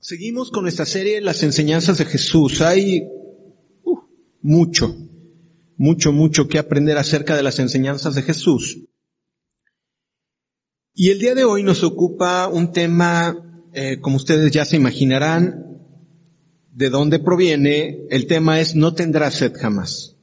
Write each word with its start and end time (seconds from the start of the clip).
Seguimos 0.00 0.50
con 0.50 0.66
esta 0.66 0.86
serie, 0.86 1.20
las 1.20 1.42
enseñanzas 1.42 1.98
de 1.98 2.06
Jesús. 2.06 2.62
Hay 2.62 3.02
uh, 3.84 3.98
mucho, 4.40 4.96
mucho, 5.76 6.10
mucho 6.10 6.48
que 6.48 6.58
aprender 6.58 6.96
acerca 6.96 7.36
de 7.36 7.42
las 7.42 7.58
enseñanzas 7.58 8.14
de 8.14 8.22
Jesús. 8.22 8.78
Y 10.94 11.10
el 11.10 11.18
día 11.18 11.34
de 11.34 11.44
hoy 11.44 11.62
nos 11.62 11.84
ocupa 11.84 12.48
un 12.48 12.72
tema, 12.72 13.68
eh, 13.74 14.00
como 14.00 14.16
ustedes 14.16 14.50
ya 14.50 14.64
se 14.64 14.76
imaginarán, 14.76 15.82
de 16.72 16.88
dónde 16.88 17.18
proviene. 17.18 18.06
El 18.08 18.26
tema 18.26 18.58
es 18.58 18.74
no 18.74 18.94
tendrás 18.94 19.34
sed 19.34 19.52
jamás. 19.54 20.16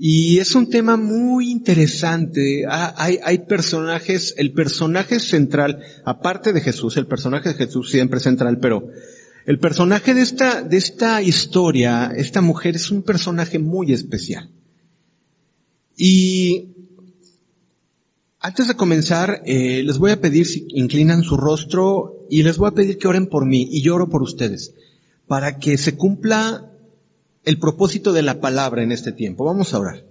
Y 0.00 0.38
es 0.38 0.54
un 0.54 0.70
tema 0.70 0.96
muy 0.96 1.50
interesante. 1.50 2.64
Hay, 2.68 3.18
hay, 3.20 3.38
personajes, 3.38 4.32
el 4.36 4.52
personaje 4.52 5.18
central, 5.18 5.82
aparte 6.04 6.52
de 6.52 6.60
Jesús, 6.60 6.96
el 6.96 7.08
personaje 7.08 7.48
de 7.48 7.56
Jesús 7.56 7.90
siempre 7.90 8.18
es 8.18 8.22
central, 8.22 8.60
pero 8.60 8.88
el 9.44 9.58
personaje 9.58 10.14
de 10.14 10.20
esta, 10.20 10.62
de 10.62 10.76
esta 10.76 11.20
historia, 11.20 12.12
esta 12.16 12.40
mujer 12.40 12.76
es 12.76 12.92
un 12.92 13.02
personaje 13.02 13.58
muy 13.58 13.92
especial. 13.92 14.48
Y 15.96 16.76
antes 18.38 18.68
de 18.68 18.74
comenzar, 18.74 19.42
eh, 19.46 19.82
les 19.82 19.98
voy 19.98 20.12
a 20.12 20.20
pedir 20.20 20.46
si 20.46 20.64
inclinan 20.68 21.24
su 21.24 21.36
rostro 21.36 22.24
y 22.30 22.44
les 22.44 22.56
voy 22.56 22.68
a 22.68 22.74
pedir 22.74 22.98
que 22.98 23.08
oren 23.08 23.26
por 23.26 23.46
mí 23.46 23.68
y 23.68 23.82
yo 23.82 23.96
oro 23.96 24.08
por 24.08 24.22
ustedes, 24.22 24.74
para 25.26 25.58
que 25.58 25.76
se 25.76 25.96
cumpla 25.96 26.70
el 27.44 27.58
propósito 27.58 28.12
de 28.12 28.22
la 28.22 28.40
palabra 28.40 28.82
en 28.82 28.92
este 28.92 29.12
tiempo. 29.12 29.44
Vamos 29.44 29.74
a 29.74 29.78
orar. 29.78 30.04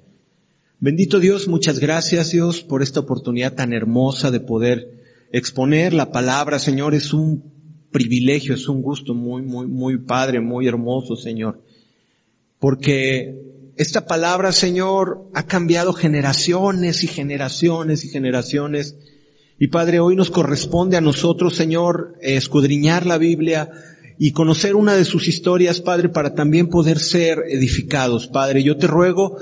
Bendito 0.79 1.19
Dios, 1.19 1.47
muchas 1.47 1.79
gracias 1.79 2.31
Dios 2.31 2.61
por 2.61 2.83
esta 2.83 2.99
oportunidad 2.99 3.53
tan 3.53 3.73
hermosa 3.73 4.29
de 4.29 4.39
poder 4.39 4.97
exponer 5.31 5.93
la 5.93 6.11
palabra, 6.11 6.59
Señor. 6.59 6.93
Es 6.93 7.13
un 7.13 7.43
privilegio, 7.91 8.53
es 8.53 8.67
un 8.67 8.81
gusto 8.81 9.13
muy, 9.13 9.41
muy, 9.41 9.67
muy 9.67 9.97
padre, 9.97 10.39
muy 10.39 10.67
hermoso, 10.67 11.15
Señor. 11.15 11.61
Porque 12.59 13.71
esta 13.77 14.05
palabra, 14.05 14.51
Señor, 14.51 15.29
ha 15.33 15.43
cambiado 15.43 15.93
generaciones 15.93 17.03
y 17.03 17.07
generaciones 17.07 18.03
y 18.03 18.09
generaciones. 18.09 18.95
Y 19.59 19.67
Padre, 19.67 19.99
hoy 19.99 20.15
nos 20.15 20.31
corresponde 20.31 20.97
a 20.97 21.01
nosotros, 21.01 21.55
Señor, 21.55 22.15
escudriñar 22.21 23.05
la 23.05 23.17
Biblia, 23.17 23.69
y 24.19 24.31
conocer 24.31 24.75
una 24.75 24.95
de 24.95 25.05
sus 25.05 25.27
historias, 25.27 25.81
Padre, 25.81 26.09
para 26.09 26.33
también 26.33 26.67
poder 26.67 26.99
ser 26.99 27.43
edificados. 27.49 28.27
Padre, 28.27 28.63
yo 28.63 28.77
te 28.77 28.87
ruego 28.87 29.37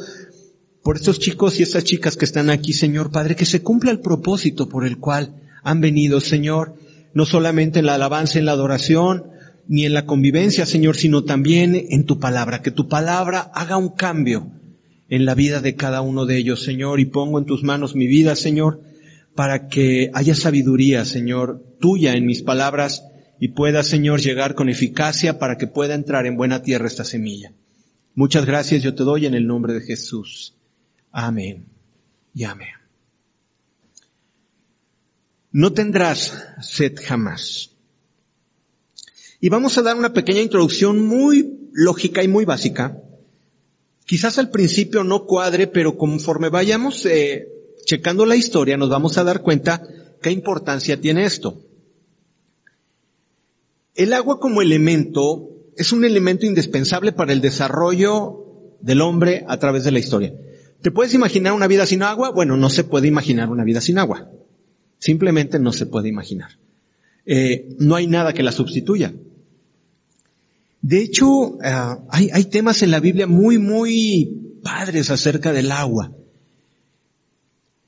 por 0.83 0.97
estos 0.97 1.19
chicos 1.19 1.59
y 1.59 1.63
estas 1.63 1.83
chicas 1.83 2.17
que 2.17 2.25
están 2.25 2.49
aquí, 2.49 2.73
Señor, 2.73 3.11
Padre, 3.11 3.35
que 3.35 3.45
se 3.45 3.61
cumpla 3.61 3.91
el 3.91 4.01
propósito 4.01 4.67
por 4.67 4.85
el 4.85 4.97
cual 4.97 5.41
han 5.63 5.81
venido, 5.81 6.19
Señor, 6.19 6.75
no 7.13 7.25
solamente 7.25 7.79
en 7.79 7.85
la 7.85 7.95
alabanza, 7.95 8.37
en 8.37 8.45
la 8.45 8.51
adoración, 8.51 9.23
ni 9.67 9.85
en 9.85 9.93
la 9.93 10.05
convivencia, 10.05 10.65
Señor, 10.65 10.95
sino 10.95 11.23
también 11.23 11.87
en 11.89 12.05
tu 12.05 12.19
palabra, 12.19 12.61
que 12.61 12.71
tu 12.71 12.87
palabra 12.87 13.49
haga 13.53 13.77
un 13.77 13.89
cambio 13.89 14.51
en 15.09 15.25
la 15.25 15.35
vida 15.35 15.61
de 15.61 15.75
cada 15.75 16.01
uno 16.01 16.25
de 16.25 16.37
ellos, 16.37 16.63
Señor, 16.63 16.99
y 16.99 17.05
pongo 17.05 17.39
en 17.39 17.45
tus 17.45 17.63
manos 17.63 17.95
mi 17.95 18.07
vida, 18.07 18.35
Señor, 18.35 18.81
para 19.33 19.67
que 19.67 20.11
haya 20.13 20.35
sabiduría, 20.35 21.05
Señor, 21.05 21.63
tuya 21.79 22.13
en 22.13 22.25
mis 22.25 22.41
palabras, 22.41 23.03
y 23.39 23.49
pueda, 23.49 23.83
Señor, 23.83 24.21
llegar 24.21 24.55
con 24.55 24.69
eficacia 24.69 25.39
para 25.39 25.57
que 25.57 25.67
pueda 25.67 25.93
entrar 25.93 26.25
en 26.25 26.37
buena 26.37 26.61
tierra 26.61 26.87
esta 26.87 27.03
semilla. 27.03 27.51
Muchas 28.13 28.45
gracias 28.45 28.81
yo 28.81 28.95
te 28.95 29.03
doy 29.03 29.25
en 29.25 29.33
el 29.33 29.45
nombre 29.45 29.73
de 29.73 29.81
Jesús. 29.81 30.55
Amén 31.11 31.65
y 32.33 32.45
amén. 32.45 32.69
No 35.51 35.73
tendrás 35.73 36.33
sed 36.61 36.97
jamás. 37.01 37.71
Y 39.39 39.49
vamos 39.49 39.77
a 39.77 39.81
dar 39.81 39.95
una 39.95 40.13
pequeña 40.13 40.41
introducción 40.41 41.05
muy 41.05 41.69
lógica 41.73 42.23
y 42.23 42.27
muy 42.27 42.45
básica. 42.45 43.01
Quizás 44.05 44.37
al 44.37 44.49
principio 44.49 45.03
no 45.03 45.25
cuadre, 45.25 45.67
pero 45.67 45.97
conforme 45.97 46.49
vayamos 46.49 47.05
eh, 47.05 47.47
checando 47.85 48.25
la 48.25 48.35
historia 48.35 48.77
nos 48.77 48.89
vamos 48.89 49.17
a 49.17 49.23
dar 49.23 49.41
cuenta 49.41 49.81
qué 50.21 50.31
importancia 50.31 50.99
tiene 50.99 51.25
esto. 51.25 51.64
El 53.95 54.13
agua 54.13 54.39
como 54.39 54.61
elemento 54.61 55.49
es 55.77 55.91
un 55.91 56.03
elemento 56.03 56.45
indispensable 56.45 57.13
para 57.13 57.33
el 57.33 57.41
desarrollo 57.41 58.75
del 58.81 59.01
hombre 59.01 59.45
a 59.47 59.57
través 59.57 59.83
de 59.83 59.91
la 59.91 59.99
historia. 59.99 60.33
¿Te 60.81 60.91
puedes 60.91 61.13
imaginar 61.13 61.53
una 61.53 61.67
vida 61.67 61.85
sin 61.85 62.03
agua? 62.03 62.31
Bueno, 62.31 62.57
no 62.57 62.69
se 62.69 62.83
puede 62.83 63.07
imaginar 63.07 63.49
una 63.49 63.63
vida 63.63 63.81
sin 63.81 63.97
agua. 63.97 64.29
Simplemente 64.99 65.59
no 65.59 65.71
se 65.71 65.85
puede 65.85 66.09
imaginar. 66.09 66.51
Eh, 67.25 67.75
no 67.79 67.95
hay 67.95 68.07
nada 68.07 68.33
que 68.33 68.43
la 68.43 68.51
sustituya. 68.51 69.13
De 70.81 71.01
hecho, 71.01 71.57
eh, 71.63 71.97
hay, 72.09 72.29
hay 72.31 72.43
temas 72.45 72.83
en 72.83 72.91
la 72.91 72.99
Biblia 72.99 73.27
muy, 73.27 73.57
muy 73.57 74.59
padres 74.61 75.09
acerca 75.09 75.53
del 75.53 75.71
agua. 75.71 76.11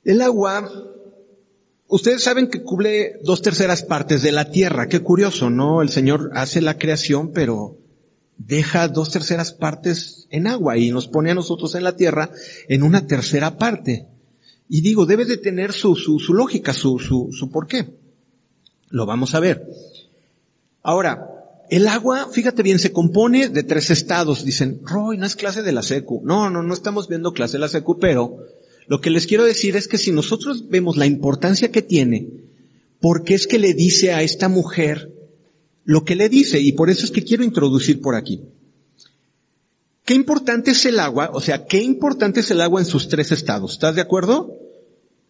El 0.04 0.22
agua 0.22 0.68
Ustedes 1.90 2.22
saben 2.22 2.48
que 2.48 2.62
cubre 2.62 3.18
dos 3.24 3.40
terceras 3.40 3.82
partes 3.82 4.20
de 4.22 4.30
la 4.30 4.50
tierra. 4.50 4.88
Qué 4.88 5.00
curioso, 5.00 5.48
¿no? 5.48 5.80
El 5.80 5.88
Señor 5.88 6.30
hace 6.34 6.60
la 6.60 6.76
creación, 6.76 7.32
pero 7.32 7.78
deja 8.36 8.88
dos 8.88 9.10
terceras 9.10 9.52
partes 9.52 10.28
en 10.30 10.46
agua 10.46 10.76
y 10.76 10.90
nos 10.90 11.08
pone 11.08 11.30
a 11.30 11.34
nosotros 11.34 11.74
en 11.74 11.84
la 11.84 11.96
tierra 11.96 12.30
en 12.68 12.82
una 12.82 13.06
tercera 13.06 13.56
parte. 13.56 14.06
Y 14.68 14.82
digo, 14.82 15.06
debe 15.06 15.24
de 15.24 15.38
tener 15.38 15.72
su, 15.72 15.96
su, 15.96 16.18
su 16.18 16.34
lógica, 16.34 16.74
su, 16.74 16.98
su, 16.98 17.30
su 17.32 17.50
por 17.50 17.66
qué. 17.66 17.88
Lo 18.90 19.06
vamos 19.06 19.34
a 19.34 19.40
ver. 19.40 19.66
Ahora, 20.82 21.26
el 21.70 21.88
agua, 21.88 22.28
fíjate 22.30 22.62
bien, 22.62 22.78
se 22.78 22.92
compone 22.92 23.48
de 23.48 23.62
tres 23.62 23.90
estados. 23.90 24.44
Dicen, 24.44 24.80
Roy, 24.84 25.16
no 25.16 25.24
es 25.24 25.36
clase 25.36 25.62
de 25.62 25.72
la 25.72 25.82
secu. 25.82 26.20
No, 26.22 26.50
no, 26.50 26.62
no 26.62 26.74
estamos 26.74 27.08
viendo 27.08 27.32
clase 27.32 27.54
de 27.54 27.60
la 27.60 27.68
secu, 27.68 27.98
pero 27.98 28.44
lo 28.88 29.00
que 29.00 29.10
les 29.10 29.26
quiero 29.26 29.44
decir 29.44 29.76
es 29.76 29.86
que 29.86 29.98
si 29.98 30.12
nosotros 30.12 30.68
vemos 30.68 30.96
la 30.96 31.06
importancia 31.06 31.70
que 31.70 31.82
tiene, 31.82 32.28
porque 33.00 33.34
es 33.34 33.46
que 33.46 33.58
le 33.58 33.74
dice 33.74 34.12
a 34.12 34.22
esta 34.22 34.48
mujer 34.48 35.12
lo 35.84 36.04
que 36.04 36.16
le 36.16 36.28
dice, 36.28 36.60
y 36.60 36.72
por 36.72 36.90
eso 36.90 37.04
es 37.04 37.10
que 37.10 37.22
quiero 37.22 37.44
introducir 37.44 38.00
por 38.00 38.14
aquí. 38.14 38.42
¿Qué 40.04 40.14
importante 40.14 40.70
es 40.70 40.86
el 40.86 41.00
agua? 41.00 41.30
O 41.34 41.40
sea, 41.40 41.66
¿qué 41.66 41.82
importante 41.82 42.40
es 42.40 42.50
el 42.50 42.62
agua 42.62 42.80
en 42.80 42.86
sus 42.86 43.08
tres 43.08 43.30
estados? 43.30 43.72
¿Estás 43.72 43.94
de 43.94 44.00
acuerdo? 44.00 44.54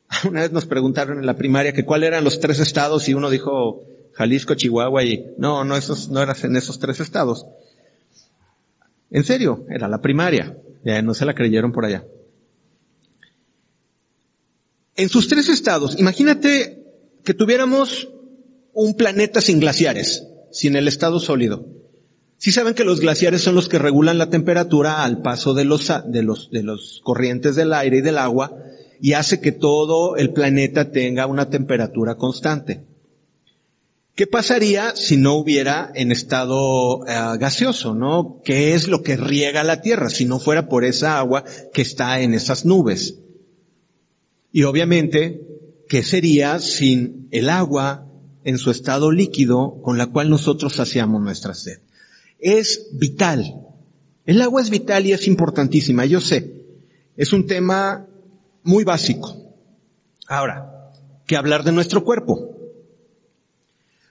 Una 0.29 0.43
vez 0.43 0.53
nos 0.53 0.67
preguntaron 0.67 1.19
en 1.19 1.27
la 1.27 1.37
primaria 1.37 1.73
que 1.73 1.85
cuáles 1.85 2.09
eran 2.09 2.25
los 2.25 2.39
tres 2.39 2.61
estados 2.61 3.09
y 3.09 3.15
uno 3.15 3.29
dijo 3.29 3.83
Jalisco, 4.13 4.55
Chihuahua 4.55 5.03
y 5.05 5.27
no, 5.37 5.65
no 5.65 5.77
esos, 5.77 6.09
no 6.11 6.23
eran 6.23 6.37
en 6.45 6.57
esos 6.57 6.79
tres 6.79 7.01
estados. 7.01 7.45
En 9.11 9.25
serio, 9.25 9.65
era 9.69 9.89
la 9.89 10.01
primaria. 10.01 10.57
Ya 10.85 11.03
no 11.03 11.13
se 11.13 11.25
la 11.25 11.35
creyeron 11.35 11.73
por 11.73 11.85
allá. 11.85 12.05
En 14.99 15.09
sus 15.09 15.29
tres 15.29 15.49
estados, 15.49 15.97
imagínate 16.01 16.83
que 17.23 17.33
tuviéramos 17.33 18.09
un 18.73 18.97
planeta 18.97 19.41
sin 19.41 19.61
glaciares, 19.61 20.27
sin 20.51 20.75
el 20.75 20.89
estado 20.89 21.21
sólido. 21.21 21.67
Si 22.37 22.51
saben 22.51 22.75
que 22.75 22.83
los 22.83 22.99
glaciares 22.99 23.43
son 23.43 23.55
los 23.55 23.69
que 23.69 23.79
regulan 23.79 24.19
la 24.19 24.29
temperatura 24.29 25.05
al 25.05 25.23
paso 25.23 25.55
de 25.55 25.65
los, 25.65 25.89
de 26.09 26.23
los, 26.25 26.51
de 26.51 26.65
los 26.65 27.01
corrientes 27.05 27.55
del 27.55 27.75
aire 27.75 27.99
y 27.99 28.01
del 28.01 28.19
agua 28.19 28.59
y 29.01 29.13
hace 29.13 29.41
que 29.41 29.53
todo 29.53 30.17
el 30.17 30.33
planeta 30.33 30.91
tenga 30.91 31.29
una 31.29 31.49
temperatura 31.49 32.17
constante. 32.17 32.83
¿Qué 34.17 34.27
pasaría 34.27 34.97
si 34.97 35.17
no 35.17 35.35
hubiera 35.35 35.93
en 35.95 36.11
estado 36.11 37.07
eh, 37.07 37.39
gaseoso, 37.39 37.95
no? 37.95 38.41
¿Qué 38.45 38.75
es 38.75 38.89
lo 38.89 39.05
que 39.05 39.17
riega 39.17 39.63
la 39.63 39.81
Tierra 39.81 40.11
si 40.11 40.25
no 40.25 40.41
fuera 40.41 40.69
por 40.69 40.85
esa 40.85 41.21
agua 41.21 41.45
que 41.73 41.83
está 41.83 42.21
en 42.21 42.35
esas 42.35 42.65
nubes? 42.65 43.15
Y 44.59 44.65
obviamente, 44.65 45.41
¿qué 45.89 46.03
sería 46.03 46.59
sin 46.59 47.29
el 47.31 47.49
agua 47.49 48.09
en 48.43 48.59
su 48.59 48.73
estado 48.73 49.13
líquido 49.13 49.81
con 49.83 49.99
la 49.99 50.09
cual 50.09 50.31
nosotros 50.31 50.75
saciamos 50.75 51.23
nuestra 51.23 51.55
sed? 51.55 51.79
Es 52.41 52.89
vital. 52.91 53.55
El 54.27 54.43
agua 54.43 54.61
es 54.61 54.71
vital 54.71 55.07
y 55.07 55.13
es 55.13 55.29
importantísima, 55.29 56.07
yo 56.07 56.21
sé. 56.21 56.65
Es 57.17 57.33
un 57.33 57.47
tema 57.47 58.09
muy 58.65 58.83
básico. 58.83 59.37
Ahora, 60.27 60.91
¿qué 61.25 61.37
hablar 61.37 61.63
de 61.63 61.71
nuestro 61.71 62.03
cuerpo? 62.03 62.57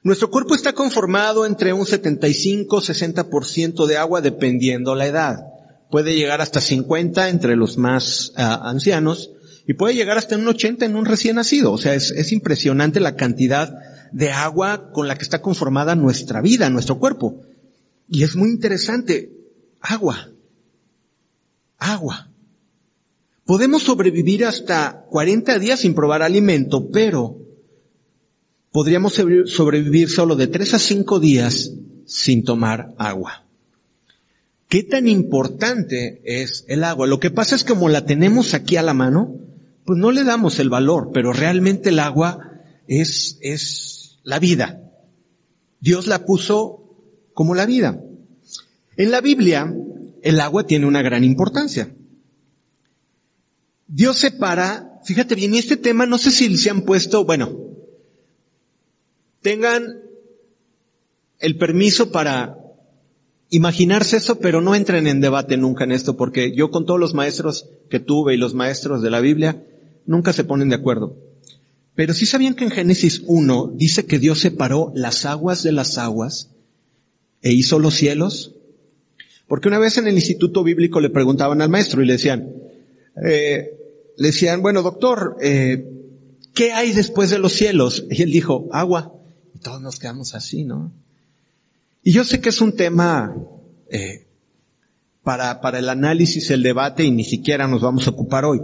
Nuestro 0.02 0.32
cuerpo 0.32 0.56
está 0.56 0.72
conformado 0.72 1.46
entre 1.46 1.74
un 1.74 1.86
75-60% 1.86 3.86
de 3.86 3.98
agua 3.98 4.22
dependiendo 4.22 4.96
la 4.96 5.08
edad. 5.08 5.40
Puede 5.92 6.16
llegar 6.16 6.40
hasta 6.40 6.62
50 6.62 7.28
entre 7.28 7.58
los 7.58 7.78
más 7.78 8.32
uh, 8.38 8.64
ancianos 8.64 9.32
y 9.68 9.74
puede 9.74 9.96
llegar 9.96 10.18
hasta 10.18 10.38
un 10.38 10.48
80 10.48 10.86
en 10.86 10.96
un 10.96 11.06
recién 11.06 11.36
nacido. 11.36 11.74
O 11.74 11.78
sea, 11.78 11.94
es, 11.94 12.12
es 12.12 12.32
impresionante 12.32 13.02
la 13.02 13.18
cantidad 13.18 13.78
de 14.14 14.32
agua 14.32 14.92
con 14.94 15.10
la 15.10 15.18
que 15.18 15.24
está 15.24 15.42
conformada 15.42 15.94
nuestra 15.94 16.42
vida, 16.42 16.70
nuestro 16.70 16.98
cuerpo. 17.00 17.42
Y 18.08 18.24
es 18.24 18.38
muy 18.38 18.50
interesante. 18.50 19.30
Agua. 19.82 20.30
Agua. 21.78 22.30
Podemos 23.46 23.84
sobrevivir 23.84 24.46
hasta 24.46 25.06
40 25.10 25.60
días 25.60 25.82
sin 25.82 25.94
probar 25.94 26.22
alimento, 26.22 26.90
pero 26.90 27.38
podríamos 28.72 29.22
sobrevivir 29.48 30.10
solo 30.10 30.38
de 30.38 30.48
tres 30.48 30.74
a 30.74 30.80
cinco 30.80 31.20
días 31.20 31.72
sin 32.06 32.46
tomar 32.46 32.94
agua. 32.98 33.44
¿Qué 34.70 34.84
tan 34.84 35.08
importante 35.08 36.22
es 36.24 36.66
el 36.68 36.84
agua? 36.84 37.08
Lo 37.08 37.20
que 37.20 37.32
pasa 37.32 37.56
es 37.56 37.64
que 37.64 37.74
como 37.74 37.90
la 37.90 38.06
tenemos 38.06 38.54
aquí 38.54 38.76
a 38.76 38.84
la 38.84 38.94
mano, 38.94 39.47
pues 39.88 39.98
no 39.98 40.12
le 40.12 40.26
damos 40.26 40.60
el 40.60 40.70
valor, 40.70 41.12
pero 41.14 41.32
realmente 41.32 41.92
el 41.92 42.00
agua 42.00 42.60
es, 42.88 43.38
es 43.40 44.20
la 44.24 44.38
vida. 44.38 44.82
Dios 45.80 46.08
la 46.08 46.26
puso 46.26 46.94
como 47.34 47.56
la 47.56 47.66
vida. 47.66 48.04
En 48.98 49.12
la 49.12 49.22
Biblia, 49.22 49.74
el 50.24 50.42
agua 50.42 50.68
tiene 50.68 50.88
una 50.88 51.02
gran 51.02 51.24
importancia. 51.24 51.96
Dios 53.88 54.18
separa, 54.18 55.00
fíjate 55.06 55.36
bien, 55.36 55.56
y 55.56 55.60
este 55.60 55.78
tema 55.78 56.06
no 56.06 56.18
sé 56.18 56.32
si 56.32 56.58
se 56.58 56.70
han 56.70 56.82
puesto, 56.82 57.24
bueno, 57.24 57.58
tengan 59.42 60.02
el 61.40 61.58
permiso 61.58 62.12
para 62.12 62.58
imaginarse 63.50 64.18
eso, 64.18 64.40
pero 64.40 64.60
no 64.60 64.76
entren 64.76 65.08
en 65.08 65.22
debate 65.22 65.56
nunca 65.56 65.86
en 65.86 65.94
esto, 65.94 66.18
porque 66.18 66.54
yo 66.54 66.72
con 66.72 66.86
todos 66.86 67.00
los 67.00 67.14
maestros 67.14 67.70
que 67.90 68.02
tuve 68.02 68.34
y 68.34 68.38
los 68.38 68.54
maestros 68.54 69.02
de 69.02 69.12
la 69.12 69.22
Biblia, 69.22 69.64
nunca 70.08 70.34
se 70.34 70.44
ponen 70.44 70.70
de 70.70 70.76
acuerdo. 70.76 71.16
Pero 71.94 72.14
sí 72.14 72.26
sabían 72.26 72.56
que 72.56 72.64
en 72.64 72.72
Génesis 72.72 73.22
1 73.26 73.74
dice 73.76 74.06
que 74.06 74.20
Dios 74.20 74.40
separó 74.40 74.92
las 74.96 75.26
aguas 75.26 75.64
de 75.64 75.72
las 75.72 75.98
aguas 75.98 76.50
e 77.42 77.52
hizo 77.52 77.80
los 77.80 77.96
cielos. 77.96 78.54
Porque 79.48 79.68
una 79.68 79.80
vez 79.80 79.98
en 79.98 80.08
el 80.08 80.16
instituto 80.16 80.64
bíblico 80.64 81.00
le 81.00 81.10
preguntaban 81.10 81.62
al 81.62 81.70
maestro 81.70 82.02
y 82.02 82.06
le 82.06 82.14
decían, 82.14 82.54
eh, 83.24 83.78
le 84.18 84.28
decían, 84.28 84.62
bueno 84.62 84.82
doctor, 84.82 85.38
eh, 85.42 85.90
¿qué 86.54 86.72
hay 86.72 86.94
después 86.94 87.30
de 87.30 87.40
los 87.40 87.54
cielos? 87.54 88.06
Y 88.10 88.22
él 88.22 88.32
dijo, 88.32 88.68
agua. 88.72 89.14
Y 89.56 89.60
todos 89.60 89.82
nos 89.82 90.00
quedamos 90.00 90.36
así, 90.36 90.64
¿no? 90.66 90.92
Y 92.04 92.12
yo 92.12 92.24
sé 92.24 92.42
que 92.42 92.50
es 92.50 92.62
un 92.62 92.74
tema 92.74 93.36
eh, 93.90 94.28
para, 95.24 95.62
para 95.62 95.80
el 95.80 95.90
análisis, 95.90 96.52
el 96.52 96.62
debate, 96.64 97.04
y 97.04 97.12
ni 97.12 97.24
siquiera 97.24 97.68
nos 97.68 97.82
vamos 97.82 98.08
a 98.08 98.12
ocupar 98.12 98.46
hoy. 98.46 98.62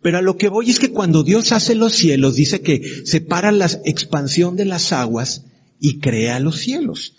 Pero 0.00 0.18
a 0.18 0.22
lo 0.22 0.36
que 0.36 0.48
voy 0.48 0.70
es 0.70 0.78
que 0.78 0.92
cuando 0.92 1.24
Dios 1.24 1.52
hace 1.52 1.74
los 1.74 1.92
cielos, 1.92 2.36
dice 2.36 2.60
que 2.60 3.02
separa 3.04 3.50
la 3.50 3.66
expansión 3.84 4.56
de 4.56 4.64
las 4.64 4.92
aguas 4.92 5.44
y 5.80 5.98
crea 5.98 6.40
los 6.40 6.58
cielos. 6.58 7.14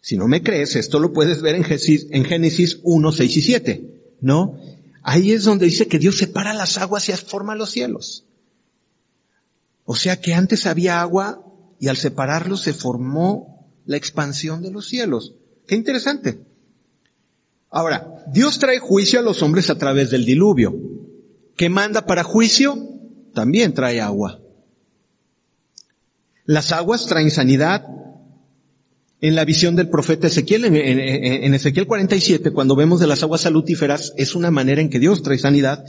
Si 0.00 0.16
no 0.16 0.26
me 0.26 0.42
crees, 0.42 0.74
esto 0.74 0.98
lo 0.98 1.12
puedes 1.12 1.42
ver 1.42 1.54
en 1.54 1.64
Génesis, 1.64 2.06
en 2.10 2.24
Génesis 2.24 2.80
1, 2.82 3.12
6 3.12 3.36
y 3.36 3.42
7, 3.42 4.16
¿no? 4.20 4.58
Ahí 5.02 5.32
es 5.32 5.44
donde 5.44 5.66
dice 5.66 5.86
que 5.86 5.98
Dios 5.98 6.16
separa 6.16 6.54
las 6.54 6.78
aguas 6.78 7.08
y 7.08 7.12
forma 7.12 7.54
los 7.54 7.70
cielos. 7.70 8.24
O 9.84 9.94
sea 9.94 10.20
que 10.20 10.34
antes 10.34 10.66
había 10.66 11.00
agua 11.00 11.44
y 11.78 11.88
al 11.88 11.96
separarlos 11.96 12.62
se 12.62 12.72
formó 12.72 13.68
la 13.84 13.96
expansión 13.96 14.62
de 14.62 14.70
los 14.70 14.88
cielos. 14.88 15.34
Qué 15.66 15.74
interesante. 15.74 16.40
Ahora, 17.70 18.24
Dios 18.32 18.58
trae 18.58 18.78
juicio 18.78 19.18
a 19.18 19.22
los 19.22 19.42
hombres 19.42 19.70
a 19.70 19.78
través 19.78 20.10
del 20.10 20.24
diluvio. 20.24 20.74
¿Qué 21.56 21.68
manda 21.68 22.06
para 22.06 22.22
juicio? 22.22 22.76
También 23.34 23.74
trae 23.74 24.00
agua. 24.00 24.40
Las 26.44 26.72
aguas 26.72 27.06
traen 27.06 27.30
sanidad, 27.30 27.86
en 29.22 29.36
la 29.36 29.44
visión 29.44 29.76
del 29.76 29.88
profeta 29.88 30.26
Ezequiel, 30.26 30.64
en, 30.64 31.54
Ezequiel 31.54 31.86
47, 31.86 32.50
cuando 32.50 32.74
vemos 32.74 32.98
de 32.98 33.06
las 33.06 33.22
aguas 33.22 33.42
salutíferas, 33.42 34.12
es 34.16 34.34
una 34.34 34.50
manera 34.50 34.80
en 34.80 34.90
que 34.90 34.98
Dios 34.98 35.22
trae 35.22 35.38
sanidad. 35.38 35.84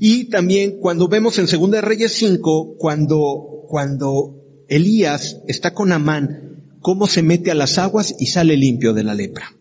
Y 0.00 0.24
también 0.24 0.80
cuando 0.80 1.06
vemos 1.06 1.38
en 1.38 1.46
Segunda 1.46 1.80
Reyes 1.80 2.12
5, 2.14 2.74
cuando, 2.78 3.66
cuando 3.68 4.34
Elías 4.68 5.38
está 5.46 5.74
con 5.74 5.92
Amán, 5.92 6.76
cómo 6.80 7.06
se 7.06 7.22
mete 7.22 7.52
a 7.52 7.54
las 7.54 7.78
aguas 7.78 8.16
y 8.18 8.26
sale 8.26 8.56
limpio 8.56 8.92
de 8.94 9.04
la 9.04 9.14
lepra. 9.14 9.54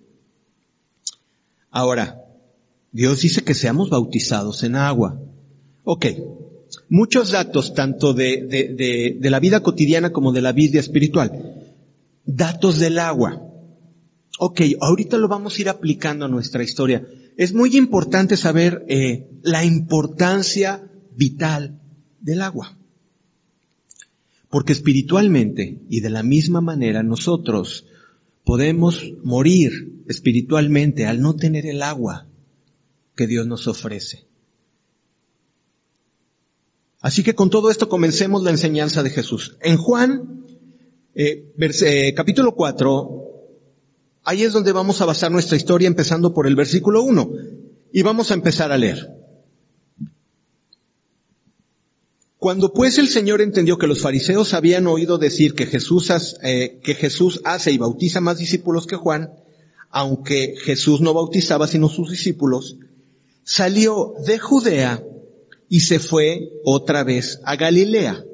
Ahora, 1.70 2.26
Dios 2.92 3.22
dice 3.22 3.44
que 3.44 3.54
seamos 3.54 3.92
bautizados 3.92 4.64
en 4.64 4.76
agua. 4.76 5.22
Ok, 5.84 6.06
muchos 6.90 7.32
datos 7.32 7.74
tanto 7.74 8.14
de, 8.14 8.46
de, 8.48 9.18
de 9.20 9.30
la 9.30 9.40
vida 9.40 9.62
cotidiana 9.62 10.12
como 10.12 10.32
de 10.32 10.42
la 10.42 10.52
vida 10.52 10.80
espiritual 10.80 11.62
datos 12.26 12.80
del 12.80 13.00
agua. 13.00 13.48
Ok, 14.40 14.62
ahorita 14.80 15.18
lo 15.18 15.28
vamos 15.28 15.58
a 15.58 15.62
ir 15.62 15.70
aplicando 15.70 16.26
a 16.26 16.30
nuestra 16.30 16.64
historia. 16.64 17.06
Es 17.38 17.54
muy 17.54 17.78
importante 17.78 18.38
saber 18.38 18.86
eh, 18.88 19.30
la 19.44 19.64
importancia 19.66 20.90
vital 21.16 21.80
del 22.20 22.42
agua. 22.42 22.78
Porque 24.50 24.74
espiritualmente 24.74 25.82
y 25.90 26.02
de 26.02 26.10
la 26.10 26.24
misma 26.24 26.62
manera 26.62 27.04
nosotros 27.04 27.86
podemos 28.44 29.14
morir 29.24 30.04
espiritualmente 30.08 31.06
al 31.06 31.22
no 31.22 31.36
tener 31.36 31.66
el 31.66 31.84
agua 31.84 32.28
que 33.16 33.28
Dios 33.28 33.48
nos 33.48 33.68
ofrece. 33.68 34.26
Así 37.02 37.24
que 37.24 37.34
con 37.34 37.50
todo 37.50 37.72
esto 37.72 37.90
comencemos 37.90 38.44
la 38.44 38.52
enseñanza 38.52 39.02
de 39.02 39.10
Jesús. 39.10 39.58
En 39.62 39.78
Juan 39.78 40.46
eh, 41.16 41.52
eh, 41.58 42.14
capítulo 42.14 42.54
4, 42.56 43.26
ahí 44.24 44.44
es 44.44 44.54
donde 44.54 44.72
vamos 44.72 45.02
a 45.02 45.06
basar 45.06 45.32
nuestra 45.32 45.58
historia 45.58 45.88
empezando 45.88 46.34
por 46.34 46.46
el 46.46 46.56
versículo 46.56 47.02
1. 47.02 47.32
Y 47.92 48.04
vamos 48.04 48.30
a 48.30 48.36
empezar 48.36 48.72
a 48.72 48.78
leer. 48.78 49.10
Cuando 52.38 52.72
pues 52.74 52.98
el 52.98 53.08
Señor 53.08 53.42
entendió 53.42 53.78
que 53.78 53.88
los 53.88 54.02
fariseos 54.02 54.54
habían 54.54 54.88
oído 54.88 55.18
decir 55.18 55.54
que 55.54 55.66
Jesús, 55.66 56.12
eh, 56.44 56.80
que 56.84 56.96
Jesús 56.96 57.42
hace 57.44 57.72
y 57.72 57.78
bautiza 57.78 58.22
más 58.22 58.38
discípulos 58.38 58.88
que 58.88 58.96
Juan, 58.96 59.32
aunque 59.90 60.56
Jesús 60.64 61.02
no 61.02 61.14
bautizaba 61.14 61.68
sino 61.68 61.90
sus 61.90 62.12
discípulos, 62.12 62.78
salió 63.44 64.14
de 64.26 64.40
Judea 64.40 65.04
y 65.72 65.80
se 65.80 66.00
fue 66.00 66.52
otra 66.66 67.06
vez 67.06 67.40
a 67.46 67.56
Galilea 67.56 68.26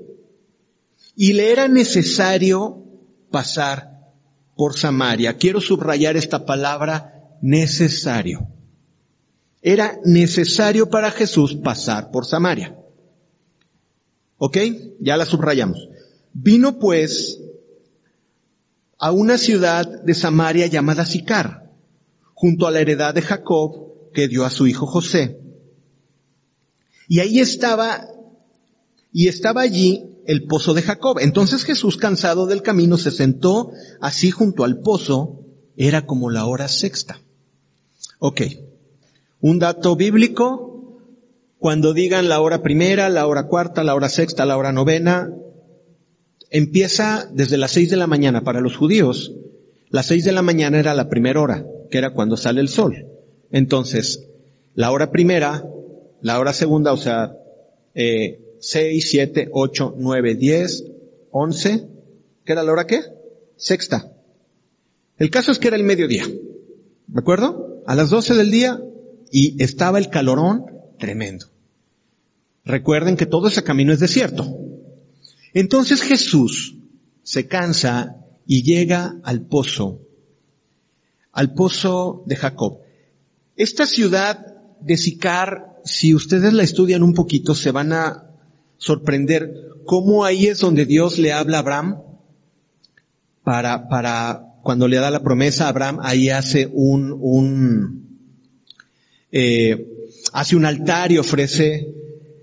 y 1.16 1.34
le 1.34 1.52
era 1.52 1.68
necesario 1.68 2.84
pasar 3.30 4.12
por 4.56 4.76
Samaria. 4.76 5.38
Quiero 5.38 5.62
subrayar 5.62 6.18
esta 6.18 6.48
palabra 6.48 7.38
necesario. 7.44 8.48
Era 9.62 10.00
necesario 10.04 10.90
para 10.90 11.12
Jesús 11.12 11.54
pasar 11.54 12.10
por 12.10 12.26
Samaria. 12.26 12.76
¿Ok? 14.38 14.58
Ya 15.00 15.16
la 15.16 15.28
subrayamos. 15.28 15.90
Vino 16.34 16.80
pues 16.80 17.40
a 18.98 19.12
una 19.12 19.38
ciudad 19.38 19.86
de 20.02 20.16
Samaria 20.16 20.66
llamada 20.66 21.06
Sicar, 21.06 21.72
junto 22.34 22.66
a 22.66 22.72
la 22.72 22.80
heredad 22.80 23.14
de 23.14 23.22
Jacob 23.22 24.12
que 24.12 24.28
dio 24.28 24.44
a 24.44 24.50
su 24.50 24.66
hijo 24.66 24.88
José. 24.88 25.47
Y 27.08 27.20
ahí 27.20 27.40
estaba, 27.40 28.08
y 29.14 29.28
estaba 29.28 29.62
allí 29.62 30.18
el 30.26 30.44
pozo 30.44 30.74
de 30.74 30.82
Jacob. 30.82 31.20
Entonces 31.20 31.64
Jesús, 31.64 31.98
cansado 31.98 32.46
del 32.46 32.62
camino, 32.62 32.98
se 32.98 33.12
sentó 33.12 33.72
así 34.02 34.30
junto 34.30 34.64
al 34.64 34.82
pozo. 34.82 35.46
Era 35.78 36.06
como 36.06 36.30
la 36.30 36.46
hora 36.46 36.68
sexta. 36.68 37.22
Ok. 38.20 38.42
Un 39.40 39.60
dato 39.60 39.96
bíblico. 39.96 41.00
Cuando 41.60 41.94
digan 41.94 42.30
la 42.30 42.42
hora 42.42 42.62
primera, 42.62 43.10
la 43.10 43.26
hora 43.26 43.48
cuarta, 43.48 43.84
la 43.84 43.96
hora 43.96 44.10
sexta, 44.10 44.46
la 44.46 44.58
hora 44.58 44.72
novena, 44.72 45.34
empieza 46.52 47.28
desde 47.34 47.58
las 47.58 47.72
seis 47.72 47.90
de 47.90 47.98
la 47.98 48.06
mañana 48.06 48.44
para 48.44 48.62
los 48.62 48.76
judíos. 48.76 49.34
Las 49.90 50.08
seis 50.08 50.24
de 50.26 50.34
la 50.34 50.42
mañana 50.42 50.78
era 50.78 50.94
la 50.94 51.10
primera 51.10 51.42
hora, 51.42 51.66
que 51.90 51.98
era 51.98 52.12
cuando 52.12 52.38
sale 52.38 52.62
el 52.62 52.70
sol. 52.70 53.08
Entonces, 53.50 54.28
la 54.76 54.92
hora 54.92 55.10
primera, 55.12 55.64
la 56.22 56.40
hora 56.40 56.54
segunda, 56.54 56.94
o 56.94 56.98
sea, 56.98 57.36
eh, 57.94 58.58
6, 58.60 59.10
7, 59.10 59.50
8, 59.52 59.96
9, 59.98 60.36
10, 60.36 60.86
11. 61.32 61.88
¿Qué 62.46 62.52
era 62.54 62.64
la 62.64 62.72
hora 62.72 62.88
qué? 62.88 63.02
Sexta. 63.56 64.12
El 65.18 65.30
caso 65.30 65.52
es 65.52 65.60
que 65.60 65.68
era 65.68 65.78
el 65.78 65.84
mediodía. 65.84 66.26
¿De 66.26 67.20
acuerdo? 67.20 67.84
A 67.86 67.96
las 67.96 68.10
12 68.10 68.36
del 68.36 68.52
día 68.52 68.82
y 69.32 69.62
estaba 69.62 69.98
el 69.98 70.10
calorón 70.10 70.66
tremendo. 71.00 71.48
Recuerden 72.66 73.16
que 73.16 73.26
todo 73.26 73.48
ese 73.48 73.64
camino 73.64 73.94
es 73.94 74.00
desierto. 74.00 74.58
Entonces 75.54 76.02
Jesús 76.02 76.76
se 77.24 77.48
cansa 77.48 78.26
y 78.46 78.64
llega 78.64 79.20
al 79.24 79.42
pozo, 79.48 80.02
al 81.32 81.54
pozo 81.54 82.24
de 82.26 82.36
Jacob. 82.36 82.80
Esta 83.56 83.86
ciudad 83.86 84.56
de 84.82 84.98
Sicar, 84.98 85.77
si 85.88 86.14
ustedes 86.14 86.54
la 86.54 86.64
estudian 86.64 87.04
un 87.04 87.14
poquito, 87.14 87.56
se 87.56 87.72
van 87.72 87.94
a 87.94 88.24
sorprender 88.78 89.70
cómo 89.86 90.26
ahí 90.26 90.48
es 90.48 90.60
donde 90.60 90.86
Dios 90.86 91.18
le 91.18 91.34
habla 91.34 91.58
a 91.58 91.62
Abraham 91.62 92.02
para, 93.44 93.88
para, 93.88 94.56
cuando 94.64 94.88
le 94.88 94.98
da 94.98 95.10
la 95.10 95.24
promesa 95.24 95.66
a 95.66 95.70
Abraham, 95.70 96.00
ahí 96.02 96.30
hace 96.30 96.70
un, 96.72 97.16
un, 97.20 98.20
eh, 99.32 99.88
hace 100.34 100.56
un 100.56 100.66
altar 100.66 101.12
y 101.12 101.18
ofrece 101.18 101.94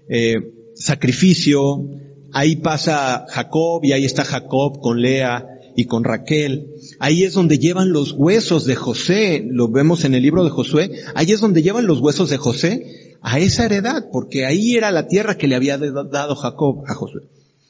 eh, 0.08 0.70
sacrificio, 0.74 1.86
ahí 2.32 2.56
pasa 2.56 3.26
Jacob 3.28 3.84
y 3.84 3.92
ahí 3.92 4.04
está 4.04 4.24
Jacob 4.24 4.80
con 4.80 5.02
Lea 5.02 5.46
y 5.76 5.84
con 5.84 6.04
Raquel. 6.04 6.74
Ahí 6.98 7.24
es 7.24 7.34
donde 7.34 7.58
llevan 7.58 7.92
los 7.92 8.12
huesos 8.12 8.64
de 8.64 8.74
José, 8.74 9.44
lo 9.46 9.68
vemos 9.68 10.04
en 10.04 10.14
el 10.14 10.22
libro 10.22 10.44
de 10.44 10.50
Josué, 10.50 10.90
ahí 11.14 11.32
es 11.32 11.40
donde 11.40 11.62
llevan 11.62 11.86
los 11.86 12.00
huesos 12.00 12.30
de 12.30 12.38
José 12.38 13.03
a 13.24 13.38
esa 13.38 13.64
heredad, 13.64 14.10
porque 14.12 14.44
ahí 14.44 14.76
era 14.76 14.92
la 14.92 15.08
tierra 15.08 15.38
que 15.38 15.48
le 15.48 15.56
había 15.56 15.78
dado 15.78 16.36
Jacob 16.36 16.84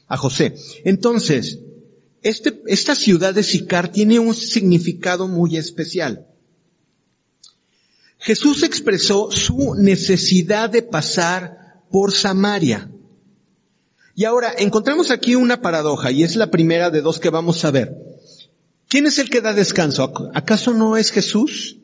a 0.07 0.17
José. 0.17 0.53
Entonces, 0.83 1.59
este, 2.21 2.61
esta 2.67 2.93
ciudad 2.93 3.33
de 3.33 3.41
Sicar 3.41 3.89
tiene 3.89 4.19
un 4.19 4.35
significado 4.35 5.29
muy 5.29 5.55
especial. 5.55 6.27
Jesús 8.19 8.63
expresó 8.63 9.31
su 9.31 9.75
necesidad 9.75 10.69
de 10.69 10.81
pasar 10.81 11.83
por 11.89 12.13
Samaria. 12.13 12.91
Y 14.13 14.25
ahora 14.25 14.53
encontramos 14.57 15.09
aquí 15.09 15.35
una 15.35 15.61
paradoja 15.61 16.11
y 16.11 16.23
es 16.23 16.35
la 16.35 16.51
primera 16.51 16.89
de 16.89 17.01
dos 17.01 17.19
que 17.19 17.29
vamos 17.29 17.63
a 17.63 17.71
ver. 17.71 17.95
¿Quién 18.89 19.05
es 19.05 19.19
el 19.19 19.29
que 19.29 19.39
da 19.39 19.53
descanso? 19.53 20.11
¿Acaso 20.33 20.73
no 20.73 20.97
es 20.97 21.11
Jesús 21.11 21.77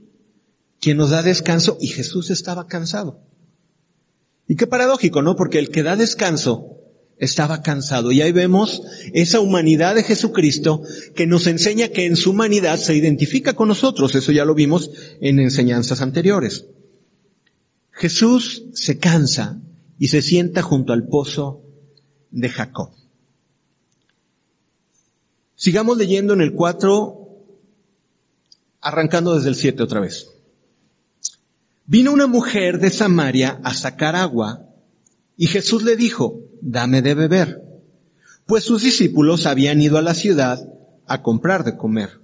quien 0.81 0.97
nos 0.97 1.11
da 1.11 1.21
descanso? 1.23 1.77
Y 1.79 1.87
Jesús 1.87 2.31
estaba 2.31 2.67
cansado. 2.67 3.30
Y 4.51 4.57
qué 4.57 4.67
paradójico, 4.67 5.21
¿no? 5.21 5.37
Porque 5.37 5.59
el 5.59 5.69
que 5.69 5.81
da 5.81 5.95
descanso 5.95 6.75
estaba 7.17 7.61
cansado. 7.61 8.11
Y 8.11 8.21
ahí 8.21 8.33
vemos 8.33 8.81
esa 9.13 9.39
humanidad 9.39 9.95
de 9.95 10.03
Jesucristo 10.03 10.83
que 11.15 11.25
nos 11.25 11.47
enseña 11.47 11.87
que 11.87 12.05
en 12.05 12.17
su 12.17 12.31
humanidad 12.31 12.77
se 12.77 12.93
identifica 12.93 13.53
con 13.53 13.69
nosotros. 13.69 14.13
Eso 14.13 14.33
ya 14.33 14.43
lo 14.43 14.53
vimos 14.53 14.91
en 15.21 15.39
enseñanzas 15.39 16.01
anteriores. 16.01 16.65
Jesús 17.91 18.65
se 18.73 18.97
cansa 18.97 19.61
y 19.97 20.09
se 20.09 20.21
sienta 20.21 20.61
junto 20.61 20.91
al 20.91 21.07
pozo 21.07 21.61
de 22.29 22.49
Jacob. 22.49 22.89
Sigamos 25.55 25.97
leyendo 25.97 26.33
en 26.33 26.41
el 26.41 26.51
4, 26.51 27.29
arrancando 28.81 29.33
desde 29.33 29.47
el 29.47 29.55
7 29.55 29.81
otra 29.81 30.01
vez. 30.01 30.30
Vino 31.91 32.13
una 32.13 32.25
mujer 32.25 32.79
de 32.79 32.89
Samaria 32.89 33.59
a 33.65 33.73
sacar 33.73 34.15
agua 34.15 34.65
y 35.35 35.47
Jesús 35.47 35.83
le 35.83 35.97
dijo, 35.97 36.39
dame 36.61 37.01
de 37.01 37.15
beber, 37.15 37.61
pues 38.45 38.63
sus 38.63 38.83
discípulos 38.83 39.45
habían 39.45 39.81
ido 39.81 39.97
a 39.97 40.01
la 40.01 40.13
ciudad 40.13 40.73
a 41.05 41.21
comprar 41.21 41.65
de 41.65 41.75
comer. 41.75 42.21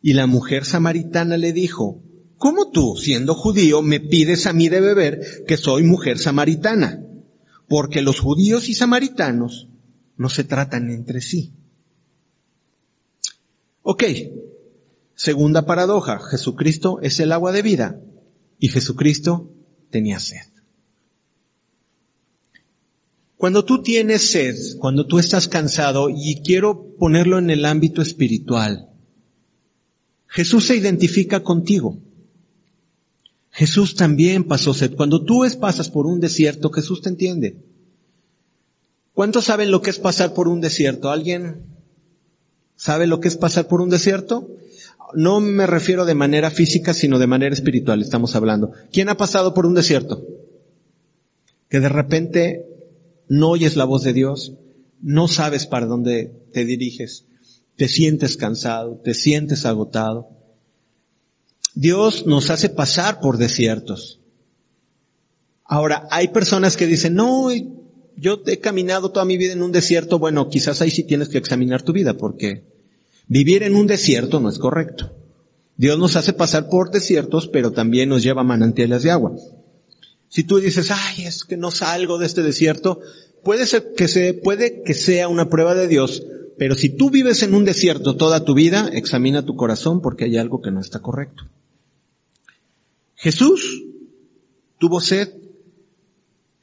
Y 0.00 0.12
la 0.12 0.28
mujer 0.28 0.64
samaritana 0.64 1.36
le 1.36 1.52
dijo, 1.52 2.00
¿cómo 2.38 2.70
tú, 2.70 2.94
siendo 2.96 3.34
judío, 3.34 3.82
me 3.82 3.98
pides 3.98 4.46
a 4.46 4.52
mí 4.52 4.68
de 4.68 4.80
beber 4.80 5.42
que 5.48 5.56
soy 5.56 5.82
mujer 5.82 6.16
samaritana? 6.16 7.04
Porque 7.66 8.00
los 8.00 8.20
judíos 8.20 8.68
y 8.68 8.74
samaritanos 8.74 9.66
no 10.16 10.28
se 10.28 10.44
tratan 10.44 10.90
entre 10.90 11.20
sí. 11.20 11.52
Ok, 13.82 14.04
segunda 15.16 15.66
paradoja, 15.66 16.20
Jesucristo 16.30 17.00
es 17.02 17.18
el 17.18 17.32
agua 17.32 17.50
de 17.50 17.62
vida 17.62 18.00
y 18.58 18.68
Jesucristo 18.68 19.50
tenía 19.90 20.20
sed. 20.20 20.46
Cuando 23.36 23.64
tú 23.64 23.82
tienes 23.82 24.30
sed, 24.30 24.56
cuando 24.78 25.06
tú 25.06 25.18
estás 25.18 25.46
cansado, 25.46 26.08
y 26.08 26.40
quiero 26.42 26.96
ponerlo 26.98 27.38
en 27.38 27.50
el 27.50 27.66
ámbito 27.66 28.00
espiritual, 28.00 28.88
Jesús 30.26 30.66
se 30.66 30.76
identifica 30.76 31.42
contigo. 31.42 31.98
Jesús 33.50 33.94
también 33.94 34.44
pasó 34.44 34.74
sed. 34.74 34.94
Cuando 34.96 35.24
tú 35.24 35.44
pasas 35.60 35.90
por 35.90 36.06
un 36.06 36.20
desierto, 36.20 36.70
Jesús 36.70 37.02
te 37.02 37.08
entiende. 37.08 37.62
¿Cuántos 39.12 39.46
saben 39.46 39.70
lo 39.70 39.80
que 39.80 39.90
es 39.90 39.98
pasar 39.98 40.34
por 40.34 40.48
un 40.48 40.60
desierto? 40.60 41.10
¿Alguien 41.10 41.64
sabe 42.74 43.06
lo 43.06 43.20
que 43.20 43.28
es 43.28 43.36
pasar 43.36 43.66
por 43.66 43.80
un 43.80 43.88
desierto? 43.88 44.46
No 45.14 45.40
me 45.40 45.66
refiero 45.66 46.04
de 46.04 46.14
manera 46.14 46.50
física, 46.50 46.92
sino 46.94 47.18
de 47.18 47.26
manera 47.26 47.54
espiritual, 47.54 48.02
estamos 48.02 48.34
hablando. 48.34 48.72
¿Quién 48.92 49.08
ha 49.08 49.16
pasado 49.16 49.54
por 49.54 49.66
un 49.66 49.74
desierto? 49.74 50.24
Que 51.68 51.80
de 51.80 51.88
repente 51.88 52.66
no 53.28 53.50
oyes 53.50 53.76
la 53.76 53.84
voz 53.84 54.02
de 54.02 54.12
Dios, 54.12 54.54
no 55.00 55.28
sabes 55.28 55.66
para 55.66 55.86
dónde 55.86 56.48
te 56.52 56.64
diriges, 56.64 57.26
te 57.76 57.88
sientes 57.88 58.36
cansado, 58.36 59.00
te 59.02 59.14
sientes 59.14 59.66
agotado. 59.66 60.28
Dios 61.74 62.26
nos 62.26 62.50
hace 62.50 62.68
pasar 62.68 63.20
por 63.20 63.36
desiertos. 63.36 64.20
Ahora, 65.64 66.06
hay 66.10 66.28
personas 66.28 66.76
que 66.76 66.86
dicen, 66.86 67.14
no, 67.14 67.48
yo 68.16 68.42
he 68.46 68.58
caminado 68.60 69.10
toda 69.10 69.26
mi 69.26 69.36
vida 69.36 69.52
en 69.52 69.62
un 69.62 69.72
desierto, 69.72 70.18
bueno, 70.18 70.48
quizás 70.48 70.80
ahí 70.80 70.90
sí 70.90 71.04
tienes 71.04 71.28
que 71.28 71.38
examinar 71.38 71.82
tu 71.82 71.92
vida, 71.92 72.14
porque 72.14 72.64
vivir 73.26 73.62
en 73.62 73.76
un 73.76 73.86
desierto 73.86 74.40
no 74.40 74.48
es 74.48 74.58
correcto. 74.58 75.12
Dios 75.76 75.98
nos 75.98 76.16
hace 76.16 76.32
pasar 76.32 76.68
por 76.68 76.90
desiertos, 76.90 77.48
pero 77.48 77.72
también 77.72 78.08
nos 78.08 78.22
lleva 78.22 78.42
manantiales 78.42 79.02
de 79.02 79.10
agua. 79.10 79.36
Si 80.28 80.44
tú 80.44 80.58
dices, 80.58 80.90
ay, 80.90 81.26
es 81.26 81.44
que 81.44 81.56
no 81.56 81.70
salgo 81.70 82.18
de 82.18 82.26
este 82.26 82.42
desierto, 82.42 83.00
puede 83.44 83.66
ser 83.66 83.92
que 83.96 84.08
se, 84.08 84.34
puede 84.34 84.82
que 84.82 84.94
sea 84.94 85.28
una 85.28 85.48
prueba 85.48 85.74
de 85.74 85.86
Dios, 85.86 86.24
pero 86.58 86.74
si 86.74 86.88
tú 86.88 87.10
vives 87.10 87.42
en 87.42 87.54
un 87.54 87.64
desierto 87.64 88.16
toda 88.16 88.44
tu 88.44 88.54
vida, 88.54 88.88
examina 88.92 89.44
tu 89.44 89.56
corazón 89.56 90.00
porque 90.00 90.24
hay 90.24 90.38
algo 90.38 90.62
que 90.62 90.70
no 90.70 90.80
está 90.80 91.00
correcto. 91.00 91.44
Jesús 93.14 93.84
tuvo 94.78 95.00
sed, 95.00 95.28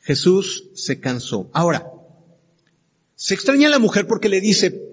Jesús 0.01 0.69
se 0.73 0.99
cansó. 0.99 1.49
Ahora, 1.53 1.91
se 3.15 3.35
extraña 3.35 3.67
a 3.67 3.71
la 3.71 3.79
mujer 3.79 4.07
porque 4.07 4.29
le 4.29 4.41
dice, 4.41 4.92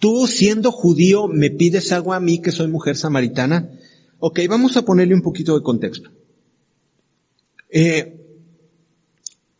tú 0.00 0.26
siendo 0.26 0.72
judío 0.72 1.28
me 1.28 1.50
pides 1.50 1.92
agua 1.92 2.16
a 2.16 2.20
mí 2.20 2.42
que 2.42 2.50
soy 2.50 2.66
mujer 2.66 2.96
samaritana. 2.96 3.70
Ok, 4.18 4.40
vamos 4.48 4.76
a 4.76 4.84
ponerle 4.84 5.14
un 5.14 5.22
poquito 5.22 5.56
de 5.56 5.62
contexto. 5.62 6.10
Eh, 7.70 8.16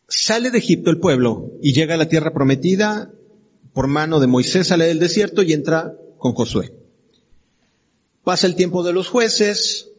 sale 0.09 0.51
de 0.51 0.57
Egipto 0.57 0.89
el 0.89 0.99
pueblo 0.99 1.53
y 1.61 1.71
llega 1.71 1.93
a 1.93 1.97
la 1.97 2.09
tierra 2.09 2.33
prometida 2.33 3.13
por 3.73 3.87
mano 3.87 4.19
de 4.19 4.27
Moisés, 4.27 4.67
sale 4.67 4.85
del 4.87 4.99
desierto 4.99 5.43
y 5.43 5.53
entra 5.53 5.95
con 6.17 6.33
Josué. 6.33 6.73
Pasa 8.23 8.47
el 8.47 8.55
tiempo 8.55 8.83
de 8.83 8.93
los 8.93 9.07
jueces 9.07 9.89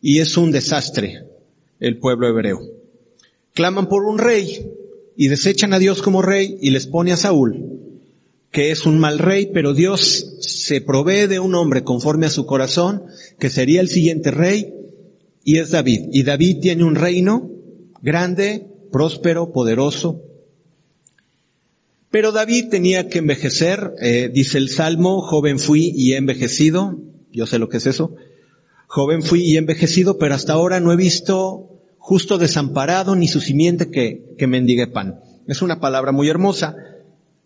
y 0.00 0.18
es 0.18 0.36
un 0.36 0.50
desastre 0.50 1.26
el 1.78 1.98
pueblo 1.98 2.28
hebreo. 2.28 2.60
Claman 3.54 3.88
por 3.88 4.04
un 4.04 4.18
rey 4.18 4.72
y 5.16 5.28
desechan 5.28 5.74
a 5.74 5.78
Dios 5.78 6.02
como 6.02 6.22
rey 6.22 6.58
y 6.60 6.70
les 6.70 6.86
pone 6.86 7.12
a 7.12 7.16
Saúl, 7.16 7.71
que 8.52 8.70
es 8.70 8.84
un 8.84 8.98
mal 8.98 9.18
rey, 9.18 9.50
pero 9.52 9.72
Dios 9.72 10.36
se 10.40 10.82
provee 10.82 11.26
de 11.26 11.40
un 11.40 11.54
hombre 11.54 11.82
conforme 11.82 12.26
a 12.26 12.30
su 12.30 12.44
corazón, 12.44 13.04
que 13.38 13.48
sería 13.48 13.80
el 13.80 13.88
siguiente 13.88 14.30
rey, 14.30 14.74
y 15.42 15.58
es 15.58 15.70
David. 15.70 16.10
Y 16.12 16.22
David 16.22 16.58
tiene 16.60 16.84
un 16.84 16.94
reino 16.94 17.50
grande, 18.02 18.66
próspero, 18.92 19.52
poderoso. 19.52 20.22
Pero 22.10 22.30
David 22.30 22.68
tenía 22.68 23.08
que 23.08 23.20
envejecer, 23.20 23.94
eh, 24.00 24.30
dice 24.32 24.58
el 24.58 24.68
Salmo, 24.68 25.22
joven 25.22 25.58
fui 25.58 25.90
y 25.96 26.12
he 26.12 26.18
envejecido, 26.18 26.98
yo 27.32 27.46
sé 27.46 27.58
lo 27.58 27.70
que 27.70 27.78
es 27.78 27.86
eso, 27.86 28.14
joven 28.86 29.22
fui 29.22 29.40
y 29.40 29.56
envejecido, 29.56 30.18
pero 30.18 30.34
hasta 30.34 30.52
ahora 30.52 30.78
no 30.78 30.92
he 30.92 30.96
visto 30.96 31.70
justo 31.96 32.36
desamparado 32.36 33.16
ni 33.16 33.28
su 33.28 33.40
simiente 33.40 33.90
que, 33.90 34.34
que 34.36 34.46
mendigue 34.46 34.88
pan. 34.88 35.20
Es 35.46 35.62
una 35.62 35.80
palabra 35.80 36.12
muy 36.12 36.28
hermosa. 36.28 36.76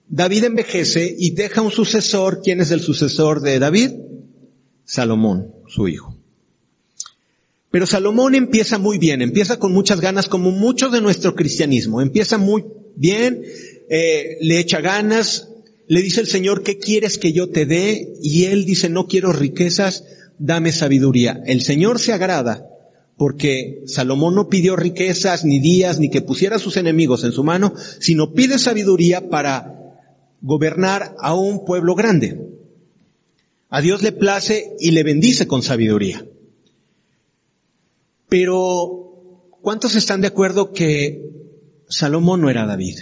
David 0.08 0.44
envejece 0.44 1.14
y 1.18 1.30
deja 1.30 1.62
un 1.62 1.72
sucesor. 1.72 2.40
¿Quién 2.42 2.60
es 2.60 2.70
el 2.70 2.80
sucesor 2.80 3.40
de 3.40 3.58
David? 3.58 3.90
Salomón, 4.84 5.52
su 5.68 5.88
hijo. 5.88 6.16
Pero 7.70 7.86
Salomón 7.86 8.34
empieza 8.34 8.78
muy 8.78 8.98
bien, 8.98 9.20
empieza 9.20 9.58
con 9.58 9.72
muchas 9.72 10.00
ganas, 10.00 10.28
como 10.28 10.50
mucho 10.50 10.88
de 10.88 11.00
nuestro 11.00 11.34
cristianismo. 11.34 12.00
Empieza 12.00 12.38
muy 12.38 12.64
bien, 12.94 13.42
eh, 13.90 14.38
le 14.40 14.58
echa 14.60 14.80
ganas, 14.80 15.48
le 15.88 16.02
dice 16.02 16.20
el 16.20 16.26
Señor, 16.26 16.62
¿qué 16.62 16.78
quieres 16.78 17.18
que 17.18 17.32
yo 17.32 17.48
te 17.50 17.66
dé? 17.66 18.14
Y 18.22 18.44
él 18.44 18.64
dice, 18.64 18.88
no 18.88 19.08
quiero 19.08 19.32
riquezas, 19.32 20.04
dame 20.38 20.72
sabiduría. 20.72 21.42
El 21.46 21.62
Señor 21.62 21.98
se 21.98 22.12
agrada 22.12 22.66
porque 23.16 23.82
Salomón 23.86 24.34
no 24.34 24.48
pidió 24.48 24.76
riquezas, 24.76 25.44
ni 25.44 25.58
días, 25.58 25.98
ni 25.98 26.10
que 26.10 26.22
pusiera 26.22 26.56
a 26.56 26.60
sus 26.60 26.76
enemigos 26.76 27.24
en 27.24 27.32
su 27.32 27.44
mano, 27.44 27.72
sino 27.98 28.32
pide 28.32 28.58
sabiduría 28.58 29.28
para 29.30 29.85
gobernar 30.40 31.16
a 31.20 31.34
un 31.34 31.64
pueblo 31.64 31.94
grande. 31.94 32.46
A 33.68 33.80
Dios 33.80 34.02
le 34.02 34.12
place 34.12 34.76
y 34.78 34.92
le 34.92 35.02
bendice 35.02 35.46
con 35.46 35.62
sabiduría. 35.62 36.26
Pero, 38.28 39.50
¿cuántos 39.60 39.94
están 39.94 40.20
de 40.20 40.28
acuerdo 40.28 40.72
que 40.72 41.30
Salomón 41.88 42.40
no 42.40 42.50
era 42.50 42.66
David? 42.66 42.98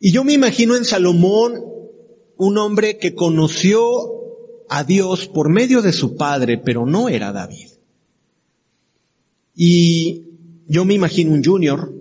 Y 0.00 0.12
yo 0.12 0.24
me 0.24 0.32
imagino 0.32 0.76
en 0.76 0.84
Salomón 0.84 1.62
un 2.36 2.58
hombre 2.58 2.96
que 2.96 3.14
conoció 3.14 3.84
a 4.68 4.84
Dios 4.84 5.26
por 5.26 5.50
medio 5.50 5.82
de 5.82 5.92
su 5.92 6.16
padre, 6.16 6.56
pero 6.58 6.86
no 6.86 7.08
era 7.08 7.32
David. 7.32 7.68
Y 9.54 10.24
yo 10.68 10.84
me 10.84 10.94
imagino 10.94 11.32
un 11.32 11.44
junior, 11.44 11.92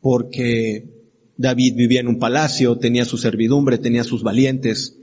porque 0.00 0.93
David 1.36 1.74
vivía 1.76 2.00
en 2.00 2.08
un 2.08 2.18
palacio, 2.18 2.78
tenía 2.78 3.04
su 3.04 3.18
servidumbre, 3.18 3.78
tenía 3.78 4.04
sus 4.04 4.22
valientes. 4.22 4.96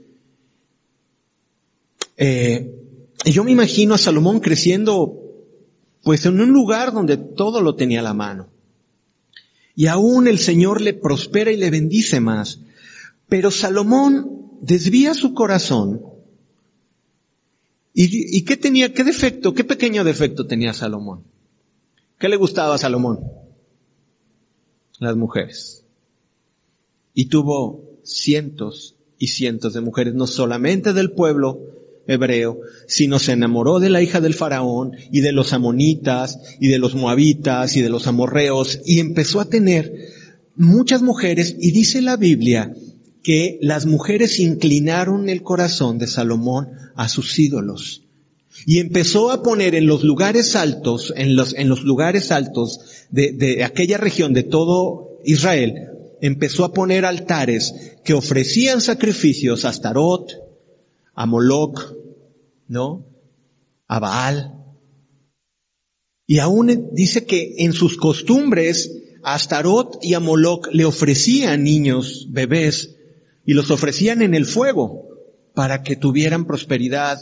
Eh, 2.16 2.74
y 3.24 3.30
yo 3.32 3.44
me 3.44 3.52
imagino 3.52 3.94
a 3.94 3.98
Salomón 3.98 4.40
creciendo 4.40 5.18
pues 6.02 6.26
en 6.26 6.40
un 6.40 6.50
lugar 6.50 6.92
donde 6.92 7.16
todo 7.16 7.60
lo 7.60 7.76
tenía 7.76 8.00
a 8.00 8.04
la 8.04 8.14
mano. 8.14 8.48
Y 9.74 9.86
aún 9.86 10.26
el 10.26 10.38
Señor 10.38 10.80
le 10.80 10.94
prospera 10.94 11.52
y 11.52 11.56
le 11.56 11.70
bendice 11.70 12.20
más. 12.20 12.60
Pero 13.28 13.50
Salomón 13.50 14.58
desvía 14.60 15.14
su 15.14 15.32
corazón. 15.32 16.02
¿Y, 17.94 18.36
y 18.36 18.42
qué 18.42 18.56
tenía, 18.56 18.92
qué 18.92 19.04
defecto, 19.04 19.54
qué 19.54 19.64
pequeño 19.64 20.04
defecto 20.04 20.46
tenía 20.46 20.72
Salomón? 20.72 21.24
¿Qué 22.18 22.28
le 22.28 22.36
gustaba 22.36 22.74
a 22.74 22.78
Salomón? 22.78 23.20
Las 24.98 25.16
mujeres. 25.16 25.81
Y 27.14 27.26
tuvo 27.26 28.00
cientos 28.04 28.96
y 29.18 29.28
cientos 29.28 29.74
de 29.74 29.80
mujeres, 29.80 30.14
no 30.14 30.26
solamente 30.26 30.92
del 30.92 31.12
pueblo 31.12 31.60
hebreo, 32.06 32.60
sino 32.86 33.18
se 33.18 33.32
enamoró 33.32 33.80
de 33.80 33.90
la 33.90 34.02
hija 34.02 34.20
del 34.20 34.34
faraón 34.34 34.92
y 35.10 35.20
de 35.20 35.32
los 35.32 35.52
amonitas 35.52 36.38
y 36.60 36.68
de 36.68 36.78
los 36.78 36.94
moabitas 36.94 37.76
y 37.76 37.82
de 37.82 37.88
los 37.88 38.06
amorreos 38.06 38.80
y 38.84 38.98
empezó 39.00 39.40
a 39.40 39.48
tener 39.48 39.94
muchas 40.56 41.02
mujeres 41.02 41.56
y 41.58 41.70
dice 41.70 42.02
la 42.02 42.16
Biblia 42.16 42.74
que 43.22 43.58
las 43.62 43.86
mujeres 43.86 44.40
inclinaron 44.40 45.28
el 45.28 45.42
corazón 45.42 45.98
de 45.98 46.08
Salomón 46.08 46.70
a 46.96 47.08
sus 47.08 47.38
ídolos. 47.38 48.02
Y 48.66 48.78
empezó 48.80 49.30
a 49.30 49.42
poner 49.42 49.74
en 49.74 49.86
los 49.86 50.02
lugares 50.02 50.56
altos, 50.56 51.12
en 51.16 51.36
los, 51.36 51.54
en 51.54 51.68
los 51.68 51.84
lugares 51.84 52.30
altos 52.30 52.80
de, 53.10 53.32
de 53.32 53.64
aquella 53.64 53.96
región, 53.96 54.34
de 54.34 54.42
todo 54.42 55.18
Israel, 55.24 55.91
empezó 56.22 56.64
a 56.64 56.72
poner 56.72 57.04
altares 57.04 57.74
que 58.04 58.14
ofrecían 58.14 58.80
sacrificios 58.80 59.64
a 59.64 59.70
Astarot, 59.70 60.32
a 61.14 61.26
Moloch, 61.26 61.94
¿no? 62.68 63.04
A 63.88 63.98
Baal. 63.98 64.54
Y 66.26 66.38
aún 66.38 66.90
dice 66.92 67.26
que 67.26 67.56
en 67.58 67.72
sus 67.72 67.96
costumbres 67.96 69.02
a 69.24 69.34
Astarot 69.34 69.98
y 70.00 70.14
a 70.14 70.20
Moloch 70.20 70.68
le 70.72 70.84
ofrecían 70.84 71.64
niños, 71.64 72.28
bebés, 72.30 72.94
y 73.44 73.54
los 73.54 73.72
ofrecían 73.72 74.22
en 74.22 74.34
el 74.34 74.46
fuego 74.46 75.08
para 75.54 75.82
que 75.82 75.96
tuvieran 75.96 76.46
prosperidad 76.46 77.18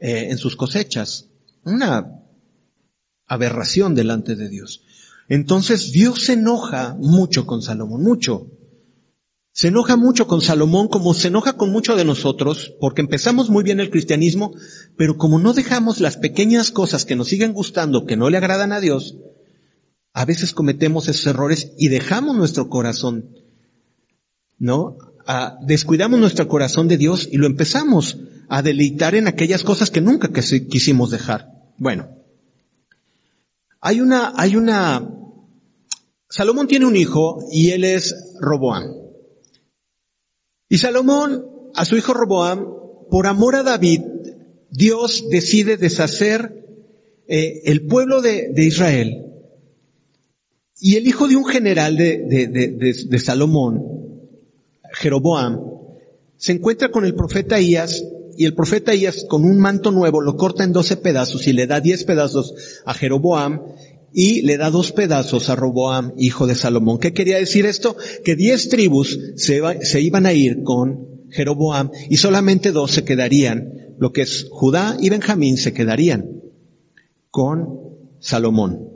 eh, 0.00 0.26
en 0.30 0.38
sus 0.38 0.56
cosechas. 0.56 1.28
Una 1.62 2.20
aberración 3.26 3.94
delante 3.94 4.34
de 4.34 4.48
Dios. 4.48 4.82
Entonces 5.30 5.92
Dios 5.92 6.24
se 6.24 6.32
enoja 6.32 6.96
mucho 6.98 7.46
con 7.46 7.62
Salomón, 7.62 8.02
mucho. 8.02 8.50
Se 9.52 9.68
enoja 9.68 9.96
mucho 9.96 10.26
con 10.26 10.40
Salomón 10.40 10.88
como 10.88 11.14
se 11.14 11.28
enoja 11.28 11.52
con 11.52 11.70
muchos 11.70 11.96
de 11.96 12.04
nosotros, 12.04 12.74
porque 12.80 13.00
empezamos 13.00 13.48
muy 13.48 13.62
bien 13.62 13.78
el 13.78 13.90
cristianismo, 13.90 14.52
pero 14.96 15.16
como 15.16 15.38
no 15.38 15.52
dejamos 15.52 16.00
las 16.00 16.16
pequeñas 16.16 16.72
cosas 16.72 17.04
que 17.04 17.14
nos 17.14 17.28
siguen 17.28 17.52
gustando, 17.52 18.06
que 18.06 18.16
no 18.16 18.28
le 18.28 18.38
agradan 18.38 18.72
a 18.72 18.80
Dios, 18.80 19.18
a 20.12 20.24
veces 20.24 20.52
cometemos 20.52 21.06
esos 21.06 21.28
errores 21.28 21.74
y 21.78 21.88
dejamos 21.88 22.36
nuestro 22.36 22.68
corazón, 22.68 23.30
¿no? 24.58 24.96
descuidamos 25.62 26.18
nuestro 26.18 26.48
corazón 26.48 26.88
de 26.88 26.96
Dios 26.96 27.28
y 27.30 27.36
lo 27.36 27.46
empezamos 27.46 28.18
a 28.48 28.62
deleitar 28.62 29.14
en 29.14 29.28
aquellas 29.28 29.62
cosas 29.62 29.92
que 29.92 30.00
nunca 30.00 30.28
quisimos 30.32 31.12
dejar. 31.12 31.52
Bueno, 31.78 32.08
hay 33.80 34.00
una, 34.00 34.32
hay 34.36 34.56
una, 34.56 35.19
Salomón 36.30 36.68
tiene 36.68 36.86
un 36.86 36.94
hijo 36.94 37.44
y 37.50 37.72
él 37.72 37.84
es 37.84 38.14
Roboam. 38.40 38.94
Y 40.68 40.78
Salomón, 40.78 41.44
a 41.74 41.84
su 41.84 41.96
hijo 41.96 42.14
Roboam, 42.14 42.64
por 43.10 43.26
amor 43.26 43.56
a 43.56 43.64
David, 43.64 44.02
Dios 44.70 45.24
decide 45.28 45.76
deshacer 45.76 46.64
eh, 47.26 47.62
el 47.64 47.86
pueblo 47.88 48.22
de, 48.22 48.52
Israel. 48.56 49.26
Y 50.78 50.94
el 50.94 51.08
hijo 51.08 51.26
de 51.26 51.34
un 51.34 51.44
general 51.44 51.96
de, 51.96 52.24
de 53.08 53.18
Salomón, 53.18 53.82
Jeroboam, 54.92 55.60
se 56.36 56.52
encuentra 56.52 56.92
con 56.92 57.04
el 57.04 57.16
profeta 57.16 57.60
Ias 57.60 58.04
y 58.36 58.46
el 58.46 58.54
profeta 58.54 58.94
Ias 58.94 59.26
con 59.28 59.44
un 59.44 59.58
manto 59.58 59.90
nuevo 59.90 60.22
lo 60.22 60.36
corta 60.36 60.64
en 60.64 60.72
doce 60.72 60.96
pedazos 60.96 61.46
y 61.46 61.52
le 61.52 61.66
da 61.66 61.80
diez 61.80 62.04
pedazos 62.04 62.54
a 62.86 62.94
Jeroboam 62.94 63.60
y 64.12 64.42
le 64.42 64.56
da 64.56 64.70
dos 64.70 64.92
pedazos 64.92 65.48
a 65.50 65.56
Roboam, 65.56 66.12
hijo 66.16 66.46
de 66.46 66.54
Salomón. 66.54 66.98
¿Qué 66.98 67.12
quería 67.12 67.38
decir 67.38 67.66
esto? 67.66 67.96
Que 68.24 68.36
diez 68.36 68.68
tribus 68.68 69.18
se, 69.36 70.00
iban 70.00 70.26
a 70.26 70.32
ir 70.32 70.62
con 70.62 71.28
Jeroboam 71.30 71.90
y 72.08 72.16
solamente 72.16 72.72
dos 72.72 72.90
se 72.90 73.04
quedarían, 73.04 73.94
lo 73.98 74.12
que 74.12 74.22
es 74.22 74.46
Judá 74.50 74.96
y 75.00 75.10
Benjamín 75.10 75.56
se 75.56 75.72
quedarían 75.72 76.42
con 77.30 77.68
Salomón 78.18 78.90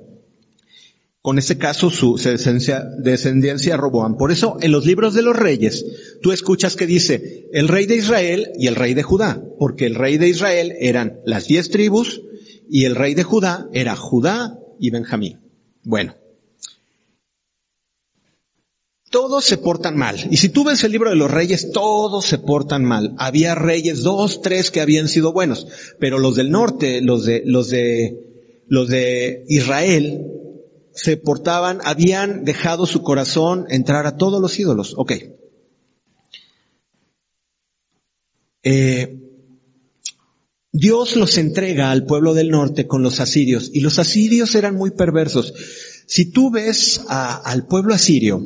con 1.25 1.39
este 1.39 1.57
caso 1.57 1.89
su 1.89 2.17
descendencia, 2.17 2.85
descendencia 2.99 3.79
Roboam. 3.79 4.19
Por 4.19 4.31
eso 4.31 4.59
en 4.61 4.73
los 4.73 4.85
libros 4.85 5.15
de 5.15 5.23
los 5.23 5.35
reyes 5.35 5.83
tú 6.21 6.33
escuchas 6.33 6.77
que 6.77 6.87
dice 6.87 7.49
el 7.55 7.69
rey 7.69 7.87
de 7.87 7.97
Israel 7.97 8.51
y 8.59 8.67
el 8.67 8.75
rey 8.75 8.93
de 8.93 9.03
Judá, 9.03 9.43
porque 9.59 9.87
el 9.87 9.95
rey 9.95 10.19
de 10.19 10.29
Israel 10.29 10.75
eran 10.81 11.21
las 11.25 11.47
diez 11.47 11.71
tribus 11.71 12.21
y 12.69 12.85
el 12.85 12.95
rey 12.95 13.15
de 13.15 13.23
Judá 13.23 13.71
era 13.73 13.97
Judá 13.97 14.59
y 14.79 14.91
Benjamín. 14.91 15.41
Bueno. 15.83 16.15
Todos 19.11 19.45
se 19.45 19.59
portan 19.59 19.97
mal. 19.97 20.17
Y 20.31 20.39
si 20.39 20.49
tú 20.49 20.65
ves 20.65 20.83
el 20.83 20.91
libro 20.91 21.11
de 21.11 21.17
los 21.17 21.31
reyes, 21.31 21.71
todos 21.71 22.25
se 22.25 22.39
portan 22.39 22.85
mal. 22.85 23.15
Había 23.19 23.55
reyes, 23.55 24.03
dos, 24.03 24.43
tres 24.43 24.73
que 24.73 24.81
habían 24.81 25.07
sido 25.07 25.33
buenos, 25.33 25.69
pero 26.01 26.19
los 26.19 26.35
del 26.35 26.51
norte, 26.51 27.01
los 27.01 27.25
de, 27.25 27.43
los 27.47 27.71
de, 27.71 28.65
los 28.67 28.89
de 28.89 29.45
Israel, 29.49 30.27
se 30.93 31.17
portaban, 31.17 31.79
habían 31.85 32.45
dejado 32.45 32.87
su 32.87 33.03
corazón 33.03 33.67
entrar 33.69 34.07
a 34.07 34.17
todos 34.17 34.41
los 34.43 34.59
ídolos. 34.59 34.95
Ok. 34.97 35.13
Eh, 38.65 39.24
Dios 40.77 41.15
los 41.15 41.39
entrega 41.39 41.93
al 41.93 42.05
pueblo 42.05 42.35
del 42.35 42.51
norte 42.51 42.89
con 42.89 43.05
los 43.05 43.21
asirios 43.21 43.71
y 43.73 43.79
los 43.79 44.01
asirios 44.01 44.57
eran 44.57 44.75
muy 44.75 44.91
perversos. 44.91 45.55
Si 46.07 46.27
tú 46.33 46.51
ves 46.51 47.01
al 47.09 47.69
pueblo 47.69 47.95
asirio, 47.95 48.45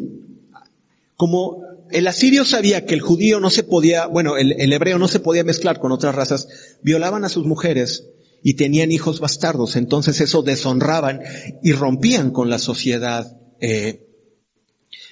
como 1.17 1.63
el 1.91 2.07
asirio 2.07 2.45
sabía 2.45 2.85
que 2.85 2.93
el 2.93 3.01
judío 3.01 3.41
no 3.41 3.49
se 3.49 3.63
podía, 3.63 4.07
bueno, 4.07 4.37
el 4.37 4.71
hebreo 4.71 4.99
no 4.99 5.09
se 5.09 5.21
podía 5.21 5.43
mezclar 5.43 5.81
con 5.81 5.91
otras 5.91 6.15
razas, 6.15 6.49
violaban 6.83 7.25
a 7.25 7.31
sus 7.31 7.47
mujeres 7.47 8.11
y 8.43 8.55
tenían 8.55 8.93
hijos 8.93 9.21
bastardos, 9.21 9.77
entonces 9.77 10.21
eso 10.21 10.43
deshonraban 10.43 11.23
y 11.63 11.73
rompían 11.73 12.31
con 12.31 12.51
la 12.51 12.59
sociedad 12.59 13.39
eh, 13.59 14.07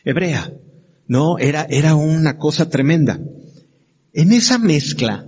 hebrea. 0.04 0.52
No, 1.08 1.38
era, 1.38 1.66
era 1.70 1.94
una 1.94 2.36
cosa 2.36 2.68
tremenda. 2.68 3.20
En 4.12 4.32
esa 4.32 4.58
mezcla 4.58 5.25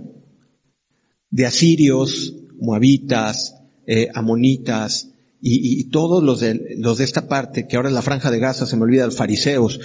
de 1.31 1.45
asirios, 1.45 2.35
moabitas, 2.59 3.55
eh, 3.85 4.09
amonitas 4.13 5.09
y, 5.41 5.85
todos 5.85 6.23
los 6.23 6.41
de, 6.41 6.75
los 6.77 6.97
de 6.97 7.05
esta 7.05 7.27
parte, 7.27 7.67
que 7.67 7.77
ahora 7.77 7.89
es 7.89 7.95
la 7.95 8.01
franja 8.01 8.29
de 8.29 8.39
Gaza, 8.39 8.65
se 8.65 8.75
me 8.75 8.83
olvida, 8.83 9.09
fariseos, 9.09 9.79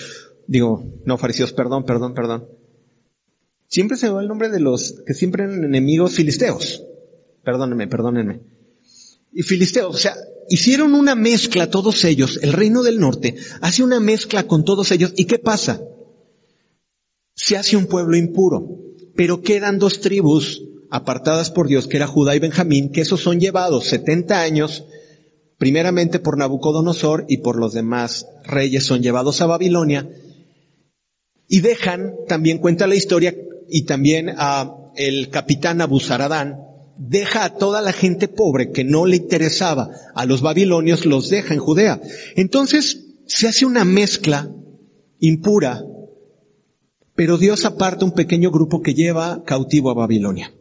digo, 0.49 0.85
no 1.05 1.17
fariseos, 1.17 1.53
perdón, 1.53 1.85
perdón, 1.85 2.15
perdón. 2.15 2.49
Siempre 3.69 3.97
se 3.97 4.07
me 4.07 4.15
va 4.15 4.23
el 4.23 4.29
nombre 4.29 4.51
de 4.51 4.61
los 4.61 5.03
que 5.07 5.15
siempre 5.15 5.45
eran 5.45 5.65
enemigos 5.65 6.13
filisteos. 6.13 6.85
Perdónenme, 7.45 7.87
perdónenme. 7.87 8.41
Y 9.33 9.43
filisteos, 9.43 9.95
o 9.95 9.99
sea, 9.99 10.15
hicieron 10.49 10.95
una 10.95 11.15
mezcla 11.15 11.71
todos 11.71 12.05
ellos, 12.05 12.39
el 12.43 12.53
reino 12.53 12.83
del 12.83 13.01
norte 13.01 13.37
hace 13.61 13.83
una 13.83 14.01
mezcla 14.01 14.47
con 14.47 14.65
todos 14.65 14.91
ellos. 14.93 15.13
¿Y 15.17 15.25
qué 15.27 15.39
pasa? 15.39 15.83
Se 17.35 17.57
hace 17.57 17.77
un 17.77 17.87
pueblo 17.87 18.17
impuro, 18.17 18.69
pero 19.17 19.41
quedan 19.41 19.79
dos 19.79 20.01
tribus 20.01 20.63
apartadas 20.95 21.51
por 21.51 21.67
Dios, 21.67 21.89
que 21.89 21.97
era 21.97 22.07
Judá 22.07 22.37
y 22.37 22.39
Benjamín, 22.39 22.93
que 22.93 23.01
esos 23.01 23.21
son 23.21 23.41
llevados 23.41 23.87
70 23.89 24.41
años, 24.41 24.85
primeramente 25.59 26.21
por 26.21 26.39
Nabucodonosor 26.39 27.25
y 27.29 27.39
por 27.39 27.57
los 27.57 27.73
demás 27.73 28.29
reyes 28.45 28.85
son 28.85 29.03
llevados 29.03 29.41
a 29.41 29.47
Babilonia, 29.47 30.09
y 31.49 31.63
dejan, 31.63 32.15
también 32.29 32.59
cuenta 32.59 32.87
la 32.87 32.95
historia, 32.95 33.35
y 33.69 33.87
también 33.87 34.35
a 34.39 34.93
el 34.95 35.31
capitán 35.31 35.81
Abuzaradán, 35.81 36.61
deja 36.97 37.45
a 37.45 37.57
toda 37.57 37.83
la 37.83 37.93
gente 37.93 38.29
pobre 38.29 38.71
que 38.71 38.85
no 38.85 39.05
le 39.05 39.17
interesaba 39.17 39.91
a 40.15 40.27
los 40.27 40.43
babilonios, 40.43 41.07
los 41.07 41.29
deja 41.29 41.55
en 41.55 41.61
Judea. 41.61 42.01
Entonces 42.37 43.05
se 43.27 43.49
hace 43.49 43.67
una 43.67 43.85
mezcla 43.85 44.49
impura, 45.19 45.83
pero 47.17 47.37
Dios 47.37 47.65
aparta 47.65 48.05
un 48.05 48.13
pequeño 48.13 48.53
grupo 48.53 48.81
que 48.81 48.95
lleva 48.95 49.43
cautivo 49.45 49.91
a 49.91 49.95
Babilonia. 49.95 50.55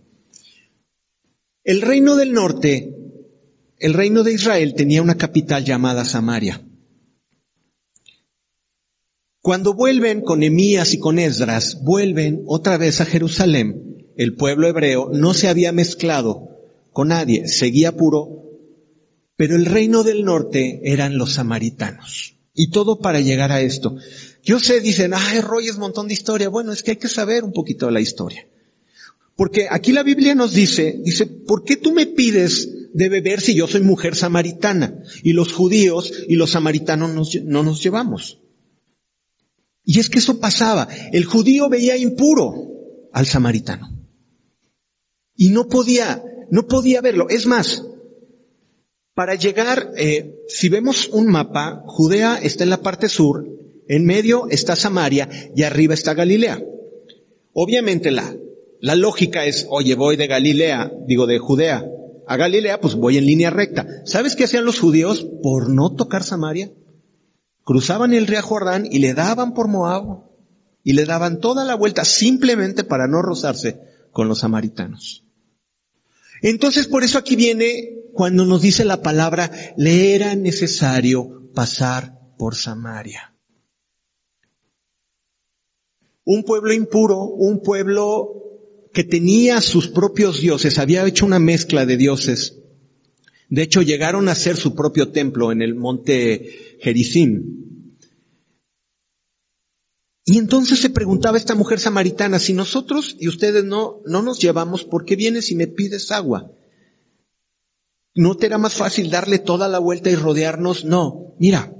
El 1.66 1.82
reino 1.82 2.18
del 2.18 2.34
norte, 2.34 2.94
el 3.80 3.94
reino 3.94 4.24
de 4.24 4.34
Israel 4.34 4.74
tenía 4.74 5.02
una 5.02 5.16
capital 5.16 5.64
llamada 5.64 6.04
Samaria. 6.04 6.62
Cuando 9.40 9.74
vuelven 9.74 10.22
con 10.22 10.44
Emías 10.44 10.94
y 10.94 11.00
con 11.00 11.20
Esdras, 11.20 11.82
vuelven 11.82 12.44
otra 12.48 12.78
vez 12.78 13.00
a 13.00 13.06
Jerusalén. 13.06 14.12
El 14.18 14.36
pueblo 14.36 14.68
hebreo 14.68 15.10
no 15.14 15.34
se 15.34 15.48
había 15.48 15.72
mezclado 15.72 16.50
con 16.92 17.08
nadie, 17.08 17.48
seguía 17.48 17.96
puro, 17.96 18.44
pero 19.38 19.56
el 19.56 19.66
reino 19.66 20.04
del 20.04 20.26
norte 20.26 20.82
eran 20.84 21.18
los 21.18 21.34
samaritanos. 21.34 22.36
Y 22.54 22.72
todo 22.72 23.00
para 23.00 23.22
llegar 23.22 23.54
a 23.54 23.62
esto. 23.62 23.96
Yo 24.44 24.60
sé, 24.60 24.82
dicen, 24.82 25.14
ay, 25.16 25.40
Roy 25.40 25.70
es 25.70 25.78
montón 25.78 26.10
de 26.10 26.14
historia. 26.14 26.50
Bueno, 26.50 26.74
es 26.74 26.84
que 26.84 26.92
hay 26.92 26.98
que 26.98 27.08
saber 27.08 27.46
un 27.46 27.54
poquito 27.54 27.86
de 27.86 27.94
la 27.94 28.02
historia. 28.02 28.48
Porque 29.36 29.68
aquí 29.70 29.92
la 29.92 30.04
Biblia 30.04 30.36
nos 30.36 30.54
dice, 30.54 31.00
dice, 31.04 31.26
¿por 31.26 31.64
qué 31.64 31.78
tú 31.78 31.92
me 31.92 32.06
pides 32.06 32.70
de 32.94 33.10
beber 33.10 33.42
si 33.42 33.56
yo 33.56 33.68
soy 33.68 33.82
mujer 33.82 34.16
samaritana? 34.16 35.04
Y 35.24 35.34
los 35.34 35.54
judíos 35.54 36.14
y 36.28 36.36
los 36.36 36.52
samaritanos 36.52 37.36
no 37.44 37.64
nos 37.64 37.84
llevamos. 37.84 38.40
Y 39.84 40.00
es 40.00 40.10
que 40.10 40.20
eso 40.20 40.40
pasaba. 40.40 40.88
El 41.12 41.26
judío 41.26 41.68
veía 41.68 41.98
impuro 41.98 43.10
al 43.12 43.26
samaritano. 43.26 43.90
Y 45.36 45.50
no 45.50 45.68
podía, 45.68 46.24
no 46.52 46.68
podía 46.68 47.02
verlo. 47.02 47.28
Es 47.30 47.48
más, 47.48 47.84
para 49.16 49.36
llegar, 49.36 49.92
eh, 49.98 50.44
si 50.48 50.70
vemos 50.70 51.08
un 51.08 51.28
mapa, 51.28 51.84
Judea 51.86 52.40
está 52.42 52.64
en 52.64 52.70
la 52.70 52.82
parte 52.82 53.10
sur, 53.10 53.48
en 53.88 54.06
medio 54.06 54.48
está 54.50 54.76
Samaria 54.76 55.30
y 55.56 55.64
arriba 55.64 55.94
está 55.94 56.14
Galilea. 56.14 56.64
Obviamente 57.54 58.10
la, 58.10 58.36
la 58.84 58.96
lógica 58.96 59.46
es, 59.46 59.66
oye, 59.70 59.96
voy 59.96 60.18
de 60.18 60.28
Galilea, 60.28 60.92
digo 61.08 61.26
de 61.26 61.40
Judea 61.40 61.90
a 62.28 62.36
Galilea, 62.36 62.82
pues 62.82 62.96
voy 62.96 63.18
en 63.18 63.26
línea 63.26 63.50
recta. 63.50 63.88
¿Sabes 64.04 64.36
qué 64.36 64.44
hacían 64.44 64.66
los 64.66 64.82
judíos 64.82 65.26
por 65.42 65.70
no 65.70 65.96
tocar 65.96 66.22
Samaria? 66.22 66.70
Cruzaban 67.64 68.14
el 68.14 68.28
río 68.28 68.42
Jordán 68.42 68.86
y 68.86 69.00
le 69.00 69.14
daban 69.14 69.54
por 69.54 69.70
Moab 69.70 70.26
y 70.84 70.92
le 70.92 71.06
daban 71.06 71.40
toda 71.40 71.64
la 71.64 71.76
vuelta 71.76 72.04
simplemente 72.04 72.84
para 72.84 73.08
no 73.08 73.22
rozarse 73.22 73.80
con 74.12 74.28
los 74.28 74.40
samaritanos. 74.40 75.24
Entonces 76.42 76.88
por 76.88 77.06
eso 77.06 77.18
aquí 77.18 77.38
viene 77.38 78.02
cuando 78.12 78.44
nos 78.44 78.62
dice 78.62 78.84
la 78.84 79.02
palabra, 79.02 79.50
le 79.78 80.14
era 80.14 80.36
necesario 80.36 81.50
pasar 81.54 82.20
por 82.38 82.56
Samaria. 82.56 83.34
Un 86.26 86.44
pueblo 86.44 86.74
impuro, 86.74 87.22
un 87.22 87.62
pueblo 87.62 88.43
que 88.94 89.04
tenía 89.04 89.60
sus 89.60 89.88
propios 89.88 90.40
dioses, 90.40 90.78
había 90.78 91.06
hecho 91.06 91.26
una 91.26 91.40
mezcla 91.40 91.86
de 91.86 91.98
dioses. 91.98 92.60
De 93.50 93.64
hecho, 93.64 93.82
llegaron 93.82 94.30
a 94.30 94.36
ser 94.36 94.56
su 94.56 94.76
propio 94.76 95.12
templo 95.12 95.52
en 95.52 95.62
el 95.62 95.76
monte 95.76 96.78
Gerizim. 96.80 97.64
Y 100.26 100.38
entonces 100.38 100.80
se 100.80 100.90
preguntaba 100.90 101.38
esta 101.38 101.56
mujer 101.56 101.80
samaritana, 101.80 102.40
si 102.40 102.54
nosotros 102.54 103.18
y 103.20 103.28
ustedes 103.28 103.66
no, 103.66 104.02
no 104.06 104.22
nos 104.22 104.40
llevamos, 104.40 104.86
¿por 104.86 105.06
qué 105.06 105.16
vienes 105.16 105.52
y 105.52 105.56
me 105.56 105.68
pides 105.68 106.12
agua? 106.12 106.52
¿No 108.16 108.36
te 108.36 108.46
era 108.46 108.60
más 108.60 108.76
fácil 108.76 109.10
darle 109.10 109.40
toda 109.40 109.68
la 109.68 109.80
vuelta 109.80 110.12
y 110.12 110.16
rodearnos? 110.16 110.86
No. 110.86 111.34
Mira, 111.40 111.76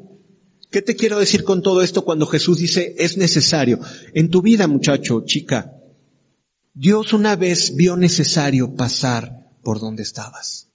¿qué 0.72 0.82
te 0.82 0.96
quiero 0.96 1.20
decir 1.20 1.44
con 1.44 1.62
todo 1.62 1.84
esto 1.84 2.04
cuando 2.04 2.26
Jesús 2.26 2.58
dice 2.58 2.96
es 2.98 3.18
necesario? 3.18 3.80
En 4.16 4.30
tu 4.30 4.42
vida, 4.42 4.68
muchacho, 4.68 5.24
chica, 5.26 5.72
Dios 6.74 7.14
una 7.14 7.36
vez 7.36 7.76
vio 7.76 7.96
necesario 7.98 8.76
pasar 8.76 9.52
por 9.64 9.80
donde 9.80 10.04
estabas. 10.04 10.70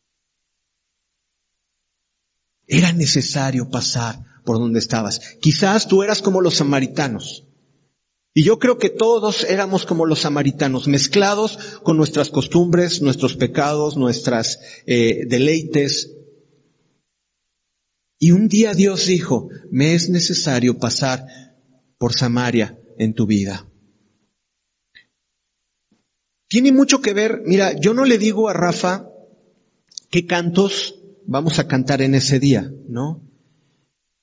Era 2.67 2.93
necesario 2.93 3.69
pasar 3.71 4.23
por 4.45 4.59
donde 4.59 4.79
estabas. 4.79 5.21
Quizás 5.41 5.89
tú 5.89 6.03
eras 6.03 6.23
como 6.23 6.41
los 6.41 6.57
samaritanos. 6.57 7.45
Y 8.35 8.45
yo 8.45 8.61
creo 8.61 8.79
que 8.79 8.91
todos 8.91 9.43
éramos 9.43 9.85
como 9.85 10.07
los 10.07 10.21
samaritanos, 10.21 10.87
mezclados 10.87 11.59
con 11.83 11.97
nuestras 11.97 12.31
costumbres, 12.31 13.03
nuestros 13.03 13.37
pecados, 13.37 13.97
nuestras 13.97 14.61
eh, 14.87 15.25
deleites. 15.27 16.13
Y 18.21 18.31
un 18.31 18.47
día 18.47 18.75
Dios 18.75 19.07
dijo, 19.07 19.49
me 19.73 19.95
es 19.95 20.09
necesario 20.11 20.79
pasar 20.79 21.27
por 21.99 22.15
Samaria 22.15 22.79
en 22.99 23.15
tu 23.15 23.27
vida. 23.27 23.69
Tiene 26.49 26.73
mucho 26.73 27.03
que 27.03 27.13
ver, 27.13 27.43
mira, 27.45 27.79
yo 27.79 27.93
no 27.93 28.07
le 28.07 28.17
digo 28.17 28.49
a 28.49 28.55
Rafa 28.55 29.11
qué 30.11 30.27
cantos 30.27 30.99
vamos 31.27 31.59
a 31.59 31.69
cantar 31.69 32.01
en 32.01 32.15
ese 32.15 32.41
día, 32.41 32.73
¿no? 32.89 33.23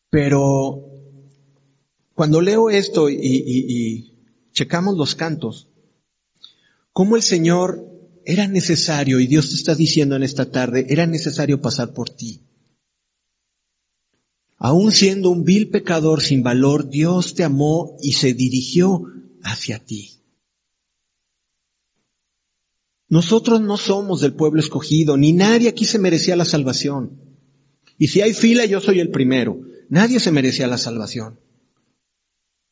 Pero 0.10 0.86
cuando 2.16 2.42
leo 2.42 2.72
esto 2.72 3.10
y, 3.12 4.12
checamos 4.54 4.98
los 4.98 5.14
cantos, 5.14 5.70
cómo 6.94 7.16
el 7.16 7.22
Señor 7.22 7.92
era 8.26 8.48
necesario, 8.48 9.20
y 9.20 9.28
Dios 9.28 9.50
te 9.50 9.56
está 9.56 9.76
diciendo 9.76 10.16
en 10.16 10.24
esta 10.24 10.50
tarde, 10.50 10.88
era 10.90 11.06
necesario 11.06 11.62
pasar 11.62 11.94
por 11.94 12.10
ti. 12.10 12.42
Aún 14.58 14.92
siendo 14.92 15.30
un 15.30 15.44
vil 15.44 15.70
pecador 15.70 16.24
sin 16.24 16.42
valor, 16.42 16.90
Dios 16.90 17.36
te 17.36 17.44
amó 17.44 17.98
y 18.02 18.14
se 18.14 18.34
dirigió 18.34 19.04
hacia 19.44 19.78
ti. 19.78 20.25
Nosotros 23.08 23.62
no 23.62 23.78
somos 23.78 24.22
del 24.22 24.34
pueblo 24.34 24.60
escogido, 24.60 25.16
ni 25.18 25.32
nadie 25.32 25.70
aquí 25.70 25.86
se 25.86 26.00
merecía 26.00 26.36
la 26.36 26.46
salvación. 26.46 27.20
Y 27.98 28.08
si 28.08 28.22
hay 28.22 28.34
fila, 28.34 28.66
yo 28.66 28.82
soy 28.82 29.00
el 29.00 29.12
primero. 29.12 29.60
Nadie 29.90 30.20
se 30.20 30.32
merecía 30.32 30.68
la 30.68 30.78
salvación. 30.78 31.40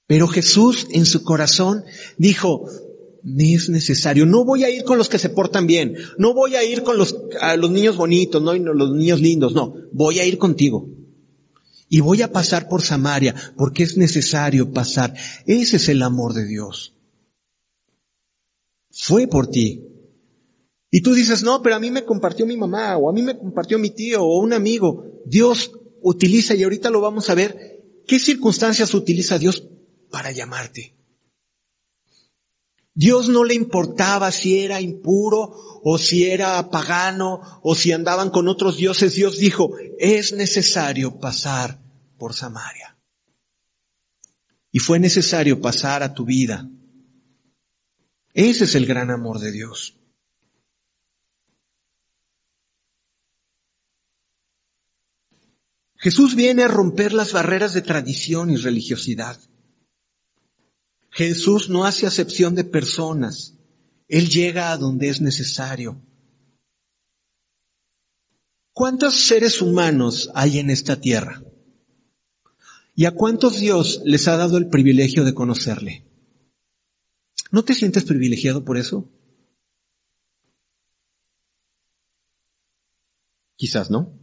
Pero 0.07 0.27
Jesús 0.27 0.87
en 0.91 1.05
su 1.05 1.23
corazón 1.23 1.83
dijo, 2.17 2.67
me 3.23 3.53
es 3.53 3.69
necesario. 3.69 4.25
No 4.25 4.43
voy 4.43 4.63
a 4.63 4.69
ir 4.69 4.83
con 4.83 4.97
los 4.97 5.07
que 5.07 5.19
se 5.19 5.29
portan 5.29 5.65
bien. 5.65 5.95
No 6.17 6.33
voy 6.33 6.55
a 6.55 6.63
ir 6.63 6.83
con 6.83 6.97
los, 6.97 7.15
los 7.57 7.71
niños 7.71 7.95
bonitos, 7.95 8.41
no 8.41 8.53
los 8.53 8.91
niños 8.93 9.21
lindos. 9.21 9.53
No, 9.53 9.75
voy 9.93 10.19
a 10.19 10.25
ir 10.25 10.37
contigo. 10.37 10.89
Y 11.87 12.01
voy 12.01 12.21
a 12.21 12.31
pasar 12.31 12.67
por 12.67 12.81
Samaria 12.81 13.35
porque 13.55 13.83
es 13.83 13.97
necesario 13.97 14.71
pasar. 14.71 15.13
Ese 15.45 15.77
es 15.77 15.89
el 15.89 16.01
amor 16.01 16.33
de 16.33 16.45
Dios. 16.45 16.95
Fue 18.91 19.27
por 19.27 19.47
ti. 19.47 19.92
Y 20.95 21.01
tú 21.01 21.15
dices, 21.15 21.41
no, 21.41 21.63
pero 21.63 21.75
a 21.75 21.79
mí 21.79 21.89
me 21.89 22.06
compartió 22.06 22.45
mi 22.45 22.56
mamá, 22.56 22.97
o 22.97 23.10
a 23.10 23.13
mí 23.13 23.23
me 23.23 23.36
compartió 23.36 23.79
mi 23.79 23.89
tío, 23.89 24.21
o 24.23 24.38
un 24.38 24.53
amigo. 24.53 25.23
Dios 25.25 25.71
utiliza, 26.03 26.53
y 26.53 26.62
ahorita 26.62 26.91
lo 26.91 27.01
vamos 27.01 27.32
a 27.32 27.34
ver, 27.34 27.82
qué 28.06 28.19
circunstancias 28.19 28.93
utiliza 28.93 29.39
Dios 29.39 29.67
para 30.12 30.32
llamarte. 30.32 30.95
Dios 32.93 33.27
no 33.27 33.43
le 33.43 33.56
importaba 33.56 34.32
si 34.32 34.60
era 34.60 34.82
impuro 34.82 35.82
o 35.82 35.97
si 35.97 36.25
era 36.25 36.69
pagano 36.69 37.41
o 37.63 37.73
si 37.73 37.91
andaban 37.91 38.29
con 38.29 38.47
otros 38.47 38.77
dioses. 38.77 39.15
Dios 39.15 39.39
dijo, 39.39 39.71
es 39.97 40.34
necesario 40.34 41.19
pasar 41.19 41.79
por 42.19 42.36
Samaria. 42.36 42.99
Y 44.71 44.77
fue 44.77 44.99
necesario 44.99 45.60
pasar 45.60 46.03
a 46.03 46.13
tu 46.13 46.23
vida. 46.23 46.69
Ese 48.36 48.65
es 48.65 48.75
el 48.75 48.86
gran 48.86 49.10
amor 49.10 49.39
de 49.39 49.51
Dios. 49.51 49.97
Jesús 56.03 56.35
viene 56.35 56.63
a 56.63 56.67
romper 56.67 57.13
las 57.13 57.31
barreras 57.31 57.73
de 57.73 57.81
tradición 57.81 58.49
y 58.49 58.57
religiosidad. 58.57 59.39
Jesús 61.09 61.69
no 61.69 61.85
hace 61.85 62.05
acepción 62.05 62.55
de 62.55 62.65
personas. 62.65 63.53
Él 64.09 64.27
llega 64.27 64.73
a 64.73 64.77
donde 64.77 65.07
es 65.07 65.21
necesario. 65.21 66.05
¿Cuántos 68.73 69.27
seres 69.27 69.61
humanos 69.61 70.29
hay 70.35 70.59
en 70.59 70.71
esta 70.71 70.99
tierra? 70.99 71.41
¿Y 72.95 73.05
a 73.05 73.11
cuántos 73.11 73.61
Dios 73.61 74.01
les 74.03 74.27
ha 74.27 74.35
dado 74.35 74.57
el 74.57 74.67
privilegio 74.67 75.23
de 75.23 75.33
conocerle? 75.33 76.05
¿No 77.49 77.63
te 77.63 77.73
sientes 77.73 78.03
privilegiado 78.03 78.65
por 78.65 78.77
eso? 78.77 79.09
Quizás 83.55 83.89
no. 83.89 84.22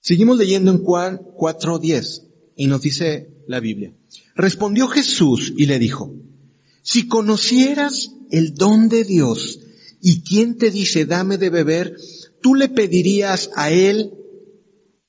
Seguimos 0.00 0.38
leyendo 0.38 0.70
en 0.70 0.82
Juan 0.82 1.20
4.10 1.36 2.26
y 2.56 2.66
nos 2.66 2.80
dice 2.80 3.28
la 3.46 3.60
Biblia. 3.60 3.94
Respondió 4.34 4.88
Jesús 4.88 5.52
y 5.56 5.66
le 5.66 5.78
dijo, 5.78 6.14
si 6.82 7.06
conocieras 7.06 8.12
el 8.30 8.54
don 8.54 8.88
de 8.88 9.04
Dios 9.04 9.60
y 10.00 10.22
quien 10.22 10.56
te 10.56 10.70
dice 10.70 11.04
dame 11.04 11.36
de 11.36 11.50
beber, 11.50 11.96
tú 12.40 12.54
le 12.54 12.68
pedirías 12.68 13.50
a 13.54 13.70
él 13.70 14.14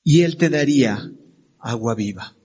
y 0.04 0.22
él 0.22 0.36
te 0.36 0.50
daría 0.50 1.10
agua 1.58 1.94
viva. 1.94 2.36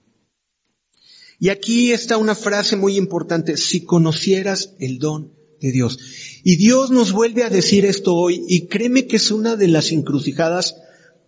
Y 1.38 1.50
aquí 1.50 1.92
está 1.92 2.16
una 2.16 2.34
frase 2.34 2.76
muy 2.76 2.96
importante, 2.96 3.56
si 3.56 3.84
conocieras 3.84 4.74
el 4.80 4.98
don 4.98 5.34
de 5.60 5.70
Dios. 5.70 5.98
Y 6.42 6.56
Dios 6.56 6.90
nos 6.90 7.12
vuelve 7.12 7.44
a 7.44 7.50
decir 7.50 7.84
esto 7.84 8.14
hoy 8.14 8.44
y 8.48 8.66
créeme 8.66 9.06
que 9.06 9.16
es 9.16 9.30
una 9.30 9.56
de 9.56 9.68
las 9.68 9.92
encrucijadas 9.92 10.76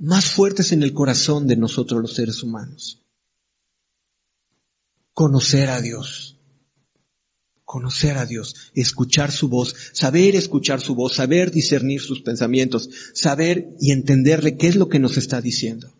más 0.00 0.30
fuertes 0.30 0.72
en 0.72 0.82
el 0.82 0.94
corazón 0.94 1.46
de 1.46 1.56
nosotros 1.56 2.00
los 2.00 2.14
seres 2.14 2.42
humanos. 2.42 2.96
conocer 5.12 5.68
a 5.68 5.82
Dios. 5.82 6.38
Conocer 7.64 8.16
a 8.16 8.24
Dios, 8.24 8.72
escuchar 8.74 9.30
su 9.30 9.48
voz, 9.48 9.76
saber 9.92 10.34
escuchar 10.34 10.80
su 10.80 10.94
voz, 10.94 11.14
saber 11.14 11.50
discernir 11.50 12.00
sus 12.00 12.22
pensamientos, 12.22 12.88
saber 13.12 13.76
y 13.78 13.92
entenderle 13.92 14.56
qué 14.56 14.68
es 14.68 14.76
lo 14.76 14.88
que 14.88 14.98
nos 14.98 15.18
está 15.18 15.40
diciendo. 15.40 15.92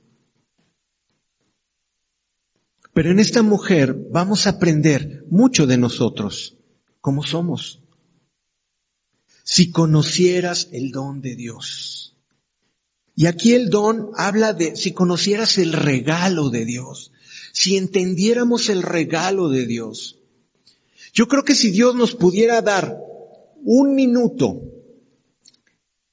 Pero 2.95 3.11
en 3.11 3.21
esta 3.21 3.43
mujer 3.43 3.95
vamos 4.11 4.47
a 4.47 4.51
aprender 4.51 5.25
mucho 5.29 5.67
de 5.67 5.77
nosotros, 5.77 6.57
cómo 7.01 7.23
somos. 7.23 7.83
Si 9.45 9.71
conocieras 9.71 10.69
el 10.73 10.91
don 10.91 11.21
de 11.21 11.37
Dios. 11.37 12.10
Y 13.21 13.27
aquí 13.27 13.53
el 13.53 13.69
don 13.69 14.13
habla 14.15 14.55
de 14.55 14.77
si 14.77 14.93
conocieras 14.93 15.59
el 15.59 15.75
regalo 15.75 16.49
de 16.49 16.65
Dios, 16.65 17.13
si 17.53 17.77
entendiéramos 17.77 18.71
el 18.71 18.83
regalo 18.83 19.51
de 19.51 19.67
Dios. 19.67 20.21
Yo 21.13 21.29
creo 21.29 21.45
que 21.45 21.55
si 21.55 21.71
Dios 21.71 21.95
nos 21.95 22.15
pudiera 22.15 22.63
dar 22.63 22.99
un 23.63 23.95
minuto 23.95 24.63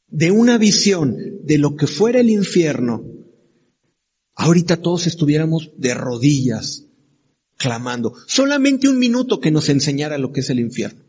de 0.10 0.32
una 0.32 0.58
visión 0.58 1.46
de 1.46 1.58
lo 1.58 1.78
que 1.78 1.88
fuera 1.88 2.20
el 2.20 2.30
infierno, 2.30 3.06
ahorita 4.36 4.82
todos 4.82 5.08
estuviéramos 5.08 5.72
de 5.78 5.93
rodillas 5.93 6.88
clamando. 7.56 8.15
Solamente 8.28 8.89
un 8.89 9.00
minuto 9.00 9.39
que 9.39 9.50
nos 9.50 9.70
enseñara 9.70 10.17
lo 10.17 10.34
que 10.34 10.41
es 10.41 10.50
el 10.50 10.60
infierno. 10.60 11.06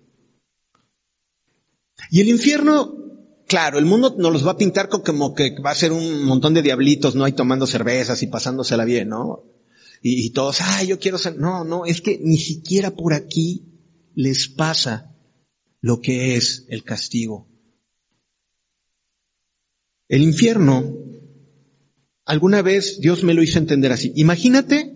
Y 2.13 2.21
el 2.21 2.29
infierno, 2.29 3.08
claro, 3.49 3.79
el 3.79 3.87
mundo 3.87 4.15
nos 4.17 4.33
los 4.33 4.47
va 4.47 4.53
a 4.53 4.57
pintar 4.57 4.89
como 4.89 5.35
que 5.35 5.57
va 5.61 5.71
a 5.71 5.75
ser 5.75 5.91
un 5.91 6.23
montón 6.23 6.55
de 6.55 6.63
diablitos, 6.63 7.17
¿no? 7.17 7.25
Ahí 7.25 7.33
tomando 7.33 7.67
cervezas 7.67 8.23
y 8.23 8.29
pasándosela 8.29 8.85
bien, 8.85 9.09
¿no? 9.09 9.45
Y, 10.01 10.27
y 10.27 10.31
todos, 10.31 10.61
ah, 10.61 10.85
yo 10.85 11.01
quiero 11.01 11.19
ser, 11.19 11.37
no, 11.37 11.65
no, 11.65 11.85
es 11.85 12.01
que 12.01 12.21
ni 12.23 12.37
siquiera 12.37 12.93
por 12.93 13.15
aquí 13.15 13.65
les 14.15 14.49
pasa 14.49 15.17
lo 15.81 16.01
que 16.01 16.37
es 16.37 16.67
el 16.69 16.85
castigo. 16.85 17.49
El 20.07 20.23
infierno 20.23 21.09
Alguna 22.29 22.61
vez 22.61 23.01
Dios 23.01 23.25
me 23.25 23.33
lo 23.33 23.43
hizo 23.43 23.59
entender 23.59 23.91
así. 23.91 24.13
Imagínate 24.15 24.93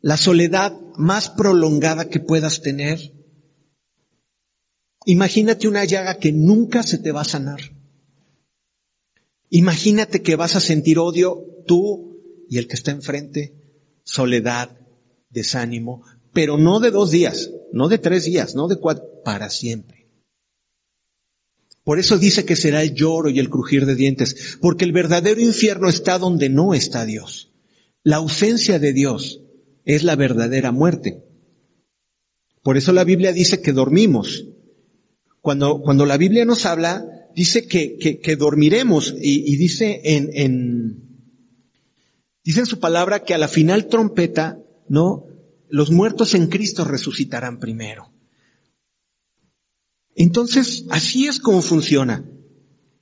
la 0.00 0.16
soledad 0.16 0.72
más 0.96 1.28
prolongada 1.28 2.08
que 2.08 2.20
puedas 2.20 2.62
tener. 2.62 3.00
Imagínate 5.06 5.68
una 5.68 5.84
llaga 5.84 6.18
que 6.18 6.32
nunca 6.32 6.82
se 6.82 6.98
te 6.98 7.12
va 7.12 7.22
a 7.22 7.24
sanar. 7.24 7.60
Imagínate 9.50 10.22
que 10.22 10.36
vas 10.36 10.56
a 10.56 10.60
sentir 10.60 10.98
odio 10.98 11.44
tú 11.66 12.46
y 12.48 12.58
el 12.58 12.68
que 12.68 12.74
está 12.74 12.90
enfrente, 12.90 13.54
soledad, 14.04 14.70
desánimo, 15.30 16.02
pero 16.32 16.56
no 16.56 16.80
de 16.80 16.90
dos 16.90 17.10
días, 17.10 17.50
no 17.72 17.88
de 17.88 17.98
tres 17.98 18.24
días, 18.24 18.54
no 18.54 18.68
de 18.68 18.76
cuatro, 18.76 19.04
para 19.24 19.50
siempre. 19.50 20.02
Por 21.84 21.98
eso 21.98 22.16
dice 22.16 22.44
que 22.44 22.56
será 22.56 22.82
el 22.82 22.94
lloro 22.94 23.28
y 23.28 23.40
el 23.40 23.50
crujir 23.50 23.86
de 23.86 23.96
dientes, 23.96 24.56
porque 24.60 24.84
el 24.84 24.92
verdadero 24.92 25.40
infierno 25.40 25.88
está 25.88 26.18
donde 26.18 26.48
no 26.48 26.74
está 26.74 27.04
Dios. 27.04 27.52
La 28.04 28.16
ausencia 28.16 28.78
de 28.78 28.92
Dios 28.92 29.40
es 29.84 30.04
la 30.04 30.16
verdadera 30.16 30.70
muerte. 30.70 31.24
Por 32.62 32.76
eso 32.76 32.92
la 32.92 33.04
Biblia 33.04 33.32
dice 33.32 33.60
que 33.60 33.72
dormimos. 33.72 34.46
Cuando, 35.42 35.82
cuando 35.82 36.06
la 36.06 36.16
Biblia 36.16 36.44
nos 36.44 36.64
habla, 36.66 37.28
dice 37.34 37.66
que, 37.66 37.98
que, 37.98 38.36
dormiremos 38.36 39.12
y, 39.20 39.52
y, 39.52 39.56
dice 39.56 40.00
en, 40.04 40.30
en, 40.32 41.28
dice 42.44 42.60
en 42.60 42.66
su 42.66 42.78
palabra 42.78 43.24
que 43.24 43.34
a 43.34 43.38
la 43.38 43.48
final 43.48 43.88
trompeta, 43.88 44.60
¿no? 44.88 45.26
Los 45.68 45.90
muertos 45.90 46.34
en 46.34 46.46
Cristo 46.46 46.84
resucitarán 46.84 47.58
primero. 47.58 48.12
Entonces, 50.14 50.84
así 50.90 51.26
es 51.26 51.40
como 51.40 51.60
funciona. 51.60 52.24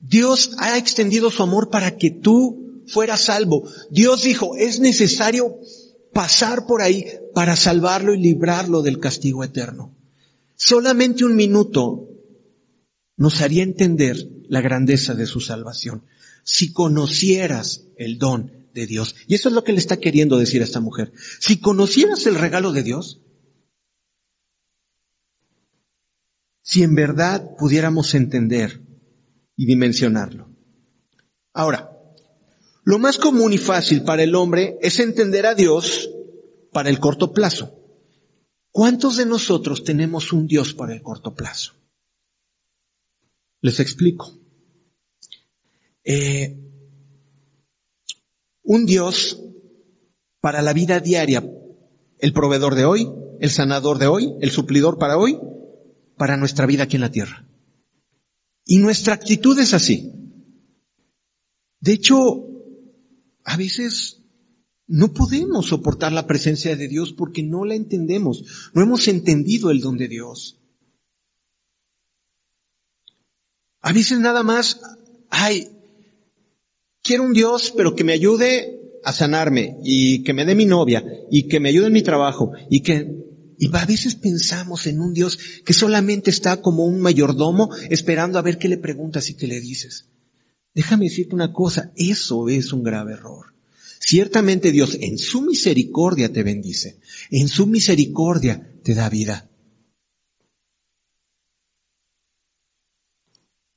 Dios 0.00 0.52
ha 0.58 0.78
extendido 0.78 1.30
su 1.30 1.42
amor 1.42 1.68
para 1.68 1.98
que 1.98 2.10
tú 2.10 2.84
fueras 2.86 3.22
salvo. 3.22 3.68
Dios 3.90 4.22
dijo, 4.22 4.56
es 4.56 4.80
necesario 4.80 5.58
pasar 6.14 6.66
por 6.66 6.80
ahí 6.80 7.04
para 7.34 7.54
salvarlo 7.54 8.14
y 8.14 8.18
librarlo 8.18 8.80
del 8.80 8.98
castigo 8.98 9.44
eterno. 9.44 9.94
Solamente 10.56 11.24
un 11.24 11.36
minuto 11.36 12.09
nos 13.20 13.42
haría 13.42 13.62
entender 13.62 14.16
la 14.48 14.62
grandeza 14.62 15.14
de 15.14 15.26
su 15.26 15.40
salvación. 15.40 16.06
Si 16.42 16.72
conocieras 16.72 17.84
el 17.98 18.16
don 18.16 18.66
de 18.72 18.86
Dios. 18.86 19.14
Y 19.26 19.34
eso 19.34 19.50
es 19.50 19.54
lo 19.54 19.62
que 19.62 19.74
le 19.74 19.78
está 19.78 19.98
queriendo 19.98 20.38
decir 20.38 20.62
a 20.62 20.64
esta 20.64 20.80
mujer. 20.80 21.12
Si 21.38 21.60
conocieras 21.60 22.24
el 22.24 22.36
regalo 22.36 22.72
de 22.72 22.82
Dios, 22.82 23.20
si 26.62 26.82
en 26.82 26.94
verdad 26.94 27.56
pudiéramos 27.58 28.14
entender 28.14 28.80
y 29.54 29.66
dimensionarlo. 29.66 30.48
Ahora, 31.52 31.90
lo 32.84 32.98
más 32.98 33.18
común 33.18 33.52
y 33.52 33.58
fácil 33.58 34.02
para 34.02 34.22
el 34.22 34.34
hombre 34.34 34.78
es 34.80 34.98
entender 34.98 35.44
a 35.44 35.54
Dios 35.54 36.08
para 36.72 36.88
el 36.88 36.98
corto 36.98 37.34
plazo. 37.34 37.76
¿Cuántos 38.70 39.18
de 39.18 39.26
nosotros 39.26 39.84
tenemos 39.84 40.32
un 40.32 40.46
Dios 40.46 40.72
para 40.72 40.94
el 40.94 41.02
corto 41.02 41.34
plazo? 41.34 41.79
Les 43.60 43.80
explico. 43.80 44.38
Eh, 46.04 46.56
un 48.62 48.86
Dios 48.86 49.42
para 50.40 50.62
la 50.62 50.72
vida 50.72 51.00
diaria, 51.00 51.44
el 52.18 52.32
proveedor 52.32 52.74
de 52.74 52.84
hoy, 52.84 53.08
el 53.40 53.50
sanador 53.50 53.98
de 53.98 54.06
hoy, 54.06 54.34
el 54.40 54.50
suplidor 54.50 54.98
para 54.98 55.18
hoy, 55.18 55.38
para 56.16 56.36
nuestra 56.36 56.66
vida 56.66 56.84
aquí 56.84 56.96
en 56.96 57.02
la 57.02 57.10
tierra. 57.10 57.46
Y 58.64 58.78
nuestra 58.78 59.14
actitud 59.14 59.58
es 59.58 59.74
así. 59.74 60.12
De 61.80 61.92
hecho, 61.92 62.46
a 63.44 63.56
veces 63.56 64.22
no 64.86 65.12
podemos 65.12 65.66
soportar 65.66 66.12
la 66.12 66.26
presencia 66.26 66.76
de 66.76 66.88
Dios 66.88 67.12
porque 67.12 67.42
no 67.42 67.64
la 67.64 67.74
entendemos, 67.74 68.70
no 68.74 68.82
hemos 68.82 69.08
entendido 69.08 69.70
el 69.70 69.80
don 69.80 69.96
de 69.96 70.08
Dios. 70.08 70.59
A 73.80 73.92
veces 73.92 74.18
nada 74.18 74.42
más, 74.42 74.80
ay, 75.30 75.68
quiero 77.02 77.24
un 77.24 77.32
Dios, 77.32 77.72
pero 77.76 77.94
que 77.94 78.04
me 78.04 78.12
ayude 78.12 78.80
a 79.04 79.12
sanarme 79.12 79.78
y 79.82 80.22
que 80.22 80.34
me 80.34 80.44
dé 80.44 80.54
mi 80.54 80.66
novia 80.66 81.04
y 81.30 81.48
que 81.48 81.60
me 81.60 81.70
ayude 81.70 81.86
en 81.86 81.94
mi 81.94 82.02
trabajo 82.02 82.52
y 82.68 82.80
que 82.80 83.20
y 83.62 83.68
a 83.76 83.84
veces 83.84 84.14
pensamos 84.14 84.86
en 84.86 85.00
un 85.00 85.12
Dios 85.12 85.38
que 85.66 85.74
solamente 85.74 86.30
está 86.30 86.62
como 86.62 86.86
un 86.86 86.98
mayordomo 86.98 87.68
esperando 87.90 88.38
a 88.38 88.42
ver 88.42 88.56
qué 88.56 88.68
le 88.68 88.78
preguntas 88.78 89.28
y 89.28 89.34
qué 89.34 89.46
le 89.46 89.60
dices. 89.60 90.06
Déjame 90.74 91.04
decirte 91.04 91.34
una 91.34 91.52
cosa, 91.52 91.92
eso 91.94 92.48
es 92.48 92.72
un 92.72 92.82
grave 92.82 93.12
error. 93.12 93.52
Ciertamente 93.98 94.72
Dios 94.72 94.96
en 94.98 95.18
su 95.18 95.42
misericordia 95.42 96.32
te 96.32 96.42
bendice, 96.42 97.00
en 97.30 97.48
su 97.48 97.66
misericordia 97.66 98.72
te 98.82 98.94
da 98.94 99.10
vida. 99.10 99.49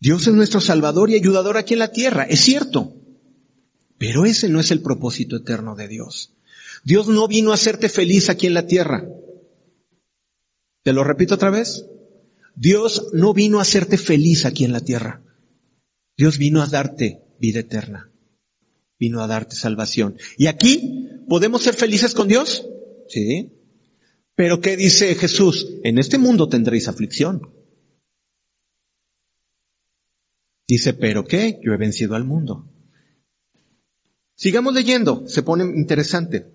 Dios 0.03 0.27
es 0.27 0.33
nuestro 0.33 0.59
Salvador 0.59 1.09
y 1.09 1.15
ayudador 1.15 1.55
aquí 1.55 1.75
en 1.75 1.79
la 1.79 1.93
tierra, 1.93 2.23
es 2.23 2.41
cierto. 2.41 2.93
Pero 3.97 4.25
ese 4.25 4.49
no 4.49 4.59
es 4.59 4.69
el 4.69 4.81
propósito 4.81 5.37
eterno 5.37 5.77
de 5.77 5.87
Dios. 5.87 6.33
Dios 6.83 7.07
no 7.07 7.25
vino 7.29 7.51
a 7.51 7.53
hacerte 7.53 7.87
feliz 7.87 8.29
aquí 8.29 8.47
en 8.47 8.53
la 8.53 8.67
tierra. 8.67 9.07
Te 10.83 10.91
lo 10.91 11.05
repito 11.05 11.35
otra 11.35 11.51
vez. 11.51 11.85
Dios 12.53 13.11
no 13.13 13.33
vino 13.33 13.59
a 13.59 13.61
hacerte 13.61 13.97
feliz 13.97 14.45
aquí 14.45 14.65
en 14.65 14.73
la 14.73 14.81
tierra. 14.81 15.21
Dios 16.17 16.37
vino 16.37 16.61
a 16.61 16.67
darte 16.67 17.21
vida 17.39 17.61
eterna. 17.61 18.11
Vino 18.99 19.21
a 19.21 19.27
darte 19.27 19.55
salvación. 19.55 20.17
¿Y 20.37 20.47
aquí 20.47 21.07
podemos 21.29 21.63
ser 21.63 21.75
felices 21.75 22.13
con 22.13 22.27
Dios? 22.27 22.67
Sí. 23.07 23.53
Pero 24.35 24.59
¿qué 24.59 24.75
dice 24.75 25.15
Jesús? 25.15 25.65
En 25.85 25.97
este 25.97 26.17
mundo 26.17 26.49
tendréis 26.49 26.89
aflicción. 26.89 27.62
Dice, 30.73 30.95
pero 30.95 31.23
¿qué? 31.23 31.59
Yo 31.63 31.71
he 31.71 31.77
vencido 31.77 32.15
al 32.15 32.23
mundo. 32.23 32.65
Sigamos 34.33 34.73
leyendo, 34.73 35.23
se 35.27 35.43
pone 35.43 35.65
interesante. 35.65 36.47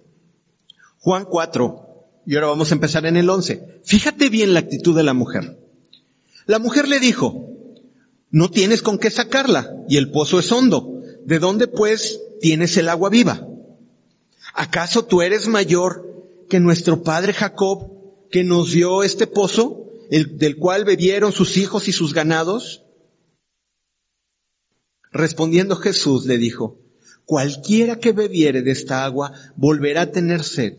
Juan 0.98 1.24
4, 1.24 2.22
y 2.26 2.34
ahora 2.34 2.48
vamos 2.48 2.72
a 2.72 2.74
empezar 2.74 3.06
en 3.06 3.16
el 3.16 3.30
11. 3.30 3.82
Fíjate 3.84 4.28
bien 4.28 4.54
la 4.54 4.58
actitud 4.58 4.96
de 4.96 5.04
la 5.04 5.14
mujer. 5.14 5.56
La 6.46 6.58
mujer 6.58 6.88
le 6.88 6.98
dijo, 6.98 7.48
no 8.32 8.50
tienes 8.50 8.82
con 8.82 8.98
qué 8.98 9.08
sacarla 9.08 9.72
y 9.88 9.98
el 9.98 10.10
pozo 10.10 10.40
es 10.40 10.50
hondo. 10.50 11.00
¿De 11.24 11.38
dónde 11.38 11.68
pues 11.68 12.20
tienes 12.40 12.76
el 12.76 12.88
agua 12.88 13.10
viva? 13.10 13.46
¿Acaso 14.52 15.04
tú 15.04 15.22
eres 15.22 15.46
mayor 15.46 16.26
que 16.48 16.58
nuestro 16.58 17.04
padre 17.04 17.34
Jacob 17.34 17.92
que 18.32 18.42
nos 18.42 18.72
dio 18.72 19.04
este 19.04 19.28
pozo, 19.28 19.84
el, 20.10 20.38
del 20.38 20.56
cual 20.56 20.84
bebieron 20.84 21.30
sus 21.30 21.56
hijos 21.56 21.86
y 21.86 21.92
sus 21.92 22.12
ganados? 22.12 22.82
Respondiendo 25.12 25.76
Jesús 25.76 26.26
le 26.26 26.38
dijo, 26.38 26.78
cualquiera 27.24 27.98
que 27.98 28.12
bebiere 28.12 28.62
de 28.62 28.70
esta 28.70 29.04
agua 29.04 29.32
volverá 29.56 30.02
a 30.02 30.10
tener 30.10 30.42
sed 30.42 30.78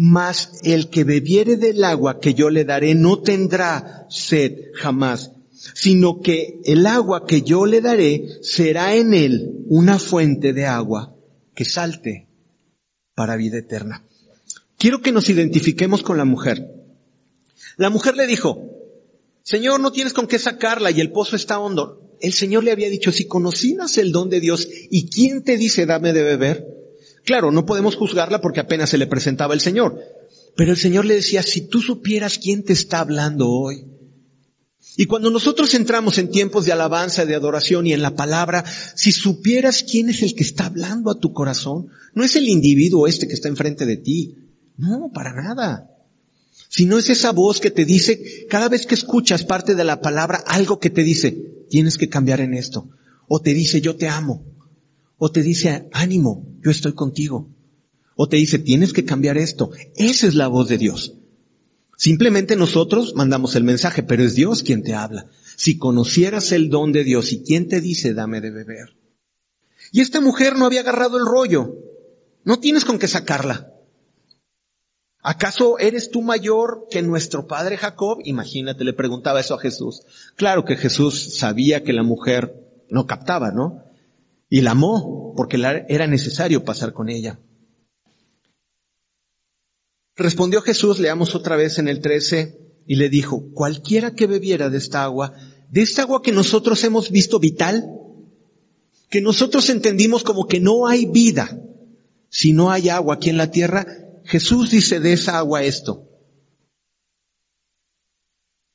mas 0.00 0.60
el 0.62 0.90
que 0.90 1.02
bebiere 1.02 1.56
del 1.56 1.82
agua 1.82 2.20
que 2.20 2.32
yo 2.32 2.50
le 2.50 2.64
daré 2.64 2.94
no 2.94 3.20
tendrá 3.20 4.06
sed 4.08 4.70
jamás, 4.72 5.32
sino 5.50 6.20
que 6.20 6.60
el 6.64 6.86
agua 6.86 7.26
que 7.26 7.42
yo 7.42 7.66
le 7.66 7.80
daré 7.80 8.28
será 8.40 8.94
en 8.94 9.12
él 9.12 9.64
una 9.66 9.98
fuente 9.98 10.52
de 10.52 10.66
agua 10.66 11.16
que 11.52 11.64
salte 11.64 12.28
para 13.16 13.34
vida 13.34 13.58
eterna. 13.58 14.04
Quiero 14.76 15.02
que 15.02 15.10
nos 15.10 15.30
identifiquemos 15.30 16.04
con 16.04 16.16
la 16.16 16.24
mujer. 16.24 16.64
La 17.76 17.90
mujer 17.90 18.14
le 18.16 18.28
dijo, 18.28 18.70
Señor, 19.42 19.80
no 19.80 19.90
tienes 19.90 20.12
con 20.12 20.28
qué 20.28 20.38
sacarla 20.38 20.92
y 20.92 21.00
el 21.00 21.10
pozo 21.10 21.34
está 21.34 21.58
hondo. 21.58 22.07
El 22.20 22.32
Señor 22.32 22.64
le 22.64 22.72
había 22.72 22.90
dicho, 22.90 23.12
si 23.12 23.26
conocías 23.26 23.98
el 23.98 24.12
don 24.12 24.30
de 24.30 24.40
Dios 24.40 24.68
y 24.90 25.08
quién 25.08 25.42
te 25.42 25.56
dice 25.56 25.86
dame 25.86 26.12
de 26.12 26.22
beber, 26.22 26.78
Claro, 27.28 27.50
no 27.50 27.66
podemos 27.66 27.94
juzgarla 27.94 28.40
porque 28.40 28.60
apenas 28.60 28.88
se 28.88 28.96
le 28.96 29.06
presentaba 29.06 29.52
el 29.52 29.60
Señor. 29.60 30.02
Pero 30.56 30.70
el 30.70 30.78
Señor 30.78 31.04
le 31.04 31.16
decía, 31.16 31.42
si 31.42 31.60
tú 31.60 31.82
supieras 31.82 32.38
quién 32.38 32.64
te 32.64 32.72
está 32.72 33.00
hablando 33.00 33.50
hoy. 33.50 33.84
Y 34.96 35.04
cuando 35.04 35.30
nosotros 35.30 35.74
entramos 35.74 36.16
en 36.16 36.30
tiempos 36.30 36.64
de 36.64 36.72
alabanza, 36.72 37.26
de 37.26 37.34
adoración 37.34 37.86
y 37.86 37.92
en 37.92 38.00
la 38.00 38.16
palabra, 38.16 38.64
si 38.94 39.12
supieras 39.12 39.82
quién 39.82 40.08
es 40.08 40.22
el 40.22 40.34
que 40.34 40.42
está 40.42 40.64
hablando 40.64 41.10
a 41.10 41.20
tu 41.20 41.34
corazón, 41.34 41.88
no 42.14 42.24
es 42.24 42.34
el 42.34 42.48
individuo 42.48 43.06
este 43.06 43.28
que 43.28 43.34
está 43.34 43.48
enfrente 43.48 43.84
de 43.84 43.98
ti. 43.98 44.34
No, 44.78 45.10
para 45.12 45.34
nada. 45.34 45.90
Sino 46.70 46.96
es 46.96 47.10
esa 47.10 47.32
voz 47.32 47.60
que 47.60 47.70
te 47.70 47.84
dice, 47.84 48.46
cada 48.48 48.70
vez 48.70 48.86
que 48.86 48.94
escuchas 48.94 49.44
parte 49.44 49.74
de 49.74 49.84
la 49.84 50.00
palabra, 50.00 50.42
algo 50.46 50.80
que 50.80 50.88
te 50.88 51.02
dice, 51.02 51.57
tienes 51.68 51.98
que 51.98 52.08
cambiar 52.08 52.40
en 52.40 52.54
esto. 52.54 52.88
O 53.26 53.40
te 53.40 53.54
dice, 53.54 53.80
yo 53.80 53.96
te 53.96 54.08
amo. 54.08 54.44
O 55.16 55.30
te 55.30 55.42
dice, 55.42 55.88
ánimo, 55.92 56.46
yo 56.62 56.70
estoy 56.70 56.92
contigo. 56.92 57.54
O 58.16 58.28
te 58.28 58.36
dice, 58.36 58.58
tienes 58.58 58.92
que 58.92 59.04
cambiar 59.04 59.38
esto. 59.38 59.70
Esa 59.96 60.26
es 60.26 60.34
la 60.34 60.48
voz 60.48 60.68
de 60.68 60.78
Dios. 60.78 61.14
Simplemente 61.96 62.54
nosotros 62.56 63.14
mandamos 63.16 63.56
el 63.56 63.64
mensaje, 63.64 64.02
pero 64.02 64.22
es 64.22 64.34
Dios 64.34 64.62
quien 64.62 64.82
te 64.82 64.94
habla. 64.94 65.26
Si 65.56 65.78
conocieras 65.78 66.52
el 66.52 66.68
don 66.68 66.92
de 66.92 67.02
Dios 67.02 67.32
y 67.32 67.42
quién 67.42 67.68
te 67.68 67.80
dice, 67.80 68.14
dame 68.14 68.40
de 68.40 68.50
beber. 68.50 68.96
Y 69.92 70.00
esta 70.00 70.20
mujer 70.20 70.56
no 70.56 70.66
había 70.66 70.80
agarrado 70.80 71.18
el 71.18 71.26
rollo. 71.26 71.74
No 72.44 72.60
tienes 72.60 72.84
con 72.84 72.98
qué 72.98 73.08
sacarla. 73.08 73.72
¿Acaso 75.20 75.78
eres 75.78 76.10
tú 76.10 76.22
mayor 76.22 76.86
que 76.90 77.02
nuestro 77.02 77.46
padre 77.46 77.76
Jacob? 77.76 78.18
Imagínate, 78.24 78.84
le 78.84 78.92
preguntaba 78.92 79.40
eso 79.40 79.54
a 79.54 79.58
Jesús. 79.58 80.02
Claro 80.36 80.64
que 80.64 80.76
Jesús 80.76 81.38
sabía 81.38 81.82
que 81.82 81.92
la 81.92 82.02
mujer 82.02 82.54
no 82.88 83.06
captaba, 83.06 83.50
¿no? 83.50 83.82
Y 84.48 84.60
la 84.60 84.70
amó 84.70 85.34
porque 85.36 85.60
era 85.88 86.06
necesario 86.06 86.64
pasar 86.64 86.92
con 86.92 87.08
ella. 87.08 87.40
Respondió 90.16 90.62
Jesús, 90.62 90.98
leamos 90.98 91.34
otra 91.34 91.56
vez 91.56 91.78
en 91.78 91.88
el 91.88 92.00
13, 92.00 92.58
y 92.86 92.96
le 92.96 93.10
dijo, 93.10 93.52
cualquiera 93.52 94.14
que 94.14 94.26
bebiera 94.26 94.70
de 94.70 94.78
esta 94.78 95.04
agua, 95.04 95.34
de 95.70 95.82
esta 95.82 96.02
agua 96.02 96.22
que 96.22 96.32
nosotros 96.32 96.82
hemos 96.84 97.10
visto 97.10 97.38
vital, 97.38 97.84
que 99.10 99.20
nosotros 99.20 99.68
entendimos 99.68 100.24
como 100.24 100.46
que 100.46 100.58
no 100.58 100.86
hay 100.86 101.06
vida 101.06 101.60
si 102.30 102.52
no 102.52 102.70
hay 102.70 102.88
agua 102.88 103.16
aquí 103.16 103.30
en 103.30 103.36
la 103.36 103.50
tierra, 103.50 103.86
Jesús 104.28 104.70
dice 104.70 105.00
de 105.00 105.12
esa 105.12 105.38
agua 105.38 105.62
esto. 105.62 106.06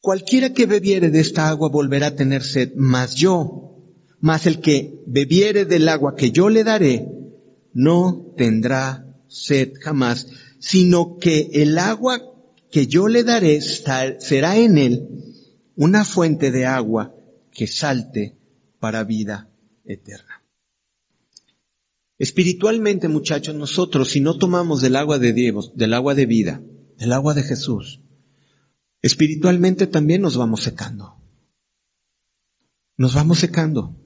Cualquiera 0.02 0.54
que 0.54 0.66
bebiere 0.66 1.10
de 1.10 1.22
esta 1.22 1.48
agua 1.48 1.70
volverá 1.70 2.08
a 2.08 2.16
tener 2.16 2.44
sed, 2.44 2.74
mas 2.76 3.16
yo 3.16 3.64
mas 4.24 4.48
el 4.48 4.62
que 4.62 5.04
bebiere 5.06 5.66
del 5.66 5.90
agua 5.90 6.16
que 6.16 6.32
yo 6.32 6.48
le 6.48 6.64
daré, 6.64 7.06
no 7.74 8.34
tendrá 8.38 9.06
sed 9.28 9.74
jamás, 9.82 10.28
sino 10.60 11.18
que 11.18 11.50
el 11.52 11.78
agua 11.78 12.22
que 12.72 12.88
yo 12.88 13.10
le 13.10 13.26
daré 13.26 13.60
será 13.60 14.56
en 14.56 14.78
él 14.78 15.10
una 15.76 16.06
fuente 16.06 16.52
de 16.52 16.66
agua 16.66 17.14
que 17.52 17.68
salte 17.68 18.38
para 18.80 19.04
vida 19.04 19.50
eterna. 19.84 20.33
Espiritualmente, 22.24 23.10
muchachos, 23.10 23.54
nosotros 23.54 24.12
si 24.12 24.22
no 24.22 24.38
tomamos 24.38 24.80
del 24.80 24.96
agua 24.96 25.20
de 25.20 25.34
Dios, 25.34 25.74
del 25.76 25.94
agua 25.94 26.16
de 26.16 26.26
vida, 26.26 26.62
del 26.98 27.12
agua 27.12 27.34
de 27.34 27.44
Jesús, 27.44 28.00
espiritualmente 29.02 29.88
también 29.88 30.22
nos 30.22 30.38
vamos 30.38 30.64
secando. 30.64 31.18
Nos 32.96 33.14
vamos 33.14 33.40
secando. 33.40 33.98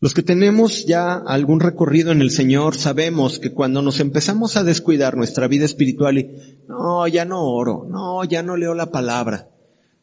Los 0.00 0.12
que 0.12 0.22
tenemos 0.22 0.84
ya 0.84 1.14
algún 1.14 1.60
recorrido 1.60 2.12
en 2.12 2.20
el 2.20 2.30
Señor 2.30 2.76
sabemos 2.76 3.38
que 3.38 3.54
cuando 3.54 3.80
nos 3.80 3.98
empezamos 3.98 4.58
a 4.58 4.62
descuidar 4.62 5.16
nuestra 5.16 5.48
vida 5.48 5.64
espiritual 5.64 6.18
y, 6.18 6.62
no, 6.68 7.08
ya 7.08 7.24
no 7.24 7.42
oro, 7.42 7.86
no, 7.88 8.22
ya 8.24 8.42
no 8.42 8.58
leo 8.58 8.74
la 8.74 8.90
palabra, 8.90 9.48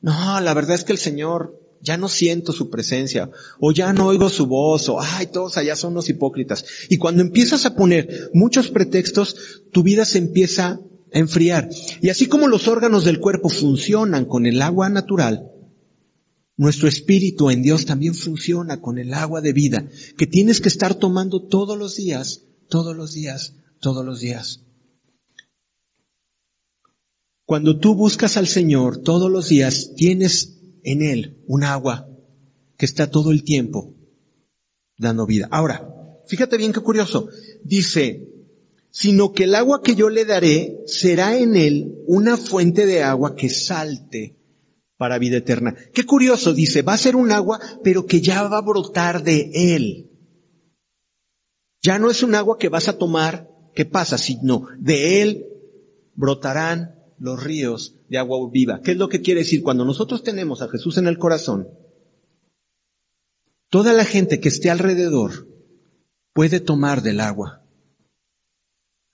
no, 0.02 0.42
la 0.42 0.56
verdad 0.56 0.74
es 0.74 0.86
que 0.86 0.94
el 0.94 0.98
Señor 0.98 1.67
ya 1.82 1.98
no 1.98 2.08
siento 2.08 2.54
su 2.54 2.70
presencia, 2.70 3.30
o 3.60 3.72
ya 3.72 3.94
no 3.94 4.08
oigo 4.08 4.30
su 4.30 4.46
voz, 4.48 4.90
o 4.90 5.00
ay, 5.00 5.28
todos 5.28 5.58
allá 5.58 5.76
son 5.76 5.94
los 5.94 6.10
hipócritas. 6.10 6.66
Y 6.90 6.98
cuando 6.98 7.22
empiezas 7.22 7.66
a 7.66 7.76
poner 7.76 8.30
muchos 8.34 8.70
pretextos, 8.70 9.36
tu 9.72 9.84
vida 9.84 10.06
se 10.06 10.18
empieza 10.18 10.68
a 10.68 10.80
enfriar. 11.12 11.70
Y 12.02 12.10
así 12.10 12.28
como 12.28 12.48
los 12.48 12.68
órganos 12.68 13.06
del 13.06 13.20
cuerpo 13.20 13.50
funcionan 13.50 14.26
con 14.26 14.46
el 14.46 14.62
agua 14.62 14.90
natural, 14.90 15.52
nuestro 16.58 16.88
espíritu 16.88 17.52
en 17.52 17.62
Dios 17.62 17.86
también 17.86 18.16
funciona 18.16 18.82
con 18.82 18.98
el 18.98 19.14
agua 19.14 19.42
de 19.42 19.54
vida 19.54 19.88
que 20.18 20.26
tienes 20.26 20.60
que 20.60 20.70
estar 20.70 20.96
tomando 20.96 21.44
todos 21.44 21.78
los 21.78 21.96
días, 21.96 22.42
todos 22.68 22.96
los 22.96 23.14
días, 23.14 23.54
todos 23.80 24.04
los 24.04 24.20
días. 24.20 24.62
Cuando 27.46 27.80
tú 27.80 27.96
buscas 27.96 28.36
al 28.36 28.48
Señor 28.48 28.98
todos 28.98 29.32
los 29.32 29.48
días, 29.48 29.94
tienes 29.96 30.57
en 30.88 31.02
Él 31.02 31.44
un 31.48 31.64
agua 31.64 32.10
que 32.78 32.86
está 32.86 33.12
todo 33.12 33.32
el 33.32 33.44
tiempo 33.44 33.94
dando 34.98 35.26
vida. 35.26 35.48
Ahora, 35.52 35.88
fíjate 36.28 36.58
bien 36.58 36.72
qué 36.72 36.80
curioso. 36.80 37.30
Dice, 37.64 38.30
sino 38.90 39.34
que 39.34 39.44
el 39.44 39.56
agua 39.56 39.82
que 39.84 39.96
yo 39.96 40.10
le 40.10 40.26
daré 40.26 40.80
será 40.86 41.38
en 41.38 41.56
Él 41.56 42.04
una 42.08 42.38
fuente 42.38 42.86
de 42.86 43.04
agua 43.04 43.36
que 43.36 43.50
salte 43.50 44.38
para 44.98 45.20
vida 45.20 45.38
eterna. 45.38 45.76
Qué 45.94 46.06
curioso, 46.06 46.54
dice, 46.54 46.82
va 46.82 46.94
a 46.94 46.98
ser 46.98 47.16
un 47.16 47.32
agua, 47.32 47.60
pero 47.84 48.06
que 48.06 48.22
ya 48.22 48.44
va 48.44 48.58
a 48.58 48.62
brotar 48.62 49.24
de 49.24 49.52
él. 49.54 50.12
Ya 51.82 52.00
no 52.00 52.10
es 52.10 52.24
un 52.24 52.34
agua 52.34 52.58
que 52.58 52.70
vas 52.70 52.88
a 52.88 52.98
tomar, 52.98 53.50
¿qué 53.76 53.86
pasa? 53.86 54.18
Sino 54.18 54.68
de 54.80 55.22
él 55.22 55.46
brotarán 56.16 56.97
los 57.18 57.44
ríos 57.44 57.96
de 58.10 58.18
agua 58.18 58.50
viva. 58.52 58.82
¿Qué 58.82 58.92
es 58.92 58.98
lo 58.98 59.10
que 59.10 59.22
quiere 59.22 59.42
decir? 59.42 59.64
Cuando 59.64 59.86
nosotros 59.86 60.24
tenemos 60.24 60.62
a 60.62 60.70
Jesús 60.70 60.98
en 60.98 61.08
el 61.08 61.18
corazón, 61.18 61.68
toda 63.70 63.94
la 63.94 64.06
gente 64.06 64.40
que 64.40 64.50
esté 64.50 64.70
alrededor 64.70 65.48
puede 66.34 66.60
tomar 66.60 67.02
del 67.02 67.20
agua. 67.20 67.64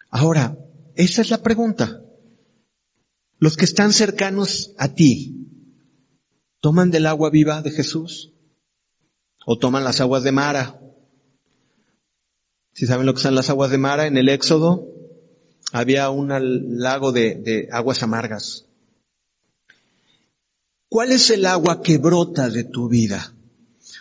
Ahora, 0.09 0.57
esa 0.95 1.21
es 1.21 1.29
la 1.29 1.41
pregunta. 1.41 2.01
Los 3.39 3.57
que 3.57 3.65
están 3.65 3.93
cercanos 3.93 4.73
a 4.77 4.89
ti, 4.89 5.43
¿Toman 6.63 6.91
del 6.91 7.07
agua 7.07 7.29
viva 7.29 7.61
de 7.61 7.71
Jesús? 7.71 8.31
¿O 9.45 9.57
toman 9.57 9.83
las 9.83 9.99
aguas 9.99 10.23
de 10.23 10.31
Mara? 10.31 10.79
Si 12.71 12.85
saben 12.85 13.05
lo 13.05 13.13
que 13.13 13.19
son 13.19 13.35
las 13.35 13.49
aguas 13.49 13.69
de 13.69 13.77
Mara, 13.77 14.07
en 14.07 14.15
el 14.15 14.29
Éxodo 14.29 14.87
había 15.73 16.11
un 16.11 16.29
lago 16.79 17.11
de, 17.11 17.67
aguas 17.71 18.03
amargas. 18.03 18.65
¿Cuál 20.87 21.11
es 21.11 21.31
el 21.31 21.47
agua 21.47 21.81
que 21.81 21.97
brota 21.97 22.49
de 22.51 22.63
tu 22.63 22.87
vida? 22.87 23.33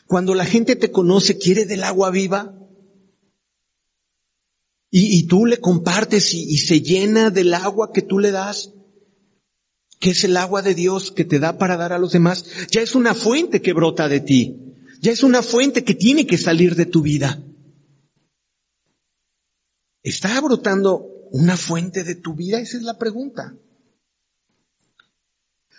Cuando 0.06 0.34
la 0.34 0.44
gente 0.44 0.76
te 0.76 0.92
conoce, 0.92 1.38
quiere 1.38 1.64
del 1.64 1.82
agua 1.82 2.10
viva. 2.10 2.54
Y, 4.90 5.26
tú 5.26 5.46
le 5.46 5.58
compartes 5.58 6.34
y, 6.34 6.58
se 6.58 6.82
llena 6.82 7.30
del 7.30 7.54
agua 7.54 7.90
que 7.92 8.02
tú 8.02 8.18
le 8.18 8.30
das 8.30 8.70
que 9.98 10.10
es 10.10 10.24
el 10.24 10.36
agua 10.36 10.62
de 10.62 10.74
Dios 10.74 11.12
que 11.12 11.24
te 11.24 11.38
da 11.38 11.58
para 11.58 11.76
dar 11.76 11.92
a 11.92 11.98
los 11.98 12.10
demás, 12.10 12.44
ya 12.72 12.80
es 12.80 12.96
una 12.96 13.14
fuente 13.14 13.62
que 13.62 13.72
brota 13.72 14.08
de 14.08 14.18
ti. 14.18 14.74
Ya 15.00 15.12
es 15.12 15.22
una 15.22 15.42
fuente 15.42 15.84
que 15.84 15.94
tiene 15.94 16.26
que 16.26 16.36
salir 16.36 16.74
de 16.74 16.86
tu 16.86 17.02
vida. 17.02 17.40
¿Está 20.02 20.40
brotando 20.40 21.11
una 21.32 21.56
fuente 21.56 22.04
de 22.04 22.14
tu 22.14 22.34
vida? 22.34 22.60
Esa 22.60 22.76
es 22.76 22.82
la 22.82 22.98
pregunta. 22.98 23.54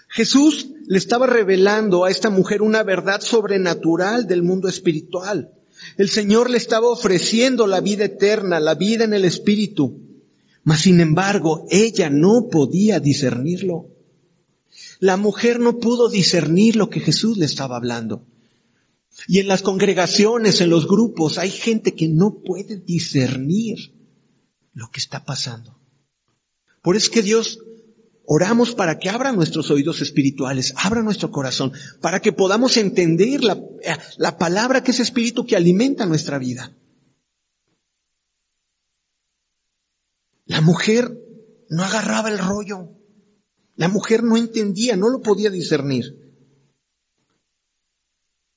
Jesús 0.09 0.69
le 0.85 0.97
estaba 0.97 1.25
revelando 1.25 2.05
a 2.05 2.11
esta 2.11 2.29
mujer 2.29 2.61
una 2.61 2.83
verdad 2.83 3.21
sobrenatural 3.21 4.27
del 4.27 4.43
mundo 4.43 4.67
espiritual. 4.67 5.53
El 5.97 6.09
Señor 6.09 6.49
le 6.49 6.57
estaba 6.57 6.87
ofreciendo 6.87 7.67
la 7.67 7.81
vida 7.81 8.05
eterna, 8.05 8.59
la 8.59 8.75
vida 8.75 9.03
en 9.05 9.13
el 9.13 9.25
Espíritu. 9.25 10.01
Mas 10.63 10.81
sin 10.81 10.99
embargo, 10.99 11.65
ella 11.69 12.09
no 12.09 12.47
podía 12.49 12.99
discernirlo. 12.99 13.89
La 14.99 15.17
mujer 15.17 15.59
no 15.59 15.79
pudo 15.79 16.09
discernir 16.09 16.75
lo 16.75 16.89
que 16.89 16.99
Jesús 16.99 17.37
le 17.37 17.45
estaba 17.45 17.75
hablando. 17.75 18.25
Y 19.27 19.39
en 19.39 19.47
las 19.47 19.61
congregaciones, 19.61 20.61
en 20.61 20.69
los 20.69 20.87
grupos, 20.87 21.37
hay 21.37 21.49
gente 21.51 21.93
que 21.93 22.07
no 22.07 22.41
puede 22.43 22.77
discernir 22.77 23.93
lo 24.73 24.89
que 24.89 24.99
está 24.99 25.23
pasando. 25.23 25.79
Por 26.81 26.95
es 26.95 27.09
que 27.09 27.21
Dios 27.21 27.59
oramos 28.25 28.73
para 28.73 28.99
que 28.99 29.09
abra 29.09 29.31
nuestros 29.31 29.69
oídos 29.71 30.01
espirituales, 30.01 30.73
abra 30.77 31.01
nuestro 31.01 31.31
corazón, 31.31 31.73
para 32.01 32.21
que 32.21 32.33
podamos 32.33 32.77
entender 32.77 33.43
la, 33.43 33.61
la 34.17 34.37
palabra 34.37 34.83
que 34.83 34.91
es 34.91 34.99
espíritu 34.99 35.45
que 35.45 35.55
alimenta 35.55 36.05
nuestra 36.05 36.37
vida. 36.37 36.75
La 40.45 40.61
mujer 40.61 41.17
no 41.69 41.83
agarraba 41.83 42.29
el 42.29 42.37
rollo. 42.37 42.89
La 43.75 43.87
mujer 43.87 44.23
no 44.23 44.37
entendía, 44.37 44.95
no 44.95 45.09
lo 45.09 45.21
podía 45.21 45.49
discernir. 45.49 46.22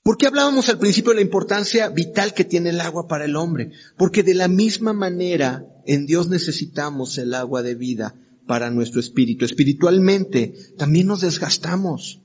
¿Por 0.06 0.18
qué 0.18 0.28
hablábamos 0.28 0.68
al 0.68 0.78
principio 0.78 1.10
de 1.10 1.16
la 1.16 1.22
importancia 1.22 1.88
vital 1.88 2.32
que 2.32 2.44
tiene 2.44 2.70
el 2.70 2.80
agua 2.80 3.08
para 3.08 3.24
el 3.24 3.34
hombre? 3.34 3.72
Porque 3.98 4.22
de 4.22 4.34
la 4.34 4.46
misma 4.46 4.92
manera 4.92 5.66
en 5.84 6.06
Dios 6.06 6.28
necesitamos 6.28 7.18
el 7.18 7.34
agua 7.34 7.64
de 7.64 7.74
vida 7.74 8.14
para 8.46 8.70
nuestro 8.70 9.00
espíritu. 9.00 9.44
Espiritualmente 9.44 10.54
también 10.78 11.08
nos 11.08 11.22
desgastamos 11.22 12.20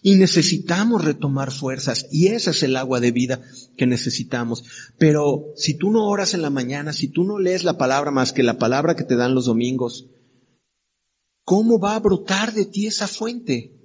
y 0.00 0.14
necesitamos 0.14 1.04
retomar 1.04 1.52
fuerzas 1.52 2.06
y 2.10 2.28
esa 2.28 2.52
es 2.52 2.62
el 2.62 2.74
agua 2.78 2.98
de 2.98 3.10
vida 3.10 3.42
que 3.76 3.86
necesitamos. 3.86 4.64
Pero 4.96 5.52
si 5.56 5.74
tú 5.74 5.90
no 5.90 6.08
oras 6.08 6.32
en 6.32 6.40
la 6.40 6.48
mañana, 6.48 6.94
si 6.94 7.08
tú 7.08 7.24
no 7.24 7.38
lees 7.38 7.62
la 7.62 7.76
palabra 7.76 8.10
más 8.10 8.32
que 8.32 8.42
la 8.42 8.56
palabra 8.56 8.96
que 8.96 9.04
te 9.04 9.16
dan 9.16 9.34
los 9.34 9.44
domingos, 9.44 10.06
¿cómo 11.44 11.78
va 11.78 11.94
a 11.94 12.00
brotar 12.00 12.54
de 12.54 12.64
ti 12.64 12.86
esa 12.86 13.06
fuente? 13.06 13.79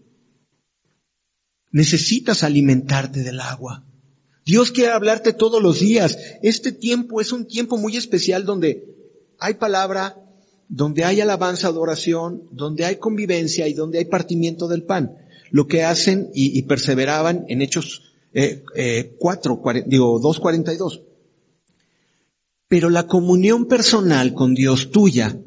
Necesitas 1.76 2.46
alimentarte 2.46 3.22
del 3.22 3.42
agua. 3.42 3.84
Dios 4.46 4.72
quiere 4.72 4.94
hablarte 4.94 5.34
todos 5.34 5.62
los 5.62 5.82
días. 5.82 6.18
Este 6.42 6.72
tiempo 6.72 7.20
es 7.20 7.34
un 7.34 7.46
tiempo 7.50 7.76
muy 7.76 7.98
especial 7.98 8.46
donde 8.46 8.96
hay 9.40 9.56
palabra, 9.56 10.16
donde 10.70 11.04
hay 11.04 11.20
alabanza, 11.20 11.68
adoración, 11.68 12.44
donde 12.50 12.86
hay 12.86 12.96
convivencia 12.96 13.68
y 13.68 13.74
donde 13.74 13.98
hay 13.98 14.06
partimiento 14.06 14.70
del 14.70 14.84
pan. 14.84 15.18
Lo 15.52 15.68
que 15.68 15.84
hacen 15.84 16.30
y, 16.34 16.62
perseveraban 16.62 17.44
en 17.50 17.62
Hechos 17.62 18.04
eh, 18.34 18.64
eh, 18.74 19.14
4, 19.20 19.62
digo 19.86 20.22
2.42. 20.22 21.02
Pero 22.70 22.90
la 22.90 23.06
comunión 23.06 23.66
personal 23.66 24.34
con 24.34 24.56
Dios 24.56 24.92
tuya 24.92 25.38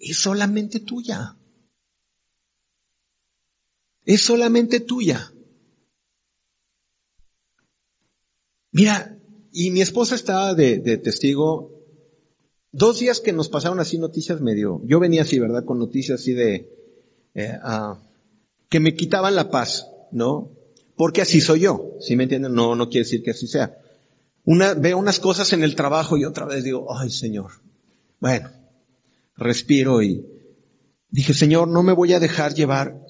es 0.00 0.16
solamente 0.16 0.80
tuya. 0.80 1.36
Es 4.06 4.22
solamente 4.22 4.80
tuya. 4.80 5.30
Mira, 8.78 9.18
y 9.50 9.72
mi 9.72 9.80
esposa 9.80 10.14
estaba 10.14 10.54
de, 10.54 10.78
testigo 10.98 11.72
dos 12.70 13.00
días 13.00 13.18
que 13.18 13.32
nos 13.32 13.48
pasaron 13.48 13.80
así 13.80 13.98
noticias 13.98 14.40
medio, 14.40 14.80
yo 14.84 15.00
venía 15.00 15.22
así, 15.22 15.40
¿verdad? 15.40 15.64
Con 15.64 15.80
noticias 15.80 16.20
así 16.20 16.32
de, 16.32 16.70
eh, 17.34 17.58
ah, 17.60 17.98
que 18.68 18.78
me 18.78 18.94
quitaban 18.94 19.34
la 19.34 19.50
paz, 19.50 19.88
¿no? 20.12 20.52
Porque 20.94 21.22
así 21.22 21.40
soy 21.40 21.62
yo, 21.62 21.96
¿sí 21.98 22.14
me 22.14 22.22
entienden? 22.22 22.54
No, 22.54 22.76
no 22.76 22.88
quiere 22.88 23.02
decir 23.02 23.24
que 23.24 23.32
así 23.32 23.48
sea. 23.48 23.76
Una, 24.44 24.74
veo 24.74 24.96
unas 24.96 25.18
cosas 25.18 25.52
en 25.52 25.64
el 25.64 25.74
trabajo 25.74 26.16
y 26.16 26.24
otra 26.24 26.46
vez 26.46 26.62
digo, 26.62 26.86
ay 26.96 27.10
Señor. 27.10 27.50
Bueno, 28.20 28.48
respiro 29.36 30.02
y 30.02 30.24
dije, 31.10 31.34
Señor, 31.34 31.66
no 31.66 31.82
me 31.82 31.94
voy 31.94 32.12
a 32.12 32.20
dejar 32.20 32.54
llevar 32.54 33.07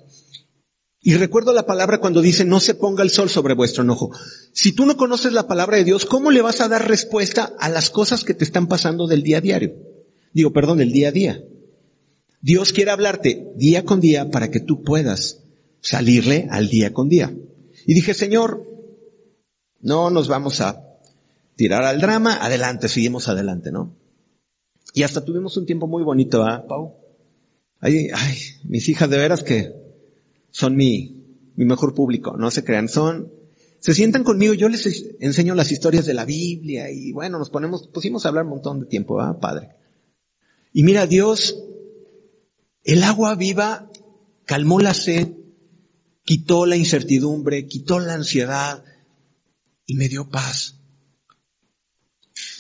y 1.09 1.15
recuerdo 1.15 1.55
la 1.55 1.65
palabra 1.65 2.01
cuando 2.01 2.21
dice, 2.21 2.45
no 2.45 2.61
se 2.61 2.75
ponga 2.75 3.03
el 3.03 3.09
sol 3.09 3.31
sobre 3.31 3.55
vuestro 3.55 3.83
enojo. 3.83 4.11
Si 4.53 4.73
tú 4.73 4.85
no 4.85 4.99
conoces 4.99 5.33
la 5.33 5.47
palabra 5.47 5.79
de 5.79 5.85
Dios, 5.85 6.05
¿cómo 6.05 6.31
le 6.31 6.43
vas 6.43 6.61
a 6.61 6.69
dar 6.69 6.87
respuesta 6.87 7.55
a 7.59 7.71
las 7.71 7.89
cosas 7.89 8.25
que 8.25 8.35
te 8.35 8.45
están 8.45 8.67
pasando 8.67 9.07
del 9.07 9.23
día 9.23 9.39
a 9.39 9.41
diario? 9.41 9.75
Digo, 10.35 10.53
perdón, 10.53 10.77
del 10.77 10.93
día 10.93 11.09
a 11.09 11.13
día. 11.13 11.43
Dios 12.43 12.75
quiere 12.75 12.91
hablarte 12.91 13.55
día 13.57 13.87
con 13.87 14.01
día 14.01 14.31
para 14.31 14.51
que 14.51 14.61
tú 14.61 14.83
puedas 14.83 15.45
salirle 15.81 16.47
al 16.51 16.69
día 16.69 16.93
con 16.93 17.09
día. 17.09 17.35
Y 17.87 17.95
dije, 17.95 18.13
Señor, 18.13 18.67
no 19.81 20.11
nos 20.11 20.29
vamos 20.29 20.61
a 20.61 21.01
tirar 21.57 21.85
al 21.85 22.03
drama, 22.03 22.37
adelante, 22.45 22.87
seguimos 22.87 23.29
adelante, 23.29 23.73
¿no? 23.73 23.97
Y 24.93 25.05
hasta 25.05 25.25
tuvimos 25.25 25.57
un 25.57 25.65
tiempo 25.65 25.87
muy 25.87 26.03
bonito, 26.03 26.43
¿ah, 26.43 26.67
Pau? 26.69 26.97
Ay, 27.81 28.09
ay, 28.15 28.37
mis 28.65 28.91
hijas 28.91 29.09
de 29.09 29.17
veras 29.17 29.43
que 29.43 29.88
son 30.51 30.77
mi, 30.77 31.19
mi 31.57 31.65
mejor 31.65 31.95
público, 31.95 32.37
no 32.37 32.51
se 32.51 32.65
crean, 32.65 32.89
son, 32.89 33.33
se 33.81 33.95
sientan 33.95 34.25
conmigo, 34.25 34.55
yo 34.55 34.69
les 34.69 35.15
enseño 35.21 35.55
las 35.55 35.71
historias 35.73 36.07
de 36.07 36.15
la 36.15 36.25
Biblia 36.25 36.91
y 36.91 37.13
bueno, 37.13 37.39
nos 37.39 37.51
ponemos, 37.51 37.89
pusimos 37.89 38.25
a 38.25 38.29
hablar 38.29 38.45
un 38.45 38.51
montón 38.51 38.81
de 38.81 38.87
tiempo, 38.87 39.21
¿ah, 39.21 39.39
Padre? 39.41 39.71
Y 40.73 40.83
mira, 40.83 41.07
Dios, 41.07 41.63
el 42.85 43.03
agua 43.03 43.35
viva 43.35 43.91
calmó 44.45 44.81
la 44.81 44.95
sed, 44.95 45.29
quitó 46.25 46.67
la 46.67 46.77
incertidumbre, 46.77 47.67
quitó 47.67 47.99
la 48.01 48.15
ansiedad 48.15 48.85
y 49.87 49.95
me 49.95 50.09
dio 50.09 50.29
paz. 50.29 50.77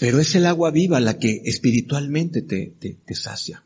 Pero 0.01 0.19
es 0.21 0.35
el 0.35 0.47
agua 0.47 0.71
viva 0.71 1.01
la 1.01 1.19
que 1.19 1.43
espiritualmente 1.45 2.43
te, 2.43 2.77
te, 2.79 2.95
te 2.95 3.15
sacia. 3.15 3.65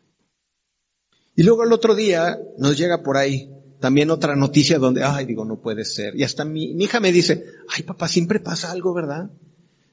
Y 1.35 1.43
luego 1.43 1.65
el 1.65 1.73
otro 1.73 1.95
día 1.95 2.39
nos 2.59 2.77
llega 2.77 3.03
por 3.03 3.17
ahí 3.17 3.51
también 3.83 4.11
otra 4.11 4.37
noticia 4.37 4.79
donde, 4.79 5.03
ay, 5.03 5.27
digo, 5.27 5.45
no 5.45 5.61
puede 5.61 5.85
ser. 5.85 6.15
Y 6.15 6.23
hasta 6.23 6.45
mi, 6.45 6.71
hija 6.81 7.01
me 7.01 7.11
dice, 7.11 7.45
ay, 7.69 7.83
papá, 7.83 8.07
siempre 8.07 8.39
pasa 8.39 8.71
algo, 8.71 8.95
¿verdad? 8.95 9.29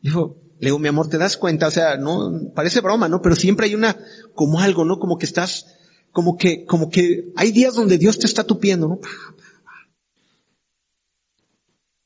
Digo, 0.03 0.37
le 0.59 0.67
digo, 0.67 0.77
mi 0.77 0.89
amor, 0.89 1.09
¿te 1.09 1.17
das 1.17 1.37
cuenta? 1.37 1.67
O 1.67 1.71
sea, 1.71 1.97
no, 1.97 2.51
parece 2.53 2.81
broma, 2.81 3.09
¿no? 3.09 3.19
Pero 3.23 3.35
siempre 3.35 3.65
hay 3.65 3.73
una, 3.73 3.97
como 4.35 4.59
algo, 4.59 4.85
¿no? 4.85 4.99
Como 4.99 5.17
que 5.17 5.25
estás, 5.25 5.65
como 6.11 6.37
que, 6.37 6.65
como 6.65 6.91
que 6.91 7.33
hay 7.35 7.51
días 7.51 7.73
donde 7.73 7.97
Dios 7.97 8.19
te 8.19 8.27
está 8.27 8.43
tupiendo, 8.43 8.87
¿no? 8.87 8.99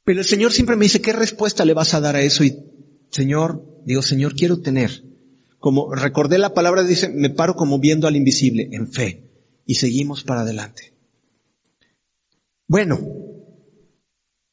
Pero 0.05 0.21
el 0.21 0.25
Señor 0.25 0.53
siempre 0.53 0.77
me 0.77 0.86
dice, 0.86 1.01
¿qué 1.01 1.11
respuesta 1.11 1.65
le 1.65 1.73
vas 1.73 1.93
a 1.93 1.99
dar 1.99 2.15
a 2.15 2.21
eso? 2.21 2.45
Y, 2.45 2.63
Señor, 3.09 3.61
digo, 3.86 4.01
Señor, 4.01 4.36
quiero 4.36 4.61
tener. 4.61 5.03
Como 5.59 5.93
recordé 5.93 6.38
la 6.38 6.53
palabra, 6.53 6.84
dice, 6.84 7.09
me 7.09 7.29
paro 7.29 7.55
como 7.55 7.77
viendo 7.77 8.07
al 8.07 8.15
invisible, 8.15 8.69
en 8.71 8.88
fe. 8.88 9.29
Y 9.65 9.75
seguimos 9.75 10.23
para 10.23 10.41
adelante. 10.41 10.92
Bueno, 12.68 12.99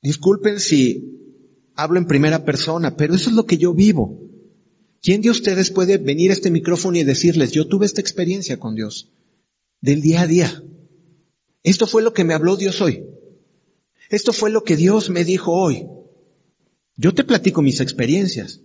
disculpen 0.03 0.61
si 0.61 1.71
hablo 1.75 1.99
en 1.99 2.07
primera 2.07 2.45
persona, 2.45 2.97
pero 2.97 3.15
eso 3.15 3.31
es 3.31 3.37
lo 3.37 3.47
que 3.47 3.59
yo 3.59 3.75
vivo. 3.75 4.21
¿Quién 5.03 5.23
de 5.23 5.31
ustedes 5.31 5.71
puede 5.71 5.99
venir 5.99 6.31
a 6.31 6.35
este 6.35 6.51
micrófono 6.51 6.99
y 6.99 7.05
decirles, 7.05 7.53
yo 7.53 7.67
tuve 7.67 7.87
esta 7.87 8.01
experiencia 8.01 8.59
con 8.59 8.75
Dios, 8.75 9.13
del 9.81 10.03
día 10.03 10.23
a 10.23 10.27
día? 10.27 10.63
Esto 11.63 11.87
fue 11.87 12.03
lo 12.03 12.13
que 12.13 12.25
me 12.25 12.35
habló 12.35 12.57
Dios 12.57 12.81
hoy. 12.81 13.05
Esto 14.11 14.33
fue 14.33 14.51
lo 14.51 14.65
que 14.65 14.77
Dios 14.77 15.09
me 15.09 15.25
dijo 15.25 15.53
hoy. 15.53 15.87
Yo 16.97 17.15
te 17.15 17.25
platico 17.25 17.63
mis 17.63 17.81
experiencias 17.81 18.61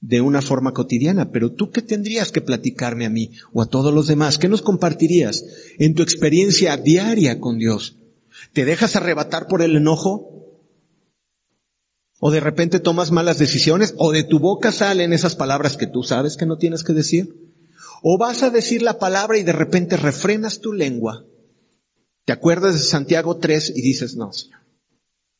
de 0.00 0.20
una 0.20 0.40
forma 0.40 0.72
cotidiana, 0.72 1.30
pero 1.30 1.52
tú 1.52 1.70
qué 1.70 1.82
tendrías 1.82 2.32
que 2.32 2.40
platicarme 2.40 3.04
a 3.04 3.10
mí 3.10 3.32
o 3.52 3.62
a 3.62 3.66
todos 3.66 3.92
los 3.92 4.06
demás? 4.06 4.38
¿Qué 4.38 4.48
nos 4.48 4.62
compartirías 4.62 5.44
en 5.78 5.94
tu 5.94 6.02
experiencia 6.02 6.76
diaria 6.76 7.38
con 7.38 7.58
Dios? 7.58 7.99
¿Te 8.52 8.64
dejas 8.64 8.96
arrebatar 8.96 9.46
por 9.46 9.62
el 9.62 9.76
enojo? 9.76 10.40
¿O 12.18 12.30
de 12.30 12.40
repente 12.40 12.80
tomas 12.80 13.10
malas 13.10 13.38
decisiones? 13.38 13.94
¿O 13.96 14.12
de 14.12 14.24
tu 14.24 14.38
boca 14.38 14.72
salen 14.72 15.12
esas 15.12 15.36
palabras 15.36 15.76
que 15.76 15.86
tú 15.86 16.02
sabes 16.02 16.36
que 16.36 16.46
no 16.46 16.58
tienes 16.58 16.84
que 16.84 16.92
decir? 16.92 17.34
¿O 18.02 18.18
vas 18.18 18.42
a 18.42 18.50
decir 18.50 18.82
la 18.82 18.98
palabra 18.98 19.38
y 19.38 19.42
de 19.42 19.52
repente 19.52 19.96
refrenas 19.96 20.60
tu 20.60 20.72
lengua? 20.72 21.24
¿Te 22.24 22.32
acuerdas 22.32 22.74
de 22.74 22.80
Santiago 22.80 23.38
3 23.38 23.72
y 23.74 23.82
dices, 23.82 24.16
no, 24.16 24.32
Señor? 24.32 24.60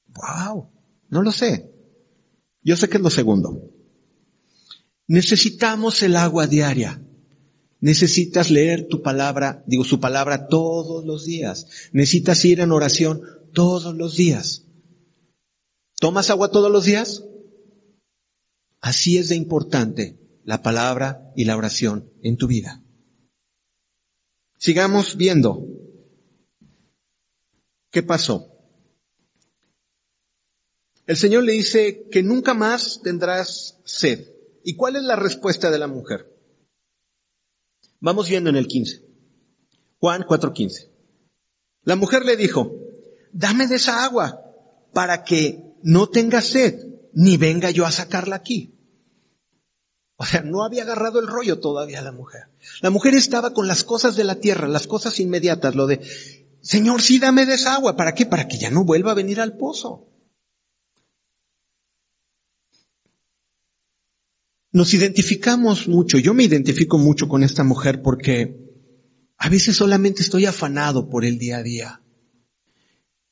Wow, 0.09 0.71
no 1.09 1.23
lo 1.23 1.33
sé. 1.33 1.71
Yo 2.63 2.77
sé 2.77 2.89
que 2.89 2.97
es 2.97 3.03
lo 3.03 3.11
segundo. 3.11 3.71
Necesitamos 5.07 6.03
el 6.03 6.17
agua 6.17 6.47
diaria. 6.47 7.03
Necesitas 7.81 8.51
leer 8.51 8.89
tu 8.89 9.03
palabra, 9.03 9.65
digo 9.67 9.85
su 9.85 10.01
palabra 10.01 10.49
todos 10.49 11.05
los 11.05 11.25
días. 11.25 11.67
Necesitas 11.93 12.45
ir 12.45 12.61
en 12.61 12.73
oración 12.73 13.23
todos 13.53 13.95
los 13.95 14.17
días. 14.17 14.67
¿Tomas 15.99 16.31
agua 16.31 16.51
todos 16.51 16.71
los 16.71 16.85
días? 16.85 17.25
Así 18.81 19.19
es 19.19 19.29
de 19.31 19.37
importante 19.37 20.19
la 20.45 20.63
palabra 20.63 21.33
y 21.37 21.45
la 21.45 21.57
oración 21.57 22.13
en 22.23 22.37
tu 22.37 22.47
vida. 22.47 22.83
Sigamos 24.59 25.17
viendo. 25.17 25.67
¿Qué 27.91 28.03
pasó? 28.03 28.51
El 31.07 31.17
Señor 31.17 31.45
le 31.45 31.53
dice 31.53 32.09
que 32.11 32.23
nunca 32.23 32.55
más 32.55 33.01
tendrás 33.03 33.81
sed. 33.85 34.29
¿Y 34.63 34.77
cuál 34.77 34.97
es 34.97 35.03
la 35.03 35.17
respuesta 35.17 35.71
de 35.71 35.79
la 35.79 35.87
mujer? 35.87 36.40
Vamos 38.01 38.29
viendo 38.29 38.51
en 38.51 38.57
el 38.57 38.67
15. 38.67 39.05
Juan 39.99 40.23
4:15. 40.23 40.91
La 41.85 41.97
mujer 41.97 42.25
le 42.25 42.37
dijo, 42.37 42.73
dame 43.33 43.67
de 43.67 43.77
esa 43.77 44.05
agua 44.05 44.43
para 44.93 45.25
que 45.25 45.75
no 45.83 46.09
tenga 46.09 46.41
sed, 46.41 46.87
ni 47.13 47.37
venga 47.37 47.71
yo 47.71 47.87
a 47.87 47.91
sacarla 47.91 48.37
aquí. 48.37 48.75
O 50.17 50.27
sea, 50.27 50.43
no 50.43 50.65
había 50.65 50.83
agarrado 50.83 51.19
el 51.21 51.27
rollo 51.27 51.61
todavía 51.61 52.03
la 52.03 52.13
mujer. 52.13 52.49
La 52.83 52.91
mujer 52.91 53.15
estaba 53.15 53.55
con 53.55 53.67
las 53.67 53.85
cosas 53.85 54.17
de 54.17 54.25
la 54.25 54.35
tierra, 54.35 54.69
las 54.69 54.87
cosas 54.87 55.19
inmediatas, 55.19 55.75
lo 55.75 55.87
de, 55.87 56.01
Señor, 56.61 57.01
sí 57.01 57.19
dame 57.19 57.47
de 57.47 57.55
esa 57.55 57.75
agua. 57.75 57.97
¿Para 57.97 58.15
qué? 58.15 58.27
Para 58.27 58.47
que 58.47 58.59
ya 58.59 58.71
no 58.71 58.85
vuelva 58.85 59.13
a 59.13 59.15
venir 59.15 59.41
al 59.41 59.57
pozo. 59.57 60.07
Nos 64.73 64.95
identificamos 64.95 65.89
mucho, 65.89 66.19
yo 66.19 66.33
me 66.33 66.45
identifico 66.45 66.97
mucho 66.97 67.29
con 67.29 67.43
esta 67.43 67.65
mujer 67.65 68.03
porque 68.03 68.57
a 69.37 69.49
veces 69.49 69.75
solamente 69.75 70.23
estoy 70.23 70.47
afanado 70.47 71.11
por 71.11 71.25
el 71.25 71.39
día 71.39 71.59
a 71.59 71.63
día. 71.63 72.03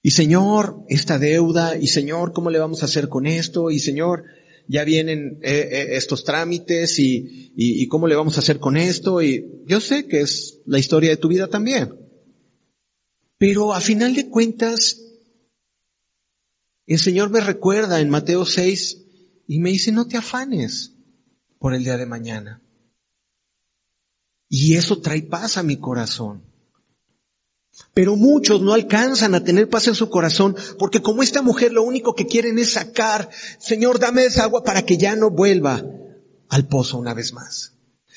Y 0.03 0.11
Señor, 0.11 0.85
esta 0.89 1.19
deuda, 1.19 1.77
y 1.77 1.87
Señor, 1.87 2.33
¿cómo 2.33 2.51
le 2.51 2.59
vamos 2.59 2.83
a 2.83 2.87
hacer 2.87 3.09
con 3.09 3.27
esto? 3.27 3.71
Y 3.71 3.79
Señor, 3.79 4.25
ya 4.67 4.83
vienen 4.83 5.39
eh, 5.43 5.69
eh, 5.71 5.87
estos 5.93 6.25
trámites 6.25 6.99
y, 6.99 7.53
y, 7.57 7.83
y 7.83 7.87
cómo 7.87 8.09
le 8.09 8.17
vamos 8.17 8.37
a 8.37 8.41
hacer 8.41 8.59
con 8.59 8.77
esto. 8.77 9.23
Y 9.23 9.63
yo 9.67 9.81
sé 9.81 10.07
que 10.07 10.21
es 10.21 10.59
la 10.67 10.81
historia 10.81 11.11
de 11.11 11.19
tu 11.19 11.29
vida 11.29 11.47
también. 11.49 11.95
Pero 13.39 13.73
a 13.75 13.81
final 13.81 14.15
de 14.15 14.29
cuentas, 14.29 15.01
el 16.87 16.99
Señor 16.99 17.31
me 17.31 17.41
recuerda 17.41 18.01
en 18.01 18.11
Mateo 18.11 18.45
6 18.45 19.05
y 19.47 19.61
me 19.61 19.71
dice, 19.71 19.93
no 19.93 20.09
te 20.09 20.17
afanes 20.17 20.98
por 21.59 21.75
el 21.75 21.85
día 21.85 21.97
de 21.97 22.07
mañana. 22.07 22.63
Y 24.49 24.75
eso 24.75 25.01
trae 25.01 25.23
paz 25.23 25.57
a 25.57 25.63
mi 25.63 25.77
corazón. 25.77 26.43
Pero 27.95 28.17
muchos 28.17 28.61
no 28.61 28.73
alcanzan 28.73 29.35
a 29.35 29.45
tener 29.45 29.69
paz 29.69 29.87
en 29.89 29.95
su 29.95 30.11
corazón 30.11 30.57
porque 30.79 31.01
como 31.01 31.23
esta 31.23 31.43
mujer 31.43 31.73
lo 31.73 31.83
único 31.83 32.15
que 32.15 32.27
quieren 32.27 32.59
es 32.59 32.73
sacar, 32.73 33.31
Señor, 33.59 33.99
dame 33.99 34.25
esa 34.25 34.45
agua 34.45 34.65
para 34.65 34.85
que 34.85 34.97
ya 34.97 35.15
no 35.15 35.31
vuelva 35.31 35.85
al 36.49 36.67
pozo 36.67 36.99
una 36.99 37.15
vez 37.15 37.33
más. 37.33 37.75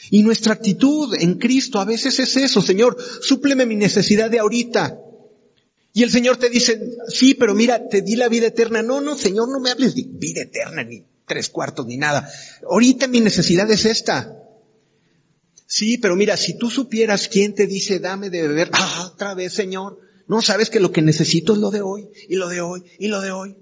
Y 0.09 0.23
nuestra 0.23 0.53
actitud 0.53 1.13
en 1.19 1.35
Cristo 1.37 1.79
a 1.79 1.85
veces 1.85 2.19
es 2.19 2.35
eso, 2.37 2.61
Señor, 2.61 2.97
súpleme 3.21 3.65
mi 3.65 3.75
necesidad 3.75 4.31
de 4.31 4.39
ahorita. 4.39 4.99
Y 5.93 6.03
el 6.03 6.09
Señor 6.09 6.37
te 6.37 6.49
dice, 6.49 6.81
sí, 7.09 7.33
pero 7.35 7.53
mira, 7.53 7.87
te 7.87 8.01
di 8.01 8.15
la 8.15 8.29
vida 8.29 8.47
eterna. 8.47 8.81
No, 8.81 9.01
no, 9.01 9.17
Señor, 9.17 9.49
no 9.49 9.59
me 9.59 9.71
hables 9.71 9.93
de 9.93 10.05
vida 10.07 10.41
eterna, 10.41 10.83
ni 10.83 11.03
tres 11.31 11.47
cuartos, 11.47 11.85
ni 11.85 11.95
nada. 11.95 12.29
Ahorita 12.69 13.07
mi 13.07 13.21
necesidad 13.21 13.71
es 13.71 13.85
esta. 13.85 14.37
Sí, 15.65 15.97
pero 15.97 16.17
mira, 16.17 16.35
si 16.35 16.57
tú 16.57 16.69
supieras 16.69 17.29
quién 17.29 17.55
te 17.55 17.65
dice 17.65 17.99
dame 17.99 18.29
de 18.29 18.45
beber, 18.49 18.69
ah, 18.73 19.11
otra 19.13 19.33
vez, 19.33 19.53
Señor, 19.53 19.97
no 20.27 20.41
sabes 20.41 20.69
que 20.69 20.81
lo 20.81 20.91
que 20.91 21.01
necesito 21.01 21.53
es 21.53 21.59
lo 21.59 21.71
de 21.71 21.81
hoy, 21.81 22.09
y 22.27 22.35
lo 22.35 22.49
de 22.49 22.59
hoy, 22.59 22.83
y 22.99 23.07
lo 23.07 23.21
de 23.21 23.31
hoy. 23.31 23.55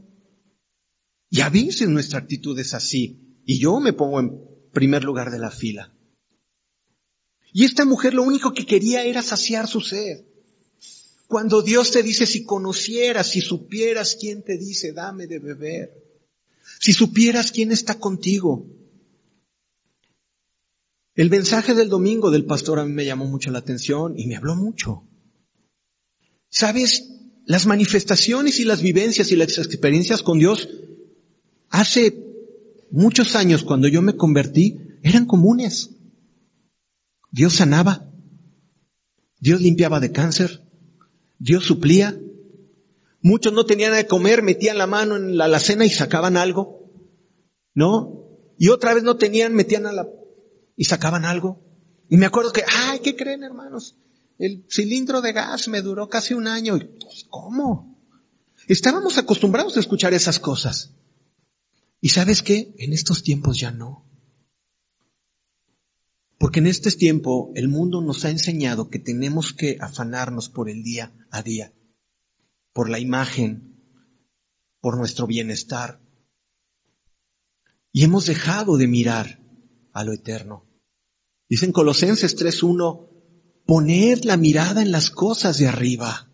Y 1.30 1.41
a 1.41 1.51
nuestra 1.88 2.17
actitud 2.17 2.57
es 2.57 2.74
así, 2.74 3.43
y 3.45 3.59
yo 3.59 3.80
me 3.80 3.93
pongo 3.93 4.20
en 4.20 4.32
primer 4.74 5.03
lugar 5.03 5.30
de 5.30 5.38
la 5.38 5.51
fila. 5.51 5.93
Y 7.53 7.65
esta 7.65 7.86
mujer 7.86 8.15
lo 8.15 8.24
único 8.24 8.53
que 8.53 8.65
quería 8.65 9.03
era 9.03 9.22
saciar 9.22 9.67
su 9.67 9.82
sed. 9.82 10.26
Cuando 11.28 11.61
Dios 11.61 11.91
te 11.91 12.01
dice, 12.01 12.26
si 12.26 12.43
conocieras, 12.43 13.28
si 13.28 13.41
supieras 13.41 14.17
quién 14.20 14.41
te 14.41 14.57
dice, 14.57 14.93
dame 14.93 15.28
de 15.28 15.38
beber, 15.38 16.09
si 16.80 16.93
supieras 16.93 17.51
quién 17.51 17.72
está 17.72 17.99
contigo, 17.99 18.67
el 21.15 21.30
mensaje 21.30 21.74
del 21.74 21.89
domingo 21.89 22.32
del 22.32 22.45
pastor 22.45 22.80
a 22.80 22.86
mí 22.86 22.93
me 22.93 23.03
llamó 23.03 23.26
mucho 23.26 23.51
la 23.51 23.59
atención 23.59 24.17
y 24.17 24.28
me 24.28 24.38
habló 24.38 24.55
mucho. 24.55 25.03
¿Sabes? 26.49 27.09
Las 27.45 27.65
manifestaciones 27.65 28.59
y 28.59 28.63
las 28.63 28.82
vivencias 28.82 29.32
y 29.32 29.36
las 29.36 29.57
experiencias 29.57 30.24
con 30.24 30.39
Dios 30.39 30.70
hace 31.70 32.24
muchos 32.91 33.36
años 33.36 33.63
cuando 33.63 33.88
yo 33.88 34.01
me 34.01 34.15
convertí 34.15 34.80
eran 35.03 35.26
comunes. 35.26 35.89
Dios 37.32 37.53
sanaba, 37.53 38.09
Dios 39.39 39.61
limpiaba 39.61 39.99
de 39.99 40.11
cáncer, 40.11 40.63
Dios 41.38 41.65
suplía. 41.65 42.17
Muchos 43.22 43.53
no 43.53 43.65
tenían 43.65 43.93
de 43.93 44.07
comer, 44.07 44.43
metían 44.43 44.78
la 44.78 44.88
mano 44.88 45.15
en 45.15 45.38
la 45.38 45.45
alacena 45.45 45.86
y 45.86 45.89
sacaban 45.89 46.38
algo. 46.38 46.91
¿No? 47.74 48.20
Y 48.57 48.70
otra 48.70 48.93
vez 48.93 49.03
no 49.03 49.17
tenían, 49.17 49.53
metían 49.53 49.86
a 49.86 49.91
la 49.91 50.07
y 50.76 50.86
sacaban 50.86 51.26
algo. 51.26 51.61
Y 52.09 52.17
me 52.17 52.26
acuerdo 52.26 52.53
que, 52.53 52.63
ay, 52.67 52.99
¿qué 52.99 53.15
creen 53.15 53.43
hermanos? 53.43 53.97
El 54.38 54.65
cilindro 54.70 55.22
de 55.22 55.34
gas 55.34 55.67
me 55.67 55.82
duró 55.82 56.07
casi 56.07 56.34
un 56.34 56.47
año. 56.47 56.78
Y, 56.78 56.86
pues, 56.86 57.26
¿Cómo? 57.30 58.01
Estábamos 58.67 59.17
acostumbrados 59.17 59.76
a 59.76 59.82
escuchar 59.82 60.13
esas 60.13 60.39
cosas. 60.39 60.95
Y 61.99 62.09
sabes 62.09 62.41
qué? 62.41 62.74
En 62.78 62.93
estos 62.93 63.24
tiempos 63.24 63.59
ya 63.59 63.72
no. 63.72 64.05
Porque 66.38 66.59
en 66.59 66.67
este 66.67 66.91
tiempo 66.91 67.51
el 67.55 67.67
mundo 67.67 68.01
nos 68.01 68.24
ha 68.24 68.30
enseñado 68.30 68.89
que 68.89 68.99
tenemos 68.99 69.51
que 69.51 69.78
afanarnos 69.82 70.47
por 70.47 70.70
el 70.70 70.84
día 70.84 71.13
a 71.32 71.43
día, 71.43 71.74
por 72.74 72.89
la 72.89 72.99
imagen, 72.99 73.70
por 74.82 74.97
nuestro 74.97 75.28
bienestar. 75.28 76.01
Y 77.91 78.03
hemos 78.03 78.26
dejado 78.26 78.78
de 78.78 78.88
mirar 78.88 79.39
a 79.93 80.03
lo 80.03 80.13
eterno. 80.13 80.65
Dicen 81.49 81.72
Colosenses 81.72 82.38
3.1, 82.38 83.09
poner 83.65 84.26
la 84.26 84.38
mirada 84.38 84.82
en 84.82 84.91
las 84.91 85.09
cosas 85.09 85.57
de 85.57 85.67
arriba. 85.67 86.32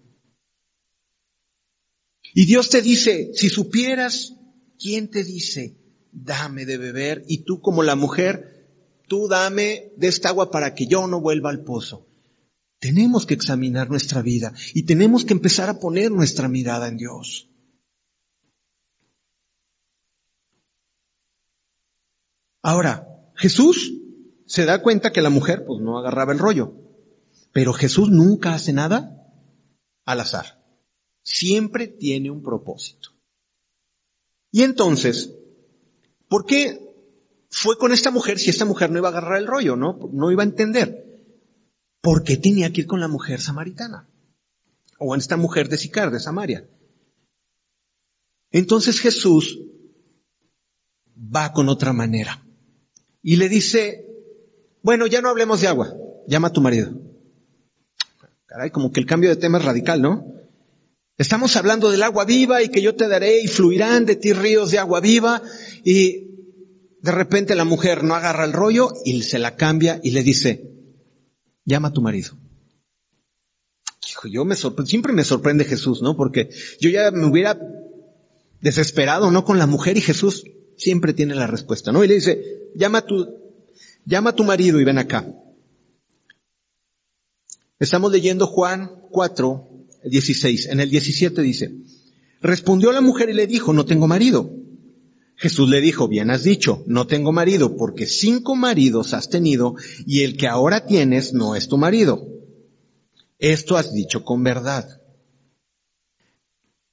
Y 2.34 2.46
Dios 2.46 2.70
te 2.70 2.82
dice, 2.82 3.32
si 3.34 3.50
supieras 3.50 4.34
quién 4.78 5.10
te 5.10 5.24
dice, 5.24 5.78
dame 6.12 6.66
de 6.66 6.78
beber, 6.78 7.24
y 7.28 7.40
tú 7.40 7.62
como 7.62 7.82
la 7.84 7.96
mujer, 7.96 8.70
tú 9.08 9.28
dame 9.28 9.94
de 9.98 10.08
esta 10.08 10.30
agua 10.30 10.52
para 10.52 10.76
que 10.76 10.88
yo 10.88 11.08
no 11.08 11.22
vuelva 11.22 11.50
al 11.50 11.64
pozo. 11.64 12.08
Tenemos 12.80 13.26
que 13.26 13.34
examinar 13.34 13.90
nuestra 13.90 14.22
vida 14.22 14.54
y 14.74 14.84
tenemos 14.84 15.26
que 15.26 15.34
empezar 15.34 15.70
a 15.70 15.80
poner 15.80 16.12
nuestra 16.12 16.48
mirada 16.48 16.88
en 16.88 16.98
Dios. 16.98 17.50
Ahora, 22.62 23.08
Jesús 23.36 23.94
se 24.48 24.66
da 24.66 24.82
cuenta 24.82 25.12
que 25.12 25.22
la 25.22 25.30
mujer 25.30 25.66
pues 25.66 25.82
no 25.82 25.98
agarraba 25.98 26.34
el 26.34 26.40
rollo. 26.40 26.74
Pero 27.52 27.74
Jesús 27.74 28.10
nunca 28.10 28.54
hace 28.54 28.74
nada 28.74 29.32
al 30.04 30.20
azar. 30.20 30.62
Siempre 31.22 31.88
tiene 31.88 32.30
un 32.32 32.44
propósito. 32.44 33.10
Y 34.52 34.64
entonces, 34.64 35.34
¿por 36.28 36.46
qué 36.46 36.80
fue 37.50 37.78
con 37.78 37.92
esta 37.92 38.12
mujer 38.12 38.40
si 38.40 38.50
esta 38.50 38.66
mujer 38.66 38.90
no 38.92 39.00
iba 39.00 39.10
a 39.10 39.12
agarrar 39.12 39.38
el 39.38 39.48
rollo, 39.48 39.76
no? 39.76 40.00
No 40.12 40.32
iba 40.32 40.44
a 40.44 40.46
entender. 40.46 41.05
¿Por 42.06 42.24
qué 42.24 42.38
tenía 42.38 42.72
que 42.72 42.82
ir 42.82 42.88
con 42.88 43.00
la 43.00 43.08
mujer 43.08 43.42
samaritana? 43.42 44.08
O 45.00 45.16
en 45.16 45.20
esta 45.20 45.38
mujer 45.38 45.70
de 45.70 45.80
Sicar, 45.80 46.12
de 46.12 46.20
Samaria. 46.20 46.70
Entonces 48.52 49.00
Jesús 49.00 49.60
va 51.18 51.52
con 51.52 51.68
otra 51.68 51.94
manera. 51.94 52.46
Y 53.24 53.38
le 53.38 53.50
dice, 53.50 54.06
bueno, 54.84 55.08
ya 55.08 55.20
no 55.24 55.30
hablemos 55.30 55.62
de 55.62 55.68
agua, 55.68 55.96
llama 56.28 56.50
a 56.50 56.54
tu 56.54 56.62
marido. 56.62 56.94
Caray, 58.46 58.70
como 58.70 58.92
que 58.92 59.00
el 59.00 59.08
cambio 59.08 59.32
de 59.32 59.38
tema 59.38 59.58
es 59.58 59.66
radical, 59.66 60.00
¿no? 60.00 60.28
Estamos 61.18 61.56
hablando 61.56 61.90
del 61.90 62.04
agua 62.04 62.24
viva 62.24 62.62
y 62.62 62.70
que 62.70 62.84
yo 62.84 62.96
te 62.96 63.08
daré 63.08 63.42
y 63.42 63.48
fluirán 63.48 64.06
de 64.06 64.16
ti 64.16 64.32
ríos 64.32 64.70
de 64.70 64.78
agua 64.78 65.00
viva 65.00 65.42
y 65.84 66.36
de 67.02 67.12
repente 67.12 67.56
la 67.56 67.66
mujer 67.66 68.04
no 68.04 68.14
agarra 68.14 68.46
el 68.46 68.54
rollo 68.54 68.94
y 69.06 69.24
se 69.24 69.40
la 69.40 69.56
cambia 69.56 70.00
y 70.04 70.12
le 70.12 70.22
dice, 70.22 70.75
llama 71.66 71.90
a 71.90 71.94
tu 71.94 72.02
marido. 72.02 72.38
Hijo, 74.08 74.28
yo 74.28 74.46
me 74.46 74.56
siempre 74.56 75.12
me 75.12 75.24
sorprende 75.24 75.66
Jesús, 75.66 76.02
¿no? 76.02 76.16
Porque 76.16 76.50
yo 76.80 76.90
ya 76.90 77.12
me 77.12 77.26
hubiera 77.26 77.60
desesperado, 78.62 79.32
¿no? 79.32 79.44
Con 79.44 79.58
la 79.58 79.68
mujer 79.68 79.98
y 79.98 80.02
Jesús 80.02 80.44
siempre 80.78 81.14
tiene 81.14 81.36
la 81.36 81.48
respuesta, 81.48 81.92
¿no? 81.92 82.04
Y 82.04 82.08
le 82.08 82.16
dice, 82.16 82.70
llama 82.76 83.00
a 83.00 83.06
tu, 83.06 83.28
llama 84.06 84.30
a 84.30 84.36
tu 84.36 84.44
marido 84.44 84.80
y 84.80 84.84
ven 84.84 85.00
acá. 85.00 85.28
Estamos 87.80 88.12
leyendo 88.12 88.48
Juan 88.48 89.02
4, 89.12 89.70
16. 90.06 90.68
En 90.68 90.80
el 90.80 90.90
17 90.90 91.42
dice, 91.42 91.76
respondió 92.42 92.92
la 92.92 93.02
mujer 93.02 93.30
y 93.30 93.34
le 93.34 93.48
dijo, 93.48 93.74
no 93.74 93.86
tengo 93.86 94.08
marido. 94.08 94.50
Jesús 95.38 95.70
le 95.70 95.82
dijo, 95.82 96.08
bien 96.08 96.32
has 96.32 96.44
dicho, 96.44 96.84
no 96.88 97.08
tengo 97.08 97.32
marido, 97.32 97.76
porque 97.76 98.06
cinco 98.06 98.56
maridos 98.56 99.14
has 99.14 99.30
tenido 99.30 99.76
y 100.06 100.24
el 100.24 100.38
que 100.38 100.48
ahora 100.48 100.86
tienes 100.86 101.34
no 101.34 101.56
es 101.56 101.68
tu 101.68 101.78
marido. 101.78 102.26
Esto 103.38 103.78
has 103.78 103.94
dicho 103.94 104.24
con 104.24 104.44
verdad. 104.44 105.02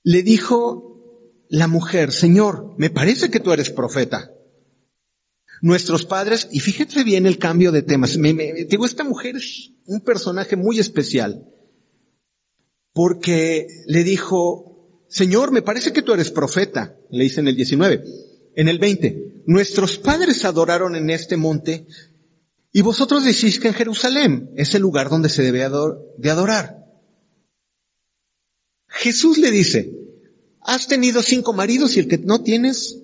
Le 0.03 0.23
dijo 0.23 1.45
la 1.49 1.69
mujer, 1.69 2.11
Señor, 2.11 2.75
me 2.79 2.91
parece 2.91 3.31
que 3.31 3.39
tú 3.39 3.53
eres 3.53 3.71
profeta. 3.71 4.33
Nuestros 5.61 6.05
padres, 6.05 6.49
y 6.51 6.59
fíjate 6.59 7.05
bien 7.05 7.27
el 7.27 7.39
cambio 7.39 7.71
de 7.71 7.83
temas. 7.83 8.17
Me, 8.17 8.35
digo, 8.69 8.85
esta 8.85 9.05
mujer 9.05 9.37
es 9.37 9.71
un 9.87 10.01
personaje 10.01 10.57
muy 10.57 10.81
especial. 10.81 11.47
Porque 12.93 13.69
le 13.87 14.03
dijo, 14.03 15.05
Señor, 15.09 15.53
me 15.53 15.63
parece 15.63 15.93
que 15.93 16.03
tú 16.03 16.13
eres 16.13 16.33
profeta. 16.33 16.97
Le 17.11 17.23
dice 17.23 17.41
en 17.41 17.49
el 17.49 17.55
19. 17.55 18.03
En 18.55 18.69
el 18.69 18.79
20. 18.79 19.43
nuestros 19.47 19.99
padres 19.99 20.45
adoraron 20.45 20.95
en 20.95 21.11
este 21.11 21.37
monte 21.37 21.87
y 22.73 22.81
vosotros 22.83 23.25
decís 23.25 23.59
que 23.59 23.69
en 23.69 23.75
Jerusalén 23.75 24.51
es 24.57 24.75
el 24.75 24.83
lugar 24.83 25.11
donde 25.11 25.29
se 25.29 25.43
debe 25.43 25.61
de 26.19 26.31
adorar. 26.31 26.83
Jesús 28.89 29.39
le 29.39 29.51
dice, 29.51 29.93
has 30.61 30.87
tenido 30.87 31.23
cinco 31.23 31.53
maridos 31.53 31.97
y 31.97 32.01
el 32.01 32.09
que 32.09 32.19
no 32.19 32.43
tienes, 32.43 33.01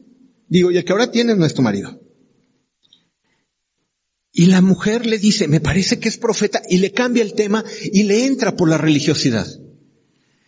digo, 0.48 0.70
y 0.70 0.78
el 0.78 0.84
que 0.84 0.92
ahora 0.92 1.10
tienes 1.10 1.36
no 1.36 1.44
es 1.44 1.54
tu 1.54 1.62
marido. 1.62 2.00
Y 4.32 4.46
la 4.46 4.60
mujer 4.60 5.04
le 5.04 5.18
dice, 5.18 5.48
me 5.48 5.60
parece 5.60 5.98
que 5.98 6.08
es 6.08 6.16
profeta, 6.16 6.62
y 6.68 6.78
le 6.78 6.92
cambia 6.92 7.22
el 7.22 7.34
tema 7.34 7.64
y 7.82 8.04
le 8.04 8.26
entra 8.26 8.56
por 8.56 8.68
la 8.68 8.78
religiosidad. 8.78 9.46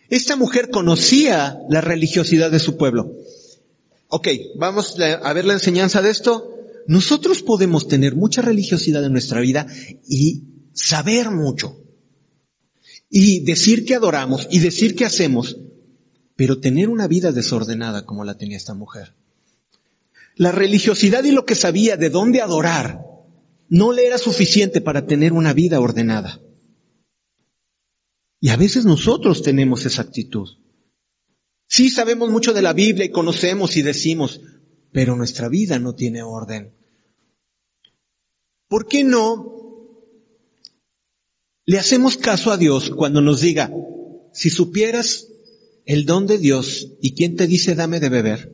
Esta 0.09 0.35
mujer 0.35 0.69
conocía 0.69 1.59
la 1.69 1.81
religiosidad 1.81 2.51
de 2.51 2.59
su 2.59 2.77
pueblo. 2.77 3.15
Ok, 4.13 4.27
vamos 4.55 4.97
a 4.99 5.33
ver 5.33 5.45
la 5.45 5.53
enseñanza 5.53 6.01
de 6.01 6.09
esto. 6.09 6.53
Nosotros 6.85 7.41
podemos 7.43 7.87
tener 7.87 8.13
mucha 8.13 8.41
religiosidad 8.41 9.05
en 9.05 9.13
nuestra 9.13 9.39
vida 9.39 9.67
y 10.05 10.43
saber 10.73 11.31
mucho. 11.31 11.81
Y 13.09 13.45
decir 13.45 13.85
que 13.85 13.95
adoramos 13.95 14.49
y 14.51 14.59
decir 14.59 14.97
que 14.97 15.05
hacemos, 15.05 15.57
pero 16.35 16.59
tener 16.59 16.89
una 16.89 17.07
vida 17.07 17.31
desordenada 17.31 18.05
como 18.05 18.25
la 18.25 18.37
tenía 18.37 18.57
esta 18.57 18.73
mujer. 18.73 19.13
La 20.35 20.51
religiosidad 20.51 21.23
y 21.23 21.31
lo 21.31 21.45
que 21.45 21.55
sabía 21.55 21.95
de 21.95 22.09
dónde 22.09 22.41
adorar 22.41 23.05
no 23.69 23.93
le 23.93 24.07
era 24.07 24.17
suficiente 24.17 24.81
para 24.81 25.07
tener 25.07 25.31
una 25.31 25.53
vida 25.53 25.79
ordenada. 25.79 26.41
Y 28.41 28.49
a 28.49 28.57
veces 28.57 28.83
nosotros 28.83 29.41
tenemos 29.41 29.85
esa 29.85 30.01
actitud. 30.01 30.49
Sí 31.71 31.89
sabemos 31.89 32.29
mucho 32.29 32.51
de 32.51 32.61
la 32.61 32.73
Biblia 32.73 33.05
y 33.05 33.11
conocemos 33.11 33.77
y 33.77 33.81
decimos, 33.81 34.41
pero 34.91 35.15
nuestra 35.15 35.47
vida 35.47 35.79
no 35.79 35.95
tiene 35.95 36.21
orden. 36.21 36.73
¿Por 38.67 38.89
qué 38.89 39.05
no 39.05 39.95
le 41.65 41.79
hacemos 41.79 42.17
caso 42.17 42.51
a 42.51 42.57
Dios 42.57 42.89
cuando 42.89 43.21
nos 43.21 43.39
diga, 43.39 43.71
si 44.33 44.49
supieras 44.49 45.29
el 45.85 46.05
don 46.05 46.27
de 46.27 46.39
Dios 46.39 46.89
y 47.01 47.15
quién 47.15 47.37
te 47.37 47.47
dice 47.47 47.73
dame 47.73 48.01
de 48.01 48.09
beber? 48.09 48.51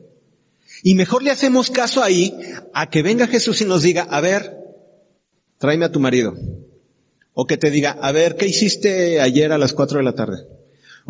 Y 0.84 0.94
mejor 0.94 1.24
le 1.24 1.32
hacemos 1.32 1.72
caso 1.72 2.04
ahí 2.04 2.38
a 2.72 2.88
que 2.88 3.02
venga 3.02 3.26
Jesús 3.26 3.60
y 3.62 3.64
nos 3.64 3.82
diga, 3.82 4.04
a 4.04 4.20
ver, 4.20 4.56
tráeme 5.58 5.86
a 5.86 5.90
tu 5.90 5.98
marido. 5.98 6.36
O 7.32 7.48
que 7.48 7.56
te 7.56 7.72
diga, 7.72 7.98
a 8.00 8.12
ver, 8.12 8.36
¿qué 8.36 8.46
hiciste 8.46 9.20
ayer 9.20 9.50
a 9.50 9.58
las 9.58 9.72
cuatro 9.72 9.98
de 9.98 10.04
la 10.04 10.14
tarde? 10.14 10.57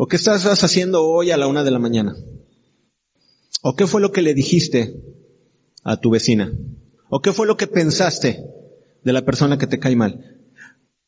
¿O 0.01 0.07
qué 0.07 0.15
estás 0.15 0.45
haciendo 0.63 1.05
hoy 1.05 1.31
a 1.31 1.35
la 1.35 1.47
una 1.47 1.65
de 1.65 1.71
la 1.71 1.77
mañana? 1.77 2.15
¿O 3.61 3.75
qué 3.75 3.85
fue 3.85 3.99
lo 3.99 4.13
que 4.13 4.21
le 4.21 4.33
dijiste 4.33 4.95
a 5.83 5.99
tu 5.99 6.09
vecina? 6.09 6.53
¿O 7.09 7.21
qué 7.21 7.33
fue 7.33 7.45
lo 7.45 7.57
que 7.57 7.67
pensaste 7.67 8.45
de 9.03 9.11
la 9.11 9.25
persona 9.25 9.57
que 9.57 9.67
te 9.67 9.77
cae 9.77 9.97
mal? 9.97 10.41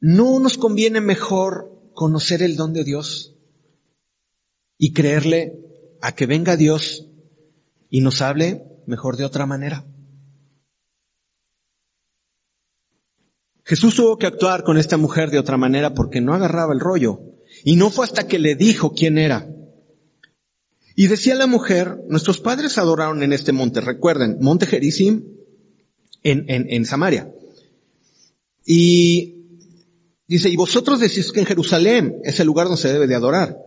¿No 0.01 0.41
nos 0.41 0.57
conviene 0.57 0.99
mejor 0.99 1.89
conocer 1.93 2.43
el 2.43 2.57
don 2.57 2.73
de 2.73 2.83
Dios 2.83 3.37
y 4.77 4.91
creerle 4.91 5.97
a 6.01 6.13
que 6.13 6.25
venga 6.25 6.57
Dios 6.57 7.07
y 7.89 8.01
nos 8.01 8.21
hable 8.21 8.65
mejor 8.87 9.15
de 9.15 9.23
otra 9.23 9.45
manera? 9.45 9.85
Jesús 13.63 13.95
tuvo 13.95 14.17
que 14.17 14.27
actuar 14.27 14.65
con 14.65 14.77
esta 14.77 14.97
mujer 14.97 15.29
de 15.31 15.39
otra 15.39 15.55
manera 15.55 15.93
porque 15.93 16.19
no 16.19 16.33
agarraba 16.33 16.73
el 16.73 16.81
rollo. 16.81 17.30
Y 17.63 17.75
no 17.75 17.89
fue 17.89 18.05
hasta 18.05 18.27
que 18.27 18.39
le 18.39 18.55
dijo 18.55 18.93
quién 18.93 19.17
era. 19.17 19.47
Y 20.95 21.07
decía 21.07 21.35
la 21.35 21.47
mujer, 21.47 21.99
nuestros 22.09 22.39
padres 22.39 22.77
adoraron 22.77 23.23
en 23.23 23.33
este 23.33 23.51
monte, 23.51 23.81
recuerden, 23.81 24.37
monte 24.41 24.65
Gerizim 24.65 25.23
en, 26.23 26.45
en, 26.49 26.67
en 26.69 26.85
Samaria. 26.85 27.33
Y 28.65 29.35
dice, 30.27 30.49
y 30.49 30.55
vosotros 30.55 30.99
decís 30.99 31.31
que 31.31 31.39
en 31.39 31.45
Jerusalén 31.45 32.17
es 32.23 32.39
el 32.39 32.47
lugar 32.47 32.67
donde 32.67 32.81
se 32.81 32.91
debe 32.91 33.07
de 33.07 33.15
adorar. 33.15 33.57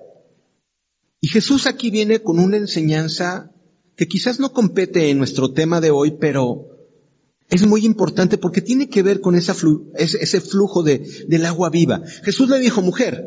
Y 1.20 1.28
Jesús 1.28 1.66
aquí 1.66 1.90
viene 1.90 2.20
con 2.20 2.38
una 2.38 2.56
enseñanza 2.58 3.50
que 3.96 4.06
quizás 4.06 4.40
no 4.40 4.52
compete 4.52 5.10
en 5.10 5.18
nuestro 5.18 5.52
tema 5.52 5.80
de 5.80 5.90
hoy, 5.90 6.16
pero 6.20 6.68
es 7.48 7.66
muy 7.66 7.84
importante 7.84 8.38
porque 8.38 8.60
tiene 8.60 8.88
que 8.88 9.02
ver 9.02 9.20
con 9.20 9.34
ese 9.34 9.54
flujo 10.40 10.82
de, 10.82 10.98
del 11.28 11.46
agua 11.46 11.70
viva. 11.70 12.02
Jesús 12.22 12.48
le 12.48 12.58
dijo, 12.58 12.82
mujer, 12.82 13.26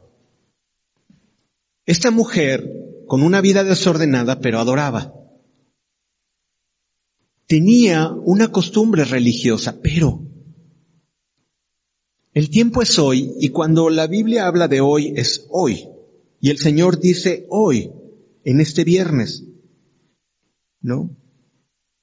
Esta 1.91 2.09
mujer, 2.09 3.03
con 3.05 3.21
una 3.21 3.41
vida 3.41 3.65
desordenada, 3.65 4.39
pero 4.39 4.59
adoraba. 4.59 5.13
Tenía 7.47 8.11
una 8.11 8.49
costumbre 8.49 9.03
religiosa, 9.03 9.81
pero 9.83 10.25
el 12.33 12.49
tiempo 12.49 12.81
es 12.81 12.97
hoy 12.97 13.33
y 13.41 13.49
cuando 13.49 13.89
la 13.89 14.07
Biblia 14.07 14.47
habla 14.47 14.69
de 14.69 14.79
hoy 14.79 15.11
es 15.17 15.45
hoy. 15.49 15.89
Y 16.39 16.51
el 16.51 16.59
Señor 16.59 16.97
dice 16.97 17.45
hoy, 17.49 17.91
en 18.45 18.61
este 18.61 18.85
viernes. 18.85 19.43
¿No? 20.79 21.17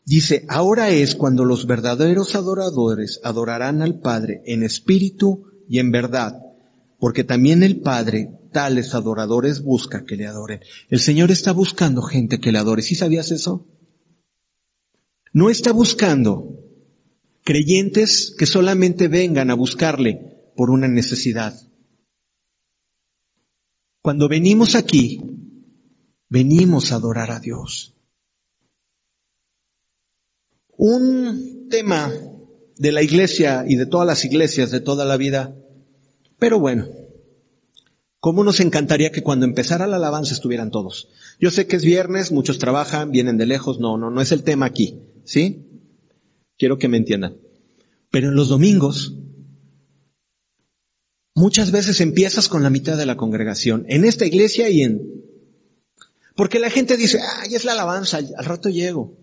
Dice, 0.04 0.44
ahora 0.50 0.90
es 0.90 1.14
cuando 1.14 1.46
los 1.46 1.66
verdaderos 1.66 2.34
adoradores 2.34 3.22
adorarán 3.24 3.80
al 3.80 4.00
Padre 4.00 4.42
en 4.44 4.64
espíritu 4.64 5.46
y 5.66 5.78
en 5.78 5.90
verdad, 5.92 6.42
porque 6.98 7.24
también 7.24 7.62
el 7.62 7.80
Padre 7.80 8.30
tales 8.52 8.94
adoradores 8.94 9.62
busca 9.62 10.04
que 10.04 10.16
le 10.16 10.26
adoren. 10.26 10.60
El 10.88 11.00
Señor 11.00 11.30
está 11.30 11.52
buscando 11.52 12.02
gente 12.02 12.40
que 12.40 12.52
le 12.52 12.58
adore. 12.58 12.82
¿Sí 12.82 12.94
sabías 12.94 13.30
eso? 13.30 13.66
No 15.32 15.50
está 15.50 15.72
buscando 15.72 16.58
creyentes 17.44 18.34
que 18.36 18.46
solamente 18.46 19.08
vengan 19.08 19.50
a 19.50 19.54
buscarle 19.54 20.52
por 20.56 20.70
una 20.70 20.88
necesidad. 20.88 21.54
Cuando 24.02 24.28
venimos 24.28 24.74
aquí, 24.74 25.20
venimos 26.28 26.92
a 26.92 26.96
adorar 26.96 27.30
a 27.30 27.40
Dios. 27.40 27.94
Un 30.76 31.68
tema 31.70 32.12
de 32.76 32.92
la 32.92 33.02
iglesia 33.02 33.64
y 33.66 33.76
de 33.76 33.86
todas 33.86 34.06
las 34.06 34.24
iglesias 34.24 34.70
de 34.70 34.80
toda 34.80 35.04
la 35.04 35.16
vida, 35.16 35.54
pero 36.38 36.58
bueno, 36.58 36.88
¿cómo 38.20 38.44
nos 38.44 38.60
encantaría 38.60 39.10
que 39.10 39.22
cuando 39.22 39.46
empezara 39.46 39.86
la 39.86 39.96
alabanza 39.96 40.34
estuvieran 40.34 40.70
todos? 40.70 41.08
Yo 41.40 41.50
sé 41.50 41.66
que 41.66 41.76
es 41.76 41.84
viernes, 41.84 42.32
muchos 42.32 42.58
trabajan, 42.58 43.10
vienen 43.10 43.36
de 43.36 43.46
lejos, 43.46 43.80
no, 43.80 43.96
no, 43.96 44.10
no 44.10 44.20
es 44.20 44.32
el 44.32 44.42
tema 44.42 44.66
aquí, 44.66 45.00
¿sí? 45.24 45.66
Quiero 46.56 46.78
que 46.78 46.88
me 46.88 46.96
entiendan. 46.96 47.36
Pero 48.10 48.28
en 48.28 48.34
los 48.34 48.48
domingos, 48.48 49.14
muchas 51.34 51.70
veces 51.70 52.00
empiezas 52.00 52.48
con 52.48 52.62
la 52.62 52.70
mitad 52.70 52.96
de 52.96 53.06
la 53.06 53.16
congregación, 53.16 53.84
en 53.88 54.04
esta 54.04 54.26
iglesia 54.26 54.70
y 54.70 54.82
en... 54.82 55.18
Porque 56.34 56.60
la 56.60 56.70
gente 56.70 56.96
dice, 56.96 57.18
ay, 57.40 57.54
es 57.54 57.64
la 57.64 57.72
alabanza, 57.72 58.18
al 58.18 58.44
rato 58.44 58.68
llego. 58.68 59.18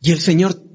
Y 0.00 0.10
el 0.10 0.20
Señor 0.20 0.71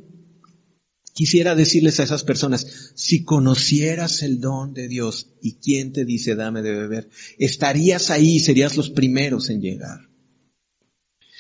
quisiera 1.17 1.55
decirles 1.55 1.99
a 1.99 2.03
esas 2.03 2.23
personas, 2.23 2.91
si 2.93 3.23
conocieras 3.23 4.21
el 4.21 4.39
don 4.39 4.75
de 4.75 4.87
Dios 4.87 5.31
y 5.41 5.55
quién 5.55 5.91
te 5.91 6.05
dice 6.05 6.35
dame 6.35 6.61
de 6.61 6.73
beber, 6.73 7.09
estarías 7.39 8.11
ahí 8.11 8.35
y 8.35 8.39
serías 8.39 8.77
los 8.77 8.91
primeros 8.91 9.49
en 9.49 9.59
llegar. 9.59 10.11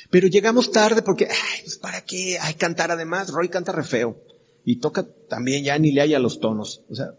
Pero 0.09 0.27
llegamos 0.29 0.71
tarde 0.71 1.03
porque, 1.03 1.25
ay, 1.25 1.61
pues 1.63 1.77
para 1.77 2.03
qué, 2.03 2.39
hay 2.39 2.55
cantar 2.55 2.89
además, 2.89 3.29
Roy 3.29 3.49
canta 3.49 3.71
re 3.71 3.83
feo. 3.83 4.19
Y 4.65 4.77
toca 4.77 5.07
también 5.29 5.63
ya 5.63 5.77
ni 5.77 5.91
le 5.91 6.01
haya 6.01 6.17
los 6.17 6.39
tonos. 6.39 6.83
O 6.89 6.95
sea, 6.95 7.11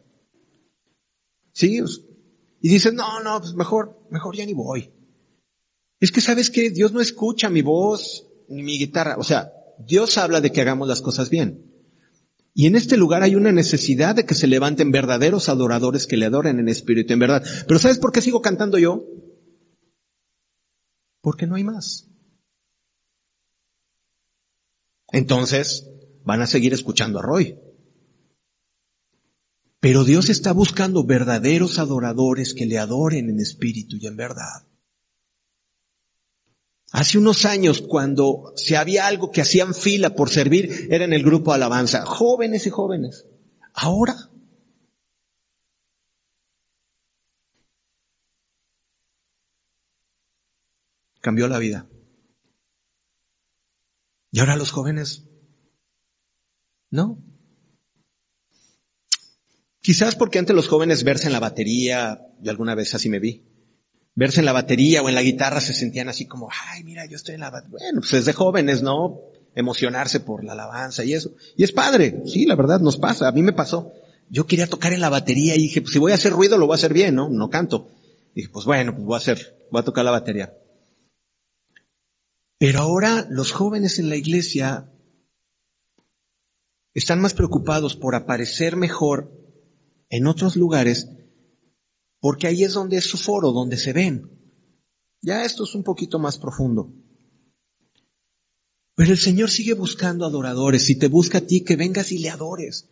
sí, 1.52 1.78
pues, 1.78 2.00
y 2.60 2.70
dices, 2.70 2.92
no, 2.92 3.22
no, 3.22 3.40
pues 3.40 3.54
mejor, 3.54 4.00
mejor 4.10 4.36
ya 4.36 4.44
ni 4.44 4.52
voy. 4.52 4.90
Es 6.00 6.10
que 6.10 6.20
sabes 6.20 6.50
que 6.50 6.70
Dios 6.70 6.92
no 6.92 7.00
escucha 7.00 7.50
mi 7.50 7.62
voz 7.62 8.26
ni 8.48 8.64
mi 8.64 8.78
guitarra. 8.78 9.16
O 9.16 9.22
sea, 9.22 9.52
Dios 9.78 10.18
habla 10.18 10.40
de 10.40 10.50
que 10.50 10.60
hagamos 10.60 10.88
las 10.88 11.00
cosas 11.00 11.30
bien. 11.30 11.67
Y 12.58 12.66
en 12.66 12.74
este 12.74 12.96
lugar 12.96 13.22
hay 13.22 13.36
una 13.36 13.52
necesidad 13.52 14.16
de 14.16 14.26
que 14.26 14.34
se 14.34 14.48
levanten 14.48 14.90
verdaderos 14.90 15.48
adoradores 15.48 16.08
que 16.08 16.16
le 16.16 16.26
adoren 16.26 16.58
en 16.58 16.68
espíritu, 16.68 17.12
en 17.12 17.20
verdad. 17.20 17.44
Pero 17.68 17.78
¿sabes 17.78 17.98
por 17.98 18.10
qué 18.10 18.20
sigo 18.20 18.42
cantando 18.42 18.78
yo? 18.78 19.06
Porque 21.20 21.46
no 21.46 21.54
hay 21.54 21.62
más. 21.62 22.08
Entonces, 25.12 25.88
van 26.24 26.42
a 26.42 26.48
seguir 26.48 26.72
escuchando 26.72 27.20
a 27.20 27.22
Roy. 27.22 27.56
Pero 29.78 30.02
Dios 30.02 30.28
está 30.28 30.50
buscando 30.50 31.04
verdaderos 31.04 31.78
adoradores 31.78 32.54
que 32.54 32.66
le 32.66 32.78
adoren 32.78 33.30
en 33.30 33.38
espíritu 33.38 33.98
y 34.00 34.08
en 34.08 34.16
verdad. 34.16 34.67
Hace 36.90 37.18
unos 37.18 37.44
años, 37.44 37.82
cuando 37.82 38.52
si 38.56 38.74
había 38.74 39.06
algo 39.06 39.30
que 39.30 39.42
hacían 39.42 39.74
fila 39.74 40.14
por 40.14 40.30
servir, 40.30 40.88
era 40.90 41.04
en 41.04 41.12
el 41.12 41.22
grupo 41.22 41.52
alabanza, 41.52 42.06
jóvenes 42.06 42.66
y 42.66 42.70
jóvenes. 42.70 43.26
Ahora, 43.74 44.16
cambió 51.20 51.46
la 51.46 51.58
vida. 51.58 51.86
Y 54.30 54.40
ahora 54.40 54.56
los 54.56 54.70
jóvenes, 54.70 55.24
no. 56.90 57.22
Quizás 59.80 60.16
porque 60.16 60.38
antes 60.38 60.56
los 60.56 60.68
jóvenes 60.68 61.04
verse 61.04 61.26
en 61.26 61.32
la 61.32 61.40
batería, 61.40 62.18
y 62.42 62.48
alguna 62.48 62.74
vez 62.74 62.94
así 62.94 63.08
me 63.10 63.20
vi, 63.20 63.44
verse 64.18 64.40
en 64.40 64.46
la 64.46 64.52
batería 64.52 65.00
o 65.00 65.08
en 65.08 65.14
la 65.14 65.22
guitarra 65.22 65.60
se 65.60 65.72
sentían 65.72 66.08
así 66.08 66.26
como, 66.26 66.48
ay, 66.50 66.82
mira, 66.82 67.06
yo 67.06 67.14
estoy 67.14 67.36
en 67.36 67.40
la 67.40 67.50
batería. 67.50 67.78
Bueno, 67.78 68.00
pues 68.00 68.14
es 68.14 68.24
de 68.24 68.32
jóvenes, 68.32 68.82
¿no? 68.82 69.20
Emocionarse 69.54 70.18
por 70.18 70.42
la 70.42 70.54
alabanza 70.54 71.04
y 71.04 71.12
eso. 71.12 71.30
Y 71.56 71.62
es 71.62 71.70
padre, 71.70 72.22
sí, 72.26 72.44
la 72.44 72.56
verdad 72.56 72.80
nos 72.80 72.96
pasa, 72.96 73.28
a 73.28 73.32
mí 73.32 73.42
me 73.42 73.52
pasó. 73.52 73.92
Yo 74.28 74.44
quería 74.44 74.66
tocar 74.66 74.92
en 74.92 75.00
la 75.00 75.08
batería 75.08 75.54
y 75.54 75.58
dije, 75.58 75.82
pues 75.82 75.92
si 75.92 76.00
voy 76.00 76.10
a 76.10 76.16
hacer 76.16 76.32
ruido 76.32 76.58
lo 76.58 76.66
voy 76.66 76.74
a 76.74 76.78
hacer 76.78 76.92
bien, 76.92 77.14
¿no? 77.14 77.28
No 77.28 77.48
canto. 77.48 77.92
Y 78.34 78.40
dije, 78.40 78.48
pues 78.52 78.64
bueno, 78.64 78.92
pues 78.92 79.04
voy 79.04 79.14
a 79.14 79.18
hacer, 79.18 79.68
voy 79.70 79.82
a 79.82 79.84
tocar 79.84 80.04
la 80.04 80.10
batería. 80.10 80.52
Pero 82.58 82.80
ahora 82.80 83.24
los 83.30 83.52
jóvenes 83.52 84.00
en 84.00 84.08
la 84.08 84.16
iglesia 84.16 84.90
están 86.92 87.20
más 87.20 87.34
preocupados 87.34 87.94
por 87.94 88.16
aparecer 88.16 88.74
mejor 88.74 89.30
en 90.10 90.26
otros 90.26 90.56
lugares 90.56 91.08
porque 92.20 92.46
ahí 92.46 92.64
es 92.64 92.72
donde 92.72 92.96
es 92.96 93.04
su 93.04 93.16
foro, 93.16 93.52
donde 93.52 93.76
se 93.76 93.92
ven. 93.92 94.30
Ya 95.20 95.44
esto 95.44 95.64
es 95.64 95.74
un 95.74 95.82
poquito 95.82 96.18
más 96.18 96.38
profundo. 96.38 96.92
Pero 98.94 99.12
el 99.12 99.18
Señor 99.18 99.50
sigue 99.50 99.74
buscando 99.74 100.26
adoradores 100.26 100.90
y 100.90 100.98
te 100.98 101.08
busca 101.08 101.38
a 101.38 101.40
ti 101.42 101.62
que 101.62 101.76
vengas 101.76 102.10
y 102.10 102.18
le 102.18 102.30
adores. 102.30 102.88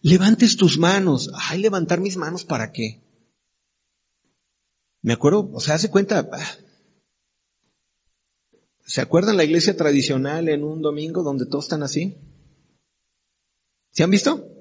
Levantes 0.00 0.56
tus 0.56 0.78
manos. 0.78 1.30
Ay, 1.34 1.60
levantar 1.60 2.00
mis 2.00 2.16
manos 2.16 2.44
para 2.44 2.72
qué? 2.72 3.02
Me 5.00 5.12
acuerdo, 5.12 5.50
o 5.52 5.60
sea, 5.60 5.74
hace 5.74 5.90
cuenta, 5.90 6.28
¿se 8.86 9.00
acuerdan 9.00 9.36
la 9.36 9.44
iglesia 9.44 9.76
tradicional 9.76 10.48
en 10.48 10.62
un 10.62 10.80
domingo 10.80 11.24
donde 11.24 11.46
todos 11.46 11.64
están 11.64 11.82
así? 11.82 12.16
¿Se 13.90 14.04
han 14.04 14.10
visto? 14.10 14.51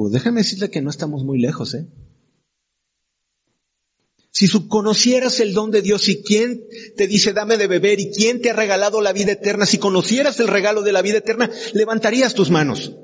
Pues 0.00 0.14
déjame 0.14 0.40
decirle 0.40 0.70
que 0.70 0.80
no 0.80 0.88
estamos 0.88 1.24
muy 1.24 1.38
lejos, 1.38 1.74
¿eh? 1.74 1.86
Si 4.30 4.48
conocieras 4.66 5.40
el 5.40 5.52
don 5.52 5.70
de 5.70 5.82
Dios 5.82 6.08
y 6.08 6.22
quién 6.22 6.64
te 6.96 7.06
dice 7.06 7.34
dame 7.34 7.58
de 7.58 7.66
beber 7.66 8.00
y 8.00 8.10
quién 8.10 8.40
te 8.40 8.48
ha 8.48 8.54
regalado 8.54 9.02
la 9.02 9.12
vida 9.12 9.32
eterna, 9.32 9.66
si 9.66 9.76
conocieras 9.76 10.40
el 10.40 10.48
regalo 10.48 10.80
de 10.80 10.92
la 10.92 11.02
vida 11.02 11.18
eterna, 11.18 11.50
levantarías 11.74 12.32
tus 12.32 12.48
manos. 12.48 12.96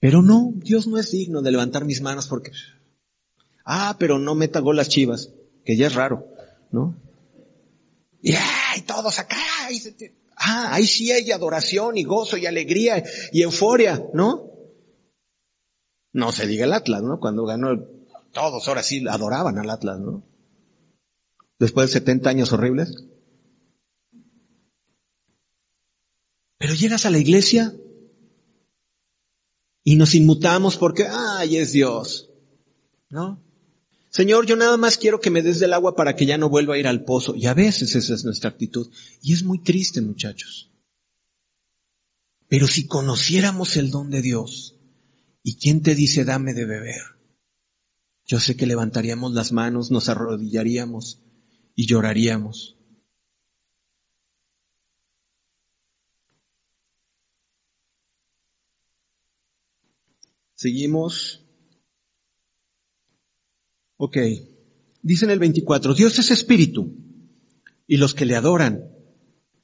Pero 0.00 0.20
no, 0.20 0.54
Dios 0.56 0.88
no 0.88 0.98
es 0.98 1.12
digno 1.12 1.42
de 1.42 1.52
levantar 1.52 1.84
mis 1.84 2.00
manos 2.00 2.26
porque, 2.26 2.50
ah, 3.64 3.94
pero 4.00 4.18
no 4.18 4.34
meta 4.34 4.60
las 4.60 4.88
chivas, 4.88 5.32
que 5.64 5.76
ya 5.76 5.86
es 5.86 5.94
raro, 5.94 6.26
¿no? 6.72 7.00
Y, 8.20 8.32
ay, 8.32 8.57
todos 8.88 9.20
acá. 9.20 9.36
Ah, 10.34 10.74
ahí 10.74 10.86
sí 10.86 11.12
hay 11.12 11.30
adoración 11.30 11.96
y 11.96 12.04
gozo 12.04 12.36
y 12.36 12.46
alegría 12.46 13.04
y 13.32 13.42
euforia, 13.42 14.04
¿no? 14.14 14.50
No 16.12 16.32
se 16.32 16.46
diga 16.46 16.64
el 16.64 16.72
Atlas, 16.72 17.02
¿no? 17.02 17.20
Cuando 17.20 17.44
ganó, 17.44 17.68
todos 18.32 18.66
ahora 18.66 18.82
sí 18.82 19.06
adoraban 19.06 19.58
al 19.58 19.70
Atlas, 19.70 20.00
¿no? 20.00 20.24
Después 21.58 21.90
de 21.90 22.00
70 22.00 22.30
años 22.30 22.52
horribles. 22.52 23.04
Pero 26.56 26.74
llegas 26.74 27.06
a 27.06 27.10
la 27.10 27.18
iglesia 27.18 27.74
y 29.84 29.96
nos 29.96 30.14
inmutamos 30.14 30.76
porque, 30.76 31.06
ay, 31.08 31.56
es 31.56 31.72
Dios, 31.72 32.30
¿no? 33.10 33.47
Señor, 34.18 34.46
yo 34.46 34.56
nada 34.56 34.76
más 34.76 34.98
quiero 34.98 35.20
que 35.20 35.30
me 35.30 35.42
des 35.42 35.60
del 35.60 35.72
agua 35.72 35.94
para 35.94 36.16
que 36.16 36.26
ya 36.26 36.36
no 36.38 36.48
vuelva 36.48 36.74
a 36.74 36.78
ir 36.78 36.88
al 36.88 37.04
pozo. 37.04 37.36
Y 37.36 37.46
a 37.46 37.54
veces 37.54 37.94
esa 37.94 38.14
es 38.14 38.24
nuestra 38.24 38.50
actitud. 38.50 38.90
Y 39.22 39.32
es 39.32 39.44
muy 39.44 39.62
triste, 39.62 40.00
muchachos. 40.00 40.72
Pero 42.48 42.66
si 42.66 42.88
conociéramos 42.88 43.76
el 43.76 43.92
don 43.92 44.10
de 44.10 44.20
Dios, 44.20 44.74
¿y 45.44 45.54
quién 45.54 45.84
te 45.84 45.94
dice 45.94 46.24
dame 46.24 46.52
de 46.52 46.64
beber? 46.64 47.00
Yo 48.26 48.40
sé 48.40 48.56
que 48.56 48.66
levantaríamos 48.66 49.34
las 49.34 49.52
manos, 49.52 49.92
nos 49.92 50.08
arrodillaríamos 50.08 51.22
y 51.76 51.86
lloraríamos. 51.86 52.76
Seguimos 60.56 61.47
Ok. 63.98 64.16
Dice 65.02 65.24
en 65.26 65.30
el 65.32 65.38
24, 65.38 65.92
Dios 65.94 66.18
es 66.18 66.30
espíritu 66.30 66.96
y 67.86 67.98
los 67.98 68.14
que 68.14 68.24
le 68.24 68.36
adoran, 68.36 68.84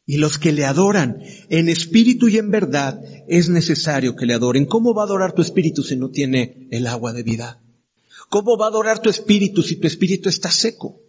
y 0.06 0.18
los 0.18 0.38
que 0.38 0.52
le 0.52 0.64
adoran 0.64 1.22
en 1.48 1.68
espíritu 1.68 2.28
y 2.28 2.36
en 2.36 2.50
verdad 2.50 3.00
es 3.26 3.48
necesario 3.48 4.16
que 4.16 4.26
le 4.26 4.34
adoren. 4.34 4.66
¿Cómo 4.66 4.92
va 4.92 5.02
a 5.02 5.06
adorar 5.06 5.32
tu 5.32 5.40
espíritu 5.40 5.82
si 5.82 5.96
no 5.96 6.10
tiene 6.10 6.68
el 6.70 6.86
agua 6.86 7.12
de 7.12 7.22
vida? 7.22 7.62
¿Cómo 8.28 8.58
va 8.58 8.66
a 8.66 8.68
adorar 8.68 9.00
tu 9.00 9.08
espíritu 9.08 9.62
si 9.62 9.76
tu 9.76 9.86
espíritu 9.86 10.28
está 10.28 10.50
seco? 10.50 11.00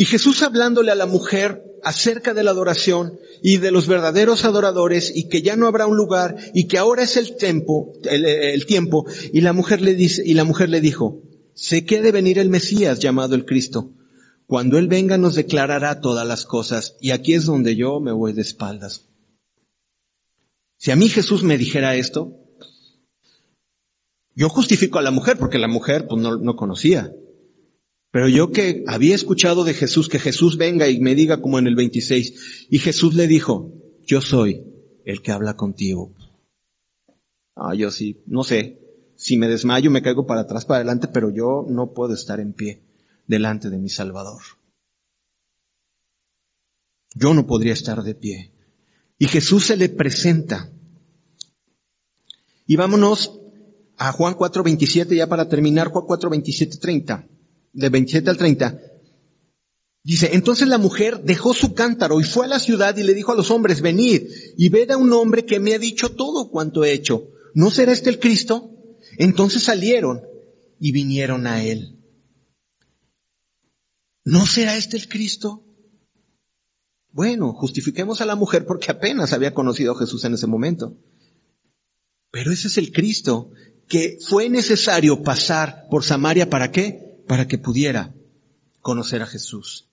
Y 0.00 0.06
Jesús 0.06 0.42
hablándole 0.42 0.90
a 0.92 0.94
la 0.94 1.04
mujer 1.04 1.62
acerca 1.84 2.32
de 2.32 2.42
la 2.42 2.52
adoración 2.52 3.18
y 3.42 3.58
de 3.58 3.70
los 3.70 3.86
verdaderos 3.86 4.46
adoradores 4.46 5.12
y 5.14 5.28
que 5.28 5.42
ya 5.42 5.56
no 5.56 5.66
habrá 5.66 5.86
un 5.86 5.98
lugar 5.98 6.38
y 6.54 6.68
que 6.68 6.78
ahora 6.78 7.02
es 7.02 7.18
el 7.18 7.36
tiempo, 7.36 7.92
el, 8.04 8.64
tiempo, 8.64 9.04
y 9.30 9.42
la 9.42 9.52
mujer 9.52 9.82
le 9.82 9.94
dice, 9.94 10.22
y 10.24 10.32
la 10.32 10.44
mujer 10.44 10.70
le 10.70 10.80
dijo, 10.80 11.20
sé 11.52 11.84
que 11.84 11.98
ha 11.98 12.00
de 12.00 12.12
venir 12.12 12.38
el 12.38 12.48
Mesías 12.48 12.98
llamado 12.98 13.34
el 13.34 13.44
Cristo. 13.44 13.92
Cuando 14.46 14.78
Él 14.78 14.88
venga 14.88 15.18
nos 15.18 15.34
declarará 15.34 16.00
todas 16.00 16.26
las 16.26 16.46
cosas 16.46 16.96
y 16.98 17.10
aquí 17.10 17.34
es 17.34 17.44
donde 17.44 17.76
yo 17.76 18.00
me 18.00 18.12
voy 18.12 18.32
de 18.32 18.40
espaldas. 18.40 19.04
Si 20.78 20.92
a 20.92 20.96
mí 20.96 21.10
Jesús 21.10 21.42
me 21.42 21.58
dijera 21.58 21.94
esto, 21.94 22.38
yo 24.34 24.48
justifico 24.48 24.98
a 24.98 25.02
la 25.02 25.10
mujer 25.10 25.36
porque 25.36 25.58
la 25.58 25.68
mujer 25.68 26.06
pues 26.08 26.22
no, 26.22 26.38
no 26.38 26.56
conocía. 26.56 27.12
Pero 28.10 28.28
yo 28.28 28.50
que 28.50 28.84
había 28.88 29.14
escuchado 29.14 29.62
de 29.64 29.74
Jesús, 29.74 30.08
que 30.08 30.18
Jesús 30.18 30.56
venga 30.56 30.88
y 30.88 31.00
me 31.00 31.14
diga 31.14 31.40
como 31.40 31.58
en 31.58 31.68
el 31.68 31.76
26, 31.76 32.66
y 32.68 32.78
Jesús 32.78 33.14
le 33.14 33.28
dijo, 33.28 33.72
yo 34.04 34.20
soy 34.20 34.64
el 35.04 35.22
que 35.22 35.30
habla 35.30 35.54
contigo. 35.56 36.12
Ah, 37.54 37.74
yo 37.74 37.90
sí, 37.90 38.22
no 38.26 38.42
sé, 38.42 38.80
si 39.16 39.36
me 39.36 39.48
desmayo 39.48 39.90
me 39.90 40.02
caigo 40.02 40.26
para 40.26 40.42
atrás, 40.42 40.64
para 40.64 40.78
adelante, 40.78 41.06
pero 41.06 41.30
yo 41.30 41.64
no 41.68 41.92
puedo 41.92 42.14
estar 42.14 42.40
en 42.40 42.52
pie 42.52 42.82
delante 43.26 43.70
de 43.70 43.78
mi 43.78 43.88
Salvador. 43.88 44.42
Yo 47.14 47.34
no 47.34 47.46
podría 47.46 47.72
estar 47.72 48.02
de 48.02 48.14
pie. 48.14 48.52
Y 49.18 49.26
Jesús 49.26 49.66
se 49.66 49.76
le 49.76 49.88
presenta. 49.88 50.70
Y 52.66 52.76
vámonos 52.76 53.40
a 53.96 54.12
Juan 54.12 54.34
4:27 54.34 55.16
ya 55.16 55.28
para 55.28 55.48
terminar, 55.48 55.88
Juan 55.88 56.06
4:27, 56.06 56.78
30 56.78 57.28
de 57.72 57.88
27 57.88 58.30
al 58.30 58.36
30, 58.36 58.80
dice, 60.02 60.30
entonces 60.32 60.68
la 60.68 60.78
mujer 60.78 61.22
dejó 61.22 61.54
su 61.54 61.74
cántaro 61.74 62.20
y 62.20 62.24
fue 62.24 62.46
a 62.46 62.48
la 62.48 62.58
ciudad 62.58 62.96
y 62.96 63.02
le 63.02 63.14
dijo 63.14 63.32
a 63.32 63.36
los 63.36 63.50
hombres, 63.50 63.80
venid 63.80 64.22
y 64.56 64.68
ved 64.68 64.90
a 64.90 64.96
un 64.96 65.12
hombre 65.12 65.44
que 65.44 65.60
me 65.60 65.74
ha 65.74 65.78
dicho 65.78 66.10
todo 66.10 66.50
cuanto 66.50 66.84
he 66.84 66.92
hecho. 66.92 67.28
¿No 67.54 67.70
será 67.70 67.92
este 67.92 68.10
el 68.10 68.18
Cristo? 68.18 68.70
Entonces 69.18 69.62
salieron 69.62 70.22
y 70.78 70.92
vinieron 70.92 71.46
a 71.46 71.64
él. 71.64 71.98
¿No 74.24 74.46
será 74.46 74.76
este 74.76 74.96
el 74.96 75.08
Cristo? 75.08 75.64
Bueno, 77.12 77.52
justifiquemos 77.52 78.20
a 78.20 78.26
la 78.26 78.36
mujer 78.36 78.66
porque 78.66 78.90
apenas 78.90 79.32
había 79.32 79.52
conocido 79.52 79.92
a 79.92 79.98
Jesús 79.98 80.24
en 80.24 80.34
ese 80.34 80.46
momento. 80.46 80.96
Pero 82.30 82.52
ese 82.52 82.68
es 82.68 82.78
el 82.78 82.92
Cristo 82.92 83.50
que 83.88 84.18
fue 84.24 84.48
necesario 84.48 85.22
pasar 85.22 85.86
por 85.90 86.04
Samaria 86.04 86.48
para 86.48 86.70
qué? 86.70 87.09
Para 87.30 87.46
que 87.46 87.58
pudiera 87.58 88.12
conocer 88.80 89.22
a 89.22 89.26
Jesús. 89.26 89.88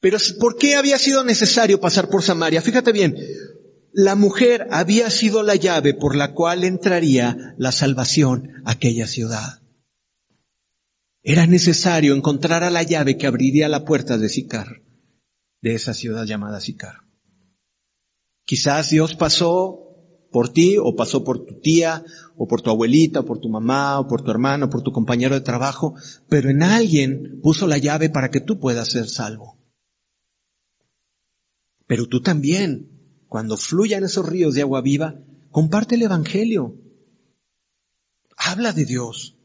Pero 0.00 0.18
¿por 0.40 0.56
qué 0.56 0.74
había 0.74 0.98
sido 0.98 1.22
necesario 1.22 1.78
pasar 1.78 2.08
por 2.08 2.24
Samaria? 2.24 2.60
Fíjate 2.60 2.90
bien, 2.90 3.16
la 3.92 4.16
mujer 4.16 4.66
había 4.72 5.08
sido 5.08 5.44
la 5.44 5.54
llave 5.54 5.94
por 5.94 6.16
la 6.16 6.34
cual 6.34 6.64
entraría 6.64 7.54
la 7.58 7.70
salvación 7.70 8.60
a 8.64 8.72
aquella 8.72 9.06
ciudad. 9.06 9.62
Era 11.22 11.46
necesario 11.46 12.16
encontrar 12.16 12.64
a 12.64 12.70
la 12.70 12.82
llave 12.82 13.16
que 13.16 13.28
abriría 13.28 13.68
la 13.68 13.84
puerta 13.84 14.18
de 14.18 14.28
Sicar, 14.28 14.82
de 15.62 15.76
esa 15.76 15.94
ciudad 15.94 16.24
llamada 16.24 16.60
Sicar. 16.60 17.02
Quizás 18.44 18.90
Dios 18.90 19.14
pasó 19.14 19.83
por 20.34 20.48
ti 20.48 20.78
o 20.78 20.96
pasó 20.96 21.22
por 21.22 21.46
tu 21.46 21.60
tía 21.60 22.04
o 22.36 22.48
por 22.48 22.60
tu 22.60 22.68
abuelita 22.68 23.20
o 23.20 23.24
por 23.24 23.38
tu 23.38 23.48
mamá 23.48 24.00
o 24.00 24.08
por 24.08 24.20
tu 24.24 24.32
hermano 24.32 24.66
o 24.66 24.68
por 24.68 24.82
tu 24.82 24.90
compañero 24.90 25.36
de 25.36 25.42
trabajo, 25.42 25.94
pero 26.28 26.50
en 26.50 26.64
alguien 26.64 27.38
puso 27.40 27.68
la 27.68 27.78
llave 27.78 28.10
para 28.10 28.32
que 28.32 28.40
tú 28.40 28.58
puedas 28.58 28.88
ser 28.88 29.08
salvo. 29.08 29.56
Pero 31.86 32.08
tú 32.08 32.20
también, 32.20 32.90
cuando 33.28 33.56
fluyan 33.56 34.02
esos 34.02 34.28
ríos 34.28 34.54
de 34.54 34.62
agua 34.62 34.80
viva, 34.80 35.20
comparte 35.52 35.94
el 35.94 36.02
Evangelio. 36.02 36.82
Habla 38.36 38.72
de 38.72 38.86
Dios. 38.86 39.36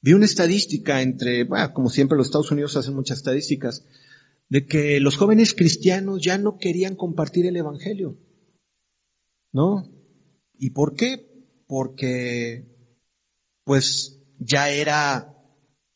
Vi 0.00 0.12
una 0.12 0.26
estadística 0.26 1.02
entre, 1.02 1.42
bueno, 1.42 1.74
como 1.74 1.90
siempre 1.90 2.16
los 2.16 2.28
Estados 2.28 2.52
Unidos 2.52 2.76
hacen 2.76 2.94
muchas 2.94 3.18
estadísticas, 3.18 3.84
de 4.48 4.64
que 4.66 5.00
los 5.00 5.16
jóvenes 5.16 5.54
cristianos 5.54 6.22
ya 6.22 6.38
no 6.38 6.56
querían 6.56 6.94
compartir 6.94 7.46
el 7.46 7.56
Evangelio. 7.56 8.16
¿No? 9.52 9.84
¿Y 10.58 10.70
por 10.70 10.94
qué? 10.94 11.26
Porque, 11.66 12.66
pues, 13.64 14.22
ya 14.38 14.70
era 14.70 15.36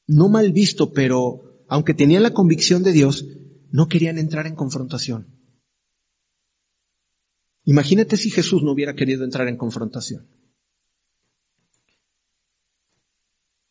no 0.06 0.28
mal 0.28 0.52
visto, 0.52 0.92
pero 0.92 1.64
aunque 1.68 1.94
tenían 1.94 2.22
la 2.22 2.34
convicción 2.34 2.82
de 2.82 2.92
Dios, 2.92 3.26
no 3.70 3.88
querían 3.88 4.18
entrar 4.18 4.46
en 4.46 4.54
confrontación. 4.54 5.34
Imagínate 7.64 8.16
si 8.16 8.30
Jesús 8.30 8.62
no 8.62 8.72
hubiera 8.72 8.94
querido 8.94 9.24
entrar 9.24 9.48
en 9.48 9.56
confrontación. 9.56 10.28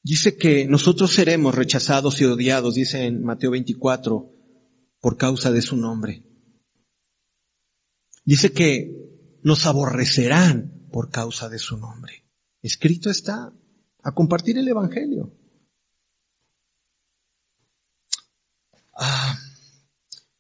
Dice 0.02 0.36
que 0.36 0.68
nosotros 0.68 1.14
seremos 1.14 1.56
rechazados 1.56 2.20
y 2.20 2.26
odiados, 2.26 2.76
dice 2.76 3.06
en 3.06 3.24
Mateo 3.24 3.52
24, 3.52 4.30
por 5.00 5.18
causa 5.18 5.52
de 5.52 5.62
su 5.62 5.78
nombre. 5.78 6.24
Dice 8.26 8.52
que 8.52 9.13
nos 9.44 9.66
aborrecerán 9.66 10.88
por 10.92 11.10
causa 11.10 11.50
de 11.50 11.60
su 11.60 11.78
nombre. 11.78 12.26
Escrito 12.62 13.10
está 13.10 13.54
a 14.02 14.12
compartir 14.14 14.58
el 14.58 14.68
Evangelio. 14.68 15.34
Ah, 18.96 19.38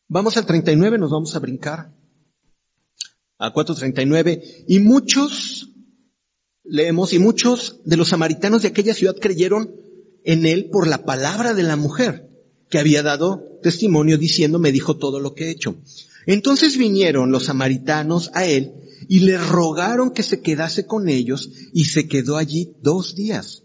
vamos 0.08 0.38
al 0.38 0.45
39, 0.45 0.97
nos 0.97 1.12
vamos 1.12 1.36
a 1.36 1.39
brincar. 1.39 1.93
A 3.38 3.54
4.39. 3.54 4.66
Y 4.68 4.80
muchos 4.80 5.70
leemos, 6.64 7.14
y 7.14 7.20
muchos 7.20 7.82
de 7.84 7.97
los 7.97 8.10
samaritanos 8.10 8.62
de 8.62 8.70
aquella 8.70 8.93
ciudad 8.93 9.16
creyeron 9.20 9.76
en 10.24 10.45
él 10.45 10.70
por 10.70 10.88
la 10.88 11.04
palabra 11.04 11.54
de 11.54 11.64
la 11.64 11.76
mujer 11.76 12.30
que 12.70 12.80
había 12.80 13.04
dado 13.04 13.60
testimonio 13.62 14.18
diciendo, 14.18 14.60
me 14.60 14.72
dijo 14.72 14.97
todo 14.97 15.20
lo 15.20 15.36
que 15.36 15.45
he 15.45 15.51
hecho. 15.51 15.76
Entonces 16.26 16.78
vinieron 16.78 17.32
los 17.32 17.45
samaritanos 17.45 18.32
a 18.34 18.45
él 18.45 18.74
y 19.07 19.19
le 19.19 19.38
rogaron 19.38 20.11
que 20.11 20.24
se 20.24 20.41
quedase 20.41 20.86
con 20.86 21.09
ellos 21.09 21.49
y 21.74 21.86
se 21.86 22.07
quedó 22.07 22.38
allí 22.38 22.76
dos 22.82 23.15
días. 23.15 23.63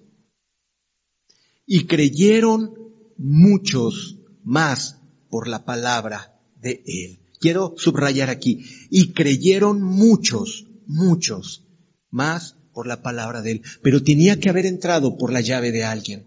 Y 1.67 1.87
creyeron 1.87 2.75
muchos 3.17 4.19
más 4.43 4.99
por 5.29 5.49
la 5.49 5.65
palabra 5.65 6.41
de 6.61 6.83
él. 6.87 7.21
Quiero 7.41 7.75
subrayar 7.77 8.31
aquí, 8.31 8.65
y 8.91 9.13
creyeron 9.13 9.81
muchos, 9.81 10.67
muchos 10.87 11.67
más 12.11 12.57
por 12.73 12.87
la 12.87 13.03
palabra 13.03 13.43
de 13.43 13.53
él, 13.53 13.63
pero 13.83 14.03
tenía 14.03 14.41
que 14.41 14.49
haber 14.49 14.67
entrado 14.67 15.17
por 15.17 15.33
la 15.33 15.41
llave 15.41 15.71
de 15.71 15.85
alguien. 15.85 16.27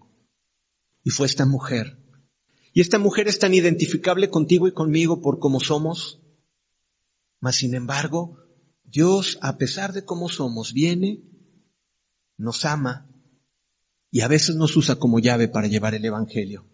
Y 1.04 1.10
fue 1.10 1.26
esta 1.26 1.44
mujer. 1.44 1.98
Y 2.72 2.80
esta 2.80 2.98
mujer 2.98 3.28
es 3.28 3.38
tan 3.38 3.52
identificable 3.52 4.30
contigo 4.30 4.68
y 4.68 4.72
conmigo 4.72 5.20
por 5.20 5.38
cómo 5.38 5.60
somos. 5.60 6.21
Mas 7.42 7.56
sin 7.56 7.74
embargo, 7.74 8.38
Dios, 8.84 9.36
a 9.42 9.58
pesar 9.58 9.92
de 9.92 10.04
cómo 10.04 10.28
somos, 10.28 10.72
viene, 10.72 11.24
nos 12.38 12.64
ama 12.64 13.10
y 14.12 14.20
a 14.20 14.28
veces 14.28 14.54
nos 14.54 14.76
usa 14.76 14.94
como 14.96 15.18
llave 15.18 15.48
para 15.48 15.66
llevar 15.66 15.94
el 15.94 16.04
Evangelio 16.04 16.64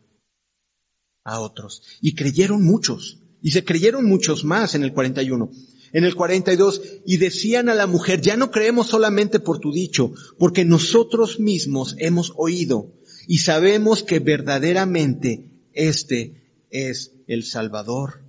a 1.25 1.41
otros. 1.41 1.83
Y 2.03 2.15
creyeron 2.15 2.63
muchos. 2.63 3.23
Y 3.41 3.53
se 3.53 3.65
creyeron 3.65 4.05
muchos 4.05 4.45
más 4.45 4.75
en 4.75 4.85
el 4.85 4.93
41 4.93 5.51
en 5.93 6.05
el 6.05 6.15
42, 6.15 6.83
y 7.07 7.17
decían 7.17 7.71
a 7.71 7.75
la 7.75 7.87
mujer, 7.87 8.21
ya 8.21 8.37
no 8.37 8.51
creemos 8.51 8.89
solamente 8.89 9.41
por 9.41 9.59
tu 9.59 9.73
dicho, 9.73 10.13
porque 10.39 10.67
nosotros 10.67 11.41
mismos 11.41 11.97
hemos 11.99 12.35
oído 12.37 12.93
y 13.27 13.39
sabemos 13.39 14.03
que 14.03 14.19
verdaderamente 14.19 15.71
este 15.73 16.67
es 16.69 17.13
el 17.27 17.43
Salvador 17.43 18.23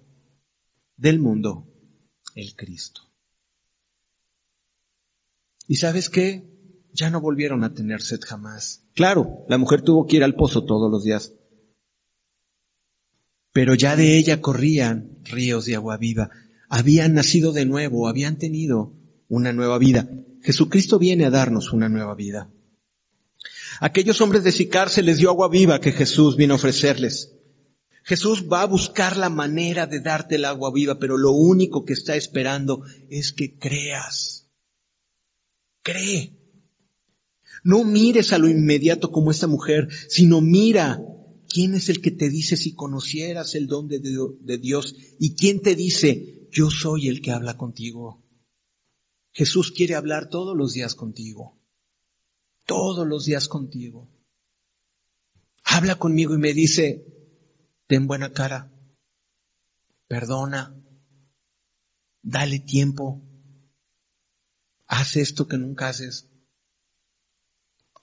del 0.95 1.19
mundo, 1.19 1.67
el 2.39 2.55
Cristo. 2.55 3.01
¿Y 5.67 5.75
sabes 5.75 6.09
qué? 6.09 6.49
Ya 6.93 7.09
no 7.09 7.21
volvieron 7.21 7.63
a 7.63 7.73
tener 7.73 8.01
sed 8.01 8.19
jamás. 8.25 8.83
Claro, 8.95 9.45
la 9.47 9.57
mujer 9.57 9.81
tuvo 9.81 10.07
que 10.07 10.17
ir 10.17 10.23
al 10.23 10.35
pozo 10.35 10.65
todos 10.65 10.91
los 10.91 11.03
días, 11.03 11.33
pero 13.51 13.75
ya 13.75 13.95
de 13.95 14.17
ella 14.17 14.41
corrían 14.41 15.19
ríos 15.25 15.65
de 15.65 15.75
agua 15.75 15.97
viva 15.97 16.31
habían 16.69 17.15
nacido 17.15 17.51
de 17.51 17.65
nuevo, 17.65 18.07
habían 18.07 18.37
tenido 18.37 18.93
una 19.27 19.51
nueva 19.51 19.79
vida. 19.79 20.07
Jesucristo 20.41 20.99
viene 20.99 21.25
a 21.25 21.31
darnos 21.31 21.73
una 21.73 21.89
nueva 21.89 22.15
vida. 22.15 22.51
Aquellos 23.81 24.21
hombres 24.21 24.43
de 24.43 24.51
Sicar 24.51 24.89
se 24.89 25.01
les 25.01 25.17
dio 25.17 25.29
agua 25.29 25.49
viva 25.49 25.81
que 25.81 25.91
Jesús 25.91 26.37
vino 26.37 26.53
a 26.53 26.57
ofrecerles. 26.57 27.33
Jesús 28.09 28.45
va 28.51 28.63
a 28.63 28.65
buscar 28.65 29.17
la 29.17 29.29
manera 29.29 29.85
de 29.85 29.99
darte 29.99 30.37
el 30.37 30.45
agua 30.45 30.71
viva, 30.73 30.97
pero 30.97 31.15
lo 31.15 31.31
único 31.31 31.85
que 31.85 31.93
está 31.93 32.15
esperando 32.15 32.81
es 33.07 33.31
que 33.31 33.59
creas. 33.59 34.49
Cree. 35.83 36.35
No 37.63 37.83
mires 37.83 38.33
a 38.33 38.39
lo 38.39 38.49
inmediato 38.49 39.11
como 39.11 39.29
esta 39.29 39.45
mujer, 39.45 39.89
sino 40.07 40.41
mira 40.41 40.99
quién 41.49 41.75
es 41.75 41.87
el 41.89 42.01
que 42.01 42.09
te 42.09 42.31
dice 42.31 42.57
si 42.57 42.73
conocieras 42.73 43.53
el 43.53 43.67
don 43.67 43.87
de 43.87 44.57
Dios 44.57 44.95
y 45.19 45.35
quién 45.35 45.61
te 45.61 45.75
dice 45.75 46.47
yo 46.51 46.71
soy 46.71 47.09
el 47.09 47.21
que 47.21 47.29
habla 47.29 47.57
contigo. 47.57 48.23
Jesús 49.33 49.71
quiere 49.71 49.93
hablar 49.93 50.29
todos 50.31 50.57
los 50.57 50.73
días 50.73 50.95
contigo. 50.95 51.59
Todos 52.65 53.07
los 53.07 53.25
días 53.25 53.47
contigo. 53.47 54.09
Habla 55.63 55.99
conmigo 55.99 56.33
y 56.33 56.39
me 56.39 56.53
dice, 56.53 57.18
ten 57.89 58.07
buena 58.07 58.31
cara, 58.31 58.71
perdona, 60.07 60.61
dale 62.21 62.59
tiempo, 62.59 63.21
haz 64.85 65.17
esto 65.17 65.47
que 65.47 65.57
nunca 65.57 65.89
haces, 65.89 66.29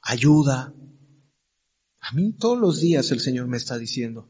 ayuda. 0.03 0.75
A 2.01 2.13
mí 2.13 2.33
todos 2.33 2.59
los 2.59 2.81
días 2.81 3.11
el 3.13 3.21
Señor 3.21 3.47
me 3.47 3.57
está 3.57 3.79
diciendo, 3.79 4.29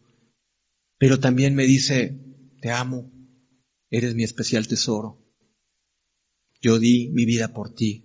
pero 0.98 1.18
también 1.18 1.54
me 1.54 1.64
dice, 1.64 2.20
te 2.60 2.70
amo, 2.70 3.16
Eres 3.88 4.14
mi 4.14 4.24
especial 4.24 4.66
tesoro. 4.66 5.22
Yo 6.60 6.78
di 6.78 7.10
mi 7.10 7.24
vida 7.24 7.52
por 7.54 7.74
ti. 7.74 8.04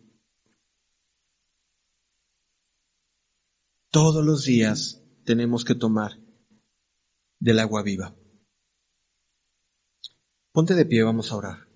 Todos 3.89 4.23
los 4.23 4.45
días 4.45 5.03
tenemos 5.25 5.65
que 5.65 5.75
tomar 5.75 6.20
del 7.41 7.59
agua 7.59 7.81
viva. 7.81 8.15
Ponte 10.53 10.75
de 10.75 10.85
pie, 10.85 11.03
vamos 11.03 11.31
a 11.31 11.35
orar. 11.35 11.67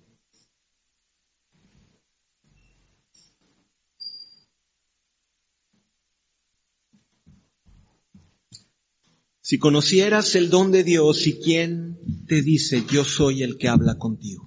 Si 9.40 9.58
conocieras 9.58 10.34
el 10.34 10.50
don 10.50 10.72
de 10.72 10.82
Dios 10.82 11.26
y 11.26 11.38
quién 11.40 11.98
te 12.26 12.42
dice, 12.42 12.84
yo 12.90 13.04
soy 13.04 13.42
el 13.42 13.58
que 13.58 13.68
habla 13.68 13.96
contigo. 13.96 14.44